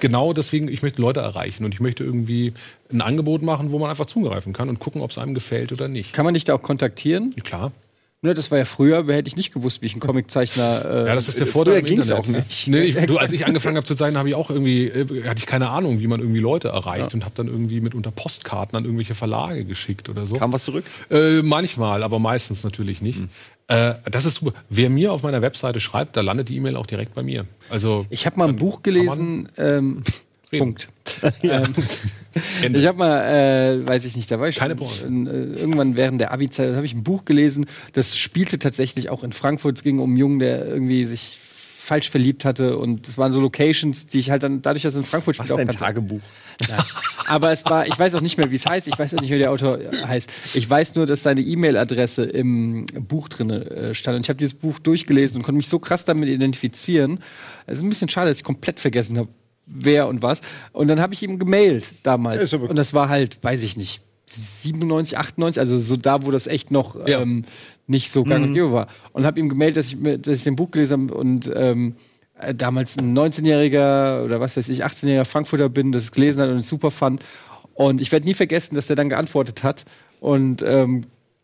genau 0.00 0.32
deswegen, 0.32 0.68
ich 0.68 0.82
möchte 0.82 1.02
Leute 1.02 1.20
erreichen 1.20 1.64
und 1.64 1.74
ich 1.74 1.80
möchte 1.80 2.02
irgendwie 2.04 2.54
ein 2.92 3.00
Angebot 3.02 3.42
machen, 3.42 3.72
wo 3.72 3.78
man 3.78 3.90
einfach 3.90 4.06
zugreifen 4.06 4.52
kann 4.52 4.68
und 4.68 4.78
gucken, 4.78 5.02
ob 5.02 5.10
es 5.10 5.18
einem 5.18 5.34
gefällt 5.34 5.72
oder 5.72 5.88
nicht. 5.88 6.12
Kann 6.12 6.24
man 6.24 6.34
dich 6.34 6.44
da 6.44 6.54
auch 6.54 6.62
kontaktieren? 6.62 7.30
Klar. 7.44 7.72
Ne, 8.24 8.34
das 8.34 8.52
war 8.52 8.58
ja 8.58 8.64
früher, 8.64 9.04
hätte 9.08 9.26
ich 9.26 9.34
nicht 9.34 9.52
gewusst, 9.52 9.82
wie 9.82 9.86
ich 9.86 9.94
einen 9.94 10.00
Comiczeichner. 10.00 10.84
Äh, 10.84 11.06
Ja, 11.08 11.14
das 11.16 11.26
ist 11.28 11.40
der 11.40 11.46
Vorteil 11.48 11.78
im 11.80 11.86
Internet. 11.86 12.12
auch 12.12 12.26
nicht. 12.28 12.68
Nee, 12.68 12.82
ich, 12.82 12.94
du, 12.94 13.16
als 13.18 13.32
ich 13.32 13.46
angefangen 13.46 13.74
habe 13.76 13.84
zu 13.84 13.96
zeichnen, 13.96 14.16
habe 14.16 14.28
ich 14.28 14.36
auch 14.36 14.48
irgendwie, 14.48 14.86
äh, 14.86 15.24
hatte 15.28 15.40
ich 15.40 15.46
keine 15.46 15.70
Ahnung, 15.70 15.98
wie 15.98 16.06
man 16.06 16.20
irgendwie 16.20 16.38
Leute 16.38 16.68
erreicht 16.68 17.14
und 17.14 17.24
habe 17.24 17.34
dann 17.34 17.48
irgendwie 17.48 17.80
mit 17.80 17.96
unter 17.96 18.12
Postkarten 18.12 18.76
an 18.78 18.84
irgendwelche 18.84 19.16
Verlage 19.16 19.64
geschickt 19.64 20.08
oder 20.08 20.24
so. 20.24 20.36
Kam 20.36 20.52
was 20.52 20.64
zurück? 20.64 20.84
Äh, 21.10 21.42
manchmal, 21.42 22.04
aber 22.04 22.20
meistens 22.20 22.62
natürlich 22.62 23.02
nicht. 23.02 23.22
Äh, 23.66 23.94
das 24.08 24.24
ist 24.24 24.36
super. 24.36 24.52
Wer 24.70 24.88
mir 24.88 25.12
auf 25.12 25.24
meiner 25.24 25.42
Webseite 25.42 25.80
schreibt, 25.80 26.16
da 26.16 26.20
landet 26.20 26.48
die 26.48 26.56
E-Mail 26.56 26.76
auch 26.76 26.86
direkt 26.86 27.14
bei 27.16 27.24
mir. 27.24 27.44
Also 27.70 28.06
Ich 28.08 28.24
habe 28.26 28.38
mal 28.38 28.48
ein 28.48 28.56
Buch 28.56 28.82
gelesen. 28.82 29.48
Ähm, 29.56 30.04
Punkt. 30.58 30.88
ähm, 31.42 31.74
Ende. 32.62 32.78
ich 32.78 32.86
habe 32.86 32.98
mal, 32.98 33.20
äh, 33.22 33.86
weiß 33.86 34.04
ich 34.04 34.16
nicht, 34.16 34.30
da 34.30 34.40
war 34.40 34.48
ich 34.48 34.56
Keine 34.56 34.76
schon, 34.76 35.26
äh, 35.26 35.30
irgendwann 35.60 35.96
während 35.96 36.20
der 36.20 36.32
Abi-Zeit 36.32 36.74
habe 36.74 36.86
ich 36.86 36.94
ein 36.94 37.02
Buch 37.02 37.24
gelesen. 37.24 37.66
Das 37.92 38.16
spielte 38.16 38.58
tatsächlich 38.58 39.10
auch 39.10 39.22
in 39.22 39.32
Frankfurt. 39.32 39.78
Es 39.78 39.82
ging 39.82 39.98
um 39.98 40.10
einen 40.10 40.16
Jungen, 40.16 40.38
der 40.38 40.66
irgendwie 40.66 41.04
sich 41.04 41.38
falsch 41.82 42.10
verliebt 42.10 42.44
hatte 42.44 42.78
und 42.78 43.08
es 43.08 43.18
waren 43.18 43.32
so 43.32 43.40
Locations, 43.40 44.06
die 44.06 44.20
ich 44.20 44.30
halt 44.30 44.44
dann 44.44 44.62
dadurch, 44.62 44.84
dass 44.84 44.94
es 44.94 45.00
in 45.00 45.04
Frankfurt 45.04 45.36
spielt, 45.36 45.50
dein 45.50 45.66
kannte. 45.66 45.76
Tagebuch? 45.76 46.20
Ja. 46.68 46.78
Aber 47.26 47.50
es 47.50 47.64
war, 47.64 47.86
ich 47.86 47.98
weiß 47.98 48.14
auch 48.14 48.20
nicht 48.20 48.38
mehr, 48.38 48.50
wie 48.52 48.54
es 48.54 48.66
heißt. 48.66 48.86
Ich 48.86 48.96
weiß 48.96 49.14
auch 49.14 49.20
nicht 49.20 49.30
mehr, 49.30 49.38
wie 49.38 49.42
der 49.42 49.50
Autor 49.50 49.78
heißt. 50.06 50.30
Ich 50.54 50.68
weiß 50.68 50.94
nur, 50.94 51.06
dass 51.06 51.24
seine 51.24 51.40
E-Mail-Adresse 51.40 52.24
im 52.24 52.86
Buch 52.86 53.28
drin 53.28 53.50
äh, 53.50 53.94
stand. 53.94 54.16
Und 54.16 54.22
ich 54.22 54.28
habe 54.28 54.36
dieses 54.36 54.54
Buch 54.54 54.78
durchgelesen 54.78 55.38
und 55.38 55.42
konnte 55.42 55.56
mich 55.56 55.68
so 55.68 55.80
krass 55.80 56.04
damit 56.04 56.28
identifizieren. 56.28 57.18
Es 57.66 57.78
ist 57.78 57.82
ein 57.82 57.88
bisschen 57.88 58.08
schade, 58.08 58.28
dass 58.28 58.38
ich 58.38 58.44
komplett 58.44 58.78
vergessen 58.78 59.18
habe, 59.18 59.28
wer 59.66 60.08
und 60.08 60.22
was. 60.22 60.40
Und 60.72 60.88
dann 60.88 61.00
habe 61.00 61.14
ich 61.14 61.22
ihm 61.22 61.38
gemailt 61.38 61.92
damals. 62.02 62.52
Und 62.54 62.76
das 62.76 62.94
war 62.94 63.08
halt, 63.08 63.38
weiß 63.42 63.62
ich 63.62 63.76
nicht, 63.76 64.02
97, 64.26 65.18
98, 65.18 65.60
also 65.60 65.78
so 65.78 65.96
da, 65.96 66.24
wo 66.24 66.30
das 66.30 66.46
echt 66.46 66.70
noch 66.70 66.96
Ja. 67.06 67.20
ähm, 67.20 67.44
nicht 67.86 68.10
so 68.10 68.24
gang 68.24 68.44
und 68.46 68.54
gäbe 68.54 68.72
war. 68.72 68.86
Und 69.12 69.26
habe 69.26 69.38
ihm 69.40 69.48
gemeldet, 69.48 69.76
dass 69.78 69.88
ich, 69.88 69.96
mir- 69.96 70.18
dass 70.18 70.38
ich 70.38 70.44
den 70.44 70.56
Buch 70.56 70.70
gelesen 70.70 71.02
habe 71.10 71.14
und 71.14 71.50
ähm, 71.54 71.96
äh, 72.40 72.54
damals 72.54 72.96
ein 72.98 73.16
19-jähriger 73.16 74.24
oder 74.24 74.40
was 74.40 74.56
weiß 74.56 74.68
ich, 74.70 74.84
18-jähriger 74.84 75.24
Frankfurter 75.26 75.68
bin, 75.68 75.92
das 75.92 76.04
es 76.04 76.12
gelesen 76.12 76.40
hat 76.42 76.48
und 76.48 76.56
es 76.58 76.68
super 76.68 76.90
fand. 76.90 77.22
Und 77.74 78.00
ich 78.00 78.10
werde 78.12 78.26
nie 78.26 78.34
vergessen, 78.34 78.74
dass 78.74 78.86
der 78.86 78.96
dann 78.96 79.08
geantwortet 79.08 79.62
hat 79.62 79.84
und 80.20 80.62
ähm, 80.62 81.02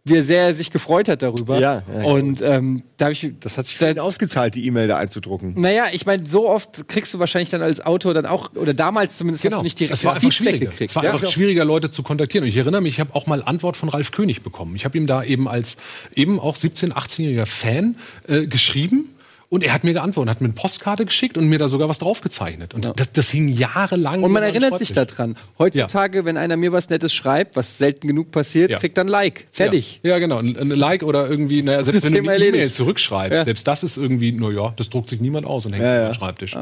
wie 0.08 0.16
er 0.16 0.24
sehr 0.24 0.54
sich 0.54 0.70
gefreut 0.70 1.08
hat 1.08 1.22
darüber. 1.22 1.58
Ja, 1.58 1.82
ja. 1.92 2.04
Und 2.04 2.42
ähm, 2.42 2.82
da 2.96 3.06
habe 3.06 3.12
ich 3.12 3.32
Das 3.40 3.58
hat 3.58 3.66
sich 3.66 3.80
ihn 3.80 3.98
ausgezahlt, 3.98 4.54
die 4.54 4.66
E-Mail 4.66 4.88
da 4.88 4.96
einzudrucken. 4.96 5.54
naja, 5.60 5.86
ich 5.92 6.06
meine, 6.06 6.26
so 6.26 6.48
oft 6.48 6.88
kriegst 6.88 7.14
du 7.14 7.18
wahrscheinlich 7.18 7.50
dann 7.50 7.62
als 7.62 7.84
Autor 7.84 8.14
dann 8.14 8.26
auch, 8.26 8.50
oder 8.54 8.74
damals 8.74 9.16
zumindest 9.16 9.44
hast 9.44 9.56
du 9.56 9.62
nicht 9.62 9.78
direkt 9.78 9.94
es 9.94 10.04
war 10.04 10.14
das 10.14 10.22
einfach 10.22 10.36
Feedback 10.36 10.54
schwieriger. 10.54 10.70
gekriegt. 10.70 10.90
Es 10.90 10.96
war 10.96 11.04
ja? 11.04 11.12
einfach 11.12 11.30
schwieriger, 11.30 11.64
Leute 11.64 11.90
zu 11.90 12.02
kontaktieren. 12.02 12.44
Und 12.44 12.48
ich 12.50 12.56
erinnere 12.56 12.80
mich, 12.80 12.94
ich 12.94 13.00
habe 13.00 13.14
auch 13.14 13.26
mal 13.26 13.42
Antwort 13.42 13.76
von 13.76 13.88
Ralf 13.88 14.12
König 14.12 14.42
bekommen. 14.42 14.74
Ich 14.76 14.84
habe 14.84 14.96
ihm 14.98 15.06
da 15.06 15.22
eben 15.22 15.48
als 15.48 15.76
eben 16.14 16.40
auch 16.40 16.56
17-, 16.56 16.92
18-jähriger 16.92 17.46
Fan 17.46 17.96
äh, 18.26 18.46
geschrieben. 18.46 19.14
Und 19.50 19.64
er 19.64 19.72
hat 19.72 19.82
mir 19.82 19.94
geantwortet, 19.94 20.30
hat 20.34 20.40
mir 20.42 20.48
eine 20.48 20.54
Postkarte 20.54 21.06
geschickt 21.06 21.38
und 21.38 21.48
mir 21.48 21.58
da 21.58 21.68
sogar 21.68 21.88
was 21.88 21.98
draufgezeichnet. 21.98 22.74
Und 22.74 22.84
das, 22.96 23.12
das 23.12 23.30
hing 23.30 23.48
jahrelang. 23.48 24.22
Und 24.22 24.30
man 24.30 24.42
erinnert 24.42 24.76
sich 24.76 24.92
daran. 24.92 25.36
Heutzutage, 25.58 26.26
wenn 26.26 26.36
einer 26.36 26.58
mir 26.58 26.70
was 26.72 26.90
Nettes 26.90 27.14
schreibt, 27.14 27.56
was 27.56 27.78
selten 27.78 28.08
genug 28.08 28.30
passiert, 28.30 28.70
Ja. 28.72 28.78
kriegt 28.78 28.98
dann 28.98 29.08
Like. 29.08 29.46
Fertig. 29.50 30.00
Ja, 30.02 30.10
ja 30.10 30.18
genau. 30.18 30.36
Ein, 30.36 30.54
ein 30.58 30.68
Like 30.68 31.02
oder 31.02 31.30
irgendwie, 31.30 31.62
naja, 31.62 31.82
selbst 31.82 32.02
wenn 32.02 32.12
du 32.12 32.18
eine 32.30 32.44
E-Mail 32.44 32.70
zurückschreibst, 32.70 33.36
Ja. 33.38 33.44
selbst 33.44 33.66
das 33.66 33.82
ist 33.84 33.96
irgendwie, 33.96 34.32
naja, 34.32 34.74
das 34.76 34.90
druckt 34.90 35.08
sich 35.08 35.20
niemand 35.22 35.46
aus 35.46 35.64
und 35.64 35.72
hängt 35.72 35.82
Ja, 35.84 35.92
auf 35.94 35.98
ja. 36.02 36.08
dem 36.08 36.14
Schreibtisch. 36.14 36.56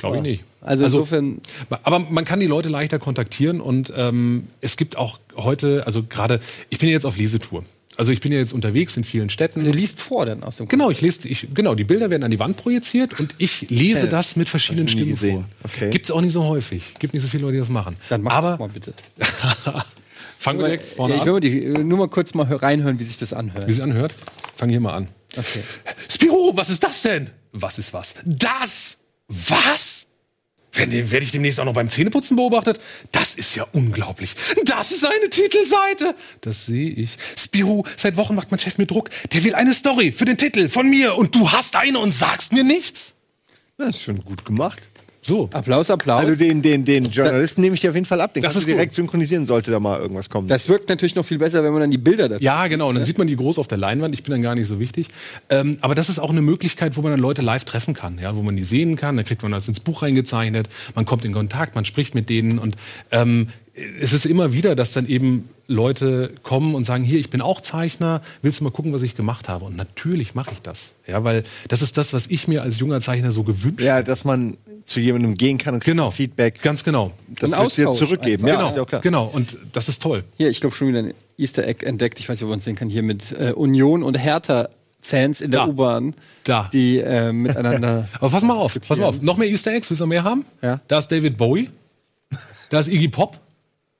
Glaube 0.00 0.16
ich 0.16 0.22
nicht. 0.22 0.44
Also, 0.60 0.84
insofern, 0.84 1.40
Aber 1.84 2.00
man 2.00 2.24
kann 2.26 2.40
die 2.40 2.46
Leute 2.46 2.68
leichter 2.68 2.98
kontaktieren 2.98 3.60
und 3.62 3.92
ähm, 3.96 4.48
es 4.60 4.76
gibt 4.76 4.98
auch 4.98 5.20
heute, 5.36 5.84
also 5.86 6.02
gerade, 6.02 6.40
ich 6.68 6.78
bin 6.80 6.88
ja 6.88 6.94
jetzt 6.94 7.06
auf 7.06 7.16
Lesetour. 7.16 7.64
Also 7.98 8.12
ich 8.12 8.20
bin 8.20 8.30
ja 8.32 8.38
jetzt 8.38 8.52
unterwegs 8.52 8.96
in 8.96 9.04
vielen 9.04 9.30
Städten. 9.30 9.64
du 9.64 9.70
liest 9.70 10.00
vor 10.02 10.26
dann 10.26 10.42
aus 10.42 10.56
dem 10.58 10.68
Genau, 10.68 10.90
ich 10.90 11.00
lese, 11.00 11.26
ich, 11.28 11.48
genau, 11.54 11.74
die 11.74 11.84
Bilder 11.84 12.10
werden 12.10 12.24
an 12.24 12.30
die 12.30 12.38
Wand 12.38 12.56
projiziert 12.58 13.18
und 13.18 13.34
ich 13.38 13.70
lese 13.70 14.02
Schön. 14.02 14.10
das 14.10 14.36
mit 14.36 14.48
verschiedenen 14.48 14.86
ich 14.86 14.92
Stimmen 14.92 15.16
vor. 15.16 15.44
Okay. 15.64 15.90
Gibt's 15.90 16.10
auch 16.10 16.20
nicht 16.20 16.32
so 16.32 16.44
häufig. 16.44 16.94
Gibt 16.98 17.14
nicht 17.14 17.22
so 17.22 17.28
viele 17.28 17.42
Leute, 17.42 17.54
die 17.54 17.58
das 17.60 17.68
machen. 17.70 17.96
Dann 18.10 18.22
mach 18.22 18.34
Aber 18.34 18.58
mal 18.58 18.68
bitte. 18.68 18.92
fangen 20.38 20.58
wir 20.58 20.66
direkt 20.66 20.84
vorne 20.94 21.14
ich 21.14 21.20
an. 21.20 21.26
will 21.26 21.32
mal 21.32 21.40
die, 21.40 21.60
nur 21.84 21.98
mal 21.98 22.08
kurz 22.08 22.34
mal 22.34 22.48
hör- 22.48 22.62
reinhören, 22.62 22.98
wie 22.98 23.04
sich 23.04 23.18
das 23.18 23.32
Wie 23.32 23.36
anhört. 23.36 23.72
sie 23.72 23.82
anhört, 23.82 24.12
fang 24.56 24.68
hier 24.68 24.80
mal 24.80 24.92
an. 24.94 25.08
Okay. 25.36 25.62
Spiro, 26.08 26.52
was 26.54 26.70
ist 26.70 26.82
das 26.84 27.02
denn? 27.02 27.30
Was 27.52 27.78
ist 27.78 27.92
was? 27.92 28.14
Das! 28.24 28.98
Was? 29.28 30.06
Werde 30.76 31.24
ich 31.24 31.32
demnächst 31.32 31.60
auch 31.60 31.64
noch 31.64 31.74
beim 31.74 31.88
Zähneputzen 31.88 32.36
beobachtet? 32.36 32.80
Das 33.12 33.34
ist 33.34 33.54
ja 33.54 33.66
unglaublich. 33.72 34.34
Das 34.64 34.92
ist 34.92 35.04
eine 35.04 35.30
Titelseite. 35.30 36.14
Das 36.40 36.66
sehe 36.66 36.90
ich. 36.90 37.16
Spiro, 37.36 37.84
seit 37.96 38.16
Wochen 38.16 38.34
macht 38.34 38.50
mein 38.50 38.60
Chef 38.60 38.78
mir 38.78 38.86
Druck. 38.86 39.10
Der 39.32 39.44
will 39.44 39.54
eine 39.54 39.74
Story 39.74 40.12
für 40.12 40.24
den 40.24 40.36
Titel 40.36 40.68
von 40.68 40.88
mir 40.88 41.16
und 41.16 41.34
du 41.34 41.50
hast 41.52 41.76
eine 41.76 41.98
und 41.98 42.12
sagst 42.12 42.52
mir 42.52 42.64
nichts. 42.64 43.14
Das 43.78 43.90
ist 43.90 44.02
schon 44.02 44.24
gut 44.24 44.44
gemacht. 44.44 44.82
So. 45.26 45.48
Applaus, 45.52 45.90
Applaus. 45.90 46.24
Also 46.24 46.38
den, 46.42 46.62
den, 46.62 46.84
den 46.84 47.06
Journalisten 47.06 47.60
nehme 47.60 47.74
ich 47.74 47.80
dir 47.80 47.90
auf 47.90 47.96
jeden 47.96 48.06
Fall 48.06 48.20
ab. 48.20 48.34
Den 48.34 48.42
Das 48.42 48.50
kannst 48.52 48.58
ist 48.58 48.66
du 48.68 48.72
direkt 48.72 48.92
gut. 48.92 48.96
synchronisieren, 48.96 49.44
sollte 49.44 49.72
da 49.72 49.80
mal 49.80 49.98
irgendwas 49.98 50.30
kommen. 50.30 50.46
das 50.46 50.68
wirkt 50.68 50.88
natürlich 50.88 51.16
noch 51.16 51.24
viel 51.24 51.38
besser, 51.38 51.64
wenn 51.64 51.72
man 51.72 51.80
dann 51.80 51.90
die 51.90 51.98
Bilder 51.98 52.28
dazu. 52.28 52.44
Ja, 52.44 52.66
genau. 52.68 52.88
Und 52.88 52.94
dann 52.94 53.04
sieht 53.04 53.18
man 53.18 53.26
die 53.26 53.34
groß 53.34 53.58
auf 53.58 53.66
der 53.66 53.78
Leinwand. 53.78 54.14
Ich 54.14 54.22
bin 54.22 54.30
dann 54.32 54.42
gar 54.42 54.54
nicht 54.54 54.68
so 54.68 54.78
wichtig. 54.78 55.08
Ähm, 55.50 55.78
aber 55.80 55.94
das 55.96 56.08
ist 56.08 56.20
auch 56.20 56.30
eine 56.30 56.42
Möglichkeit, 56.42 56.96
wo 56.96 57.02
man 57.02 57.10
dann 57.10 57.20
Leute 57.20 57.42
live 57.42 57.64
treffen 57.64 57.92
kann, 57.94 58.18
ja, 58.20 58.36
wo 58.36 58.42
man 58.42 58.56
die 58.56 58.64
sehen 58.64 58.94
kann. 58.96 59.16
Dann 59.16 59.24
kriegt 59.26 59.42
man 59.42 59.50
das 59.50 59.66
ins 59.66 59.80
Buch 59.80 60.02
reingezeichnet. 60.02 60.68
Man 60.94 61.04
kommt 61.04 61.24
in 61.24 61.32
Kontakt, 61.32 61.74
man 61.74 61.84
spricht 61.84 62.14
mit 62.14 62.28
denen 62.30 62.58
und 62.60 62.76
ähm, 63.10 63.48
es 64.00 64.12
ist 64.12 64.26
immer 64.26 64.52
wieder, 64.52 64.74
dass 64.76 64.92
dann 64.92 65.06
eben 65.06 65.48
Leute 65.68 66.32
kommen 66.42 66.74
und 66.74 66.84
sagen, 66.84 67.02
hier, 67.04 67.18
ich 67.18 67.30
bin 67.30 67.40
auch 67.40 67.60
Zeichner, 67.60 68.22
willst 68.42 68.60
du 68.60 68.64
mal 68.64 68.70
gucken, 68.70 68.92
was 68.92 69.02
ich 69.02 69.16
gemacht 69.16 69.48
habe? 69.48 69.64
Und 69.64 69.76
natürlich 69.76 70.34
mache 70.34 70.50
ich 70.52 70.62
das. 70.62 70.94
Ja, 71.06 71.24
weil 71.24 71.42
das 71.68 71.82
ist 71.82 71.96
das, 71.98 72.12
was 72.12 72.28
ich 72.28 72.46
mir 72.48 72.62
als 72.62 72.78
junger 72.78 73.00
Zeichner 73.00 73.32
so 73.32 73.42
gewünscht 73.42 73.80
ja, 73.82 74.02
dass 74.02 74.24
man 74.24 74.56
zu 74.84 75.00
jemandem 75.00 75.34
gehen 75.34 75.58
kann 75.58 75.74
und 75.74 75.84
Genau. 75.84 76.10
Feedback. 76.10 76.62
Ganz 76.62 76.84
genau. 76.84 77.10
Das 77.40 77.50
willst 77.52 77.78
dir 77.78 77.90
zurückgeben. 77.92 78.46
Ja, 78.46 78.54
genau, 78.56 78.68
ist 78.70 78.76
ja 78.76 78.82
auch 78.82 78.86
klar. 78.86 79.00
genau. 79.00 79.24
Und 79.32 79.58
das 79.72 79.88
ist 79.88 80.00
toll. 80.02 80.22
Hier, 80.36 80.48
ich 80.48 80.60
glaube 80.60 80.74
schon 80.76 80.88
wieder 80.88 81.00
ein 81.00 81.14
Easter 81.38 81.66
Egg 81.66 81.84
entdeckt. 81.84 82.20
Ich 82.20 82.28
weiß 82.28 82.38
nicht, 82.38 82.44
ob 82.44 82.50
man 82.50 82.58
es 82.60 82.64
sehen 82.64 82.76
kann. 82.76 82.88
Hier 82.88 83.02
mit 83.02 83.32
äh, 83.32 83.52
Union 83.52 84.02
und 84.02 84.14
Hertha. 84.16 84.68
Fans 85.00 85.40
in 85.40 85.52
der 85.52 85.60
Da. 85.60 85.66
U-Bahn, 85.68 86.14
Da. 86.42 86.68
die 86.72 86.98
äh, 86.98 87.30
miteinander. 87.32 88.08
Aber 88.18 88.28
pass 88.30 88.42
mal 88.42 88.54
auf, 88.54 88.76
pass 88.88 88.98
mal 88.98 89.04
auf. 89.06 89.22
Noch 89.22 89.36
mehr 89.36 89.46
Easter 89.48 89.72
Eggs, 89.72 89.88
willst 89.88 90.00
du 90.00 90.06
mehr 90.06 90.24
haben? 90.24 90.44
Ja. 90.62 90.80
Da 90.88 90.98
ist 90.98 91.06
David 91.12 91.36
Bowie, 91.36 91.70
da 92.70 92.80
ist 92.80 92.88
Iggy 92.88 93.06
Pop, 93.06 93.38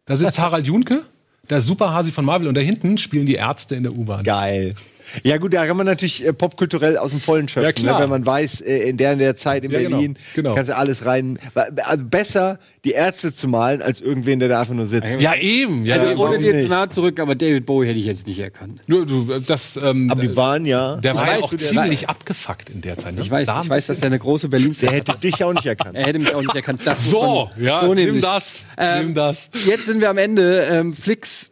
da 0.06 0.16
sitzt 0.16 0.38
Harald 0.40 0.66
Junke, 0.66 1.04
da 1.48 1.58
ist 1.58 1.66
Super 1.66 1.92
Hasi 1.92 2.10
von 2.10 2.24
Marvel 2.24 2.48
und 2.48 2.54
da 2.54 2.60
hinten 2.60 2.98
spielen 2.98 3.26
die 3.26 3.34
Ärzte 3.34 3.74
in 3.74 3.82
der 3.82 3.92
U-Bahn. 3.92 4.24
Geil. 4.24 4.74
Ja 5.22 5.36
gut, 5.38 5.54
da 5.54 5.66
kann 5.66 5.76
man 5.76 5.86
natürlich 5.86 6.24
äh, 6.26 6.32
popkulturell 6.32 6.98
aus 6.98 7.10
dem 7.10 7.20
Vollen 7.20 7.48
schöpfen, 7.48 7.64
Ja, 7.64 7.72
klar. 7.72 7.98
Ne? 7.98 8.04
wenn 8.04 8.10
man 8.10 8.26
weiß, 8.26 8.60
äh, 8.62 8.88
in 8.88 8.96
der 8.96 9.12
in 9.12 9.18
der 9.18 9.36
Zeit 9.36 9.64
in 9.64 9.70
Ja, 9.70 9.78
genau. 9.78 9.90
Berlin 9.90 10.16
Genau. 10.34 10.54
kannst 10.54 10.70
du 10.70 10.76
alles 10.76 11.06
rein. 11.06 11.38
Also 11.54 12.04
besser 12.04 12.58
die 12.84 12.92
Ärzte 12.92 13.34
zu 13.34 13.48
malen, 13.48 13.82
als 13.82 14.00
irgendwen, 14.00 14.38
der 14.38 14.48
da 14.48 14.60
einfach 14.60 14.74
nur 14.74 14.86
sitzt. 14.86 15.20
Ja, 15.20 15.34
eben. 15.34 15.84
Ja, 15.84 15.96
Also 15.96 16.06
eben. 16.08 16.20
ohne 16.20 16.38
dir 16.38 16.54
jetzt 16.56 16.68
nahe 16.68 16.88
zurück, 16.88 17.18
aber 17.20 17.34
David 17.34 17.66
Bowie 17.66 17.86
hätte 17.88 17.98
ich 17.98 18.06
jetzt 18.06 18.26
nicht 18.26 18.38
erkannt. 18.38 18.80
Nur, 18.86 19.06
du, 19.06 19.38
das, 19.40 19.76
ähm, 19.76 20.10
Aber 20.10 20.22
die 20.22 20.36
waren 20.36 20.64
ja. 20.66 20.96
der 20.98 21.14
war 21.14 21.26
ja 21.38 21.42
auch 21.44 21.50
der 21.50 21.58
ziemlich 21.58 22.08
abgefuckt 22.08 22.70
in 22.70 22.80
der 22.82 22.96
Zeit. 22.98 23.14
Ne? 23.16 23.22
Ich 23.22 23.30
weiß, 23.30 23.46
ich 23.62 23.68
weiß, 23.70 23.86
dass 23.86 24.00
er 24.00 24.06
eine 24.06 24.18
große 24.18 24.48
Der 24.48 24.56
Berlin-Zeit 24.58 24.92
hätte 24.92 25.18
dich 25.18 25.42
auch 25.42 25.52
nicht 25.52 25.66
erkannt. 25.66 25.96
Er 25.96 26.06
hätte 26.06 26.18
mich 26.18 26.34
auch 26.34 26.40
nicht 26.42 26.54
erkannt. 26.54 26.82
Das 26.84 27.08
So, 27.10 27.48
man- 27.54 27.64
ja, 27.64 27.80
so 27.80 27.94
nimm 27.94 28.20
das, 28.20 28.66
Ähm, 28.78 29.06
nimm 29.06 29.14
das. 29.14 29.50
Jetzt 29.66 29.86
sind 29.86 30.00
wir 30.00 30.10
am 30.10 30.18
Ende. 30.18 30.62
Ähm, 30.70 30.94
Flix, 30.94 31.50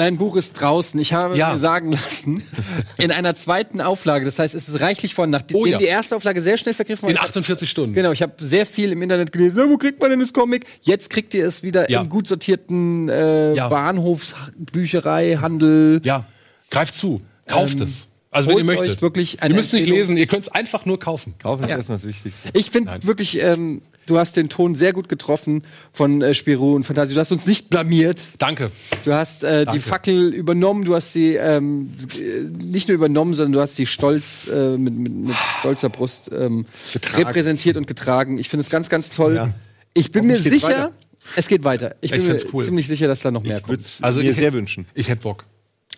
dein 0.00 0.16
Buch 0.18 0.34
ist 0.36 0.54
draußen. 0.54 0.98
Ich 1.00 1.12
habe 1.12 1.36
Ja. 1.36 1.52
mir 1.52 1.58
sagen 1.58 1.92
lassen, 1.92 2.42
in 2.98 3.12
einer 3.12 3.34
zweiten 3.36 3.80
Auflage. 3.80 4.24
Das 4.24 4.38
heißt, 4.38 4.54
es 4.54 4.68
ist 4.68 4.80
reichlich 4.80 5.14
von, 5.14 5.30
nachdem 5.30 5.56
Oh 5.58 5.66
ja. 5.66 5.78
die 5.78 5.84
erste 5.84 6.16
Auflage 6.16 6.42
sehr 6.42 6.56
schnell 6.56 6.74
vergriffen 6.74 7.02
war. 7.04 7.10
In 7.10 7.16
Ich 7.16 7.20
hab- 7.22 7.28
48 7.28 7.70
Stunden. 7.70 7.94
Genau, 7.94 8.10
ich 8.12 8.22
habe 8.22 8.32
sehr 8.38 8.66
viel 8.66 8.90
im 8.92 9.02
Internet 9.02 9.30
gelesen. 9.32 9.62
Na, 9.64 9.70
wo 9.70 9.76
kriegt 9.78 10.00
man 10.00 10.10
denn 10.10 10.20
das 10.20 10.32
Comic? 10.32 10.64
Jetzt 10.82 11.10
kriegt 11.10 11.34
ihr 11.34 11.46
es 11.46 11.62
wieder 11.62 11.88
Ja. 11.90 12.00
im 12.00 12.08
gut 12.08 12.26
sortierten 12.26 13.08
äh, 13.08 13.54
Ja. 13.54 13.68
Bahnhofsbücherei, 13.68 15.36
Handel. 15.40 16.00
Ja, 16.04 16.24
greift 16.70 16.94
zu, 16.96 17.20
kauft 17.46 17.80
Ähm, 17.80 17.86
es. 17.86 18.06
Also 18.32 18.48
wenn 18.50 18.58
ihr 18.58 18.64
möchtet. 18.64 18.90
euch 18.90 19.02
wirklich 19.02 19.38
ihr 19.42 19.50
müsst 19.54 19.72
nicht 19.74 19.88
lesen, 19.88 20.16
ihr 20.16 20.26
könnt 20.26 20.42
es 20.44 20.48
einfach 20.48 20.86
nur 20.86 20.98
kaufen. 21.00 21.34
Kaufen 21.42 21.64
ist 21.64 21.70
erstmal 21.70 21.98
das 21.98 22.06
Wichtigste. 22.06 22.48
Ich 22.52 22.70
finde 22.70 22.92
wirklich, 23.02 23.42
ähm, 23.42 23.82
du 24.10 24.18
hast 24.18 24.36
den 24.36 24.48
Ton 24.48 24.74
sehr 24.74 24.92
gut 24.92 25.08
getroffen 25.08 25.62
von 25.92 26.20
äh, 26.20 26.34
Spirou 26.34 26.74
und 26.74 26.84
Fantasie. 26.84 27.14
Du 27.14 27.20
hast 27.20 27.32
uns 27.32 27.46
nicht 27.46 27.70
blamiert. 27.70 28.20
Danke. 28.38 28.70
Du 29.04 29.12
hast 29.14 29.44
äh, 29.44 29.64
die. 29.66 29.78
Fackel 29.78 30.34
übernommen, 30.34 30.84
du 30.84 30.94
hast 30.94 31.12
sie 31.12 31.34
ähm, 31.36 31.90
äh, 32.18 32.22
nicht 32.64 32.88
nur 32.88 32.94
übernommen, 32.96 33.34
sondern 33.34 33.52
du 33.52 33.60
hast 33.60 33.76
sie 33.76 33.86
stolz 33.86 34.46
äh, 34.48 34.76
mit, 34.76 34.94
mit, 34.94 35.12
mit 35.12 35.36
stolzer 35.60 35.88
Brust 35.88 36.30
ähm, 36.36 36.66
repräsentiert 37.16 37.76
und 37.76 37.86
getragen. 37.86 38.38
Ich 38.38 38.48
finde 38.48 38.62
es 38.64 38.70
ganz, 38.70 38.88
ganz 38.88 39.10
toll. 39.10 39.36
Ja. 39.36 39.54
Ich 39.94 40.12
bin 40.12 40.26
mir 40.26 40.34
Hoffentlich 40.34 40.52
geht's 40.52 40.66
sicher, 40.66 40.78
weiter. 40.84 40.92
es 41.36 41.48
geht 41.48 41.64
weiter. 41.64 41.94
Ich 42.00 42.12
Ich 42.12 42.18
bin 42.24 42.34
mir 42.34 42.40
cool. 42.52 42.64
ziemlich 42.64 42.86
sicher, 42.88 43.08
dass 43.08 43.20
da 43.20 43.30
noch 43.30 43.42
mehr 43.42 43.58
Ich 43.58 43.62
würde 43.64 43.76
kommt. 43.76 43.80
es 43.86 44.02
Also 44.02 44.20
mir 44.20 44.30
ich 44.30 44.36
sehr 44.36 44.52
wünschen. 44.52 44.86
Ich 44.94 45.08
hätte 45.08 45.22
Bock. 45.22 45.44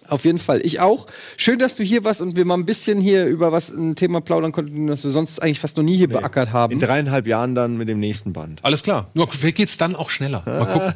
Auf 0.09 0.25
jeden 0.25 0.39
Fall. 0.39 0.61
Ich 0.65 0.81
auch. 0.81 1.07
Schön, 1.37 1.59
dass 1.59 1.77
du 1.77 1.83
hier 1.85 2.05
warst 2.05 2.21
und 2.23 2.37
wir 2.37 2.45
mal 2.45 2.55
ein 2.55 2.67
bisschen 2.67 3.01
hier 3.01 3.27
über 3.27 3.53
was 3.53 3.71
ein 3.71 3.95
Thema 3.97 4.21
plaudern 4.21 4.53
konnten, 4.53 4.87
das 4.87 5.05
wir 5.05 5.11
sonst 5.11 5.41
eigentlich 5.43 5.61
fast 5.61 5.77
noch 5.77 5.85
nie 5.85 5.97
hier 5.97 6.09
beackert 6.09 6.53
haben. 6.53 6.73
In 6.73 6.81
dreieinhalb 6.81 7.27
Jahren 7.27 7.55
dann 7.55 7.77
mit 7.77 7.89
dem 7.89 8.01
nächsten 8.01 8.33
Band. 8.33 8.61
Alles 8.65 8.83
klar. 8.83 9.11
Nur 9.15 9.29
vielleicht 9.29 9.57
geht's 9.57 9.77
dann 9.79 9.95
auch 9.97 10.11
schneller. 10.11 10.43
Mal 10.47 10.67
gucken. 10.67 10.95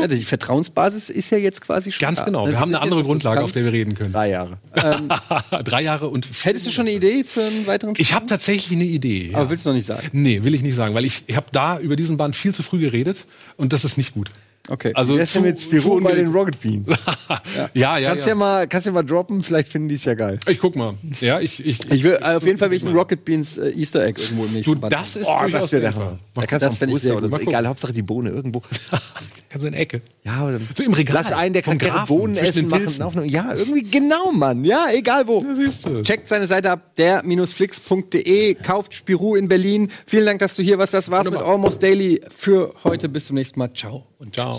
Ja, 0.00 0.06
die 0.06 0.24
Vertrauensbasis 0.24 1.10
ist 1.10 1.28
ja 1.28 1.36
jetzt 1.36 1.60
quasi 1.60 1.92
schon 1.92 2.06
Ganz 2.06 2.20
da. 2.20 2.24
genau. 2.24 2.46
Das 2.46 2.54
Wir 2.54 2.60
haben 2.60 2.70
eine 2.74 2.80
andere 2.80 3.00
jetzt- 3.00 3.06
Grundlage, 3.06 3.42
auf 3.42 3.52
der 3.52 3.64
wir 3.66 3.72
reden 3.72 3.94
können. 3.94 4.14
Drei 4.14 4.30
Jahre. 4.30 4.56
Drei 5.64 5.82
Jahre 5.82 6.08
und 6.08 6.26
Hättest 6.42 6.66
du 6.66 6.70
schon 6.70 6.86
eine 6.86 6.96
Idee 6.96 7.22
für 7.22 7.42
einen 7.44 7.66
weiteren 7.66 7.92
Ich 7.98 8.14
habe 8.14 8.24
tatsächlich 8.24 8.74
eine 8.78 8.86
Idee. 8.88 9.30
Ja. 9.32 9.38
Aber 9.38 9.50
willst 9.50 9.66
du 9.66 9.70
noch 9.70 9.74
nicht 9.74 9.86
sagen? 9.86 10.08
Nee, 10.12 10.42
will 10.42 10.54
ich 10.54 10.62
nicht 10.62 10.74
sagen, 10.74 10.94
weil 10.94 11.04
ich, 11.04 11.24
ich 11.26 11.36
habe 11.36 11.46
da 11.52 11.78
über 11.78 11.96
diesen 11.96 12.16
Band 12.16 12.34
viel 12.34 12.54
zu 12.54 12.62
früh 12.62 12.78
geredet 12.78 13.26
und 13.58 13.74
das 13.74 13.84
ist 13.84 13.98
nicht 13.98 14.14
gut. 14.14 14.30
Okay. 14.70 14.92
Also 14.94 15.16
Wer 15.16 15.24
ist 15.24 15.34
denn 15.34 15.42
mit 15.42 15.60
Spirou 15.60 16.00
bei 16.00 16.14
den 16.14 16.28
Rocket 16.28 16.58
Beans? 16.60 16.86
ja, 17.74 17.98
ja, 17.98 18.08
Kannst 18.10 18.26
ja. 18.26 18.32
ja 18.32 18.34
mal, 18.34 18.66
kannst 18.66 18.86
ja 18.86 18.92
mal 18.92 19.02
droppen, 19.02 19.42
vielleicht 19.42 19.68
finden 19.68 19.88
die 19.90 19.96
es 19.96 20.04
ja 20.04 20.14
geil. 20.14 20.38
Ich 20.48 20.58
guck 20.58 20.74
mal. 20.74 20.94
Ja, 21.20 21.38
ich, 21.40 21.64
ich, 21.64 21.90
ich 21.90 22.02
will, 22.02 22.18
äh, 22.22 22.36
auf 22.36 22.46
jeden 22.46 22.56
Fall 22.56 22.70
will 22.70 22.78
ich 22.78 22.84
ein 22.84 22.94
Rocket 22.94 23.26
Beans 23.26 23.58
äh, 23.58 23.70
Easter 23.72 24.02
Egg 24.04 24.20
irgendwo 24.20 24.46
im 24.46 24.52
nächsten 24.54 24.80
du, 24.80 24.88
das 24.88 25.16
ist 25.16 25.28
Oh, 25.28 25.38
durchaus 25.42 25.62
das 25.62 25.72
wäre 25.72 25.82
der 25.82 25.90
denkbar. 25.90 26.06
Hammer. 26.12 26.18
Da 26.34 26.40
kannst 26.42 26.62
du 26.62 26.66
Das 26.66 26.74
auch 26.74 26.78
fänd 26.78 26.92
ich 26.94 27.00
sehr 27.02 27.16
gut. 27.16 27.30
so. 27.30 27.38
Egal, 27.38 27.66
Hauptsache 27.68 27.92
die 27.92 28.02
Bohne 28.02 28.30
irgendwo. 28.30 28.62
Kannst 29.50 29.62
du 29.62 29.68
in 29.68 29.74
Ecke. 29.74 30.02
Ja, 30.24 30.44
oder 30.48 30.58
So 30.76 30.82
im 30.82 30.94
Regal. 30.94 31.14
Lass 31.14 31.30
einen, 31.30 31.52
der 31.52 31.62
kann 31.62 31.78
Grafen, 31.78 32.08
Bohnen 32.08 32.36
essen, 32.36 32.68
den 32.68 32.98
machen. 32.98 33.24
Ja, 33.28 33.54
irgendwie 33.54 33.82
genau, 33.82 34.32
Mann. 34.32 34.64
Ja, 34.64 34.86
egal 34.92 35.28
wo. 35.28 35.44
Siehst 35.54 35.86
du. 35.86 36.02
Checkt 36.02 36.28
seine 36.28 36.46
Seite 36.48 36.72
ab, 36.72 36.96
der-flix.de, 36.96 38.54
kauft 38.54 38.94
Spirou 38.94 39.36
in 39.36 39.46
Berlin. 39.46 39.92
Vielen 40.06 40.26
Dank, 40.26 40.40
dass 40.40 40.56
du 40.56 40.62
hier 40.64 40.78
warst. 40.78 40.92
Das 40.92 41.08
war's 41.08 41.30
mit. 41.30 41.38
Almost 41.40 41.84
Daily 41.84 42.20
für 42.34 42.74
heute. 42.82 43.08
Bis 43.08 43.26
zum 43.26 43.36
nächsten 43.36 43.60
Mal. 43.60 43.72
Ciao 43.72 44.04
und 44.24 44.34
ciao. 44.34 44.54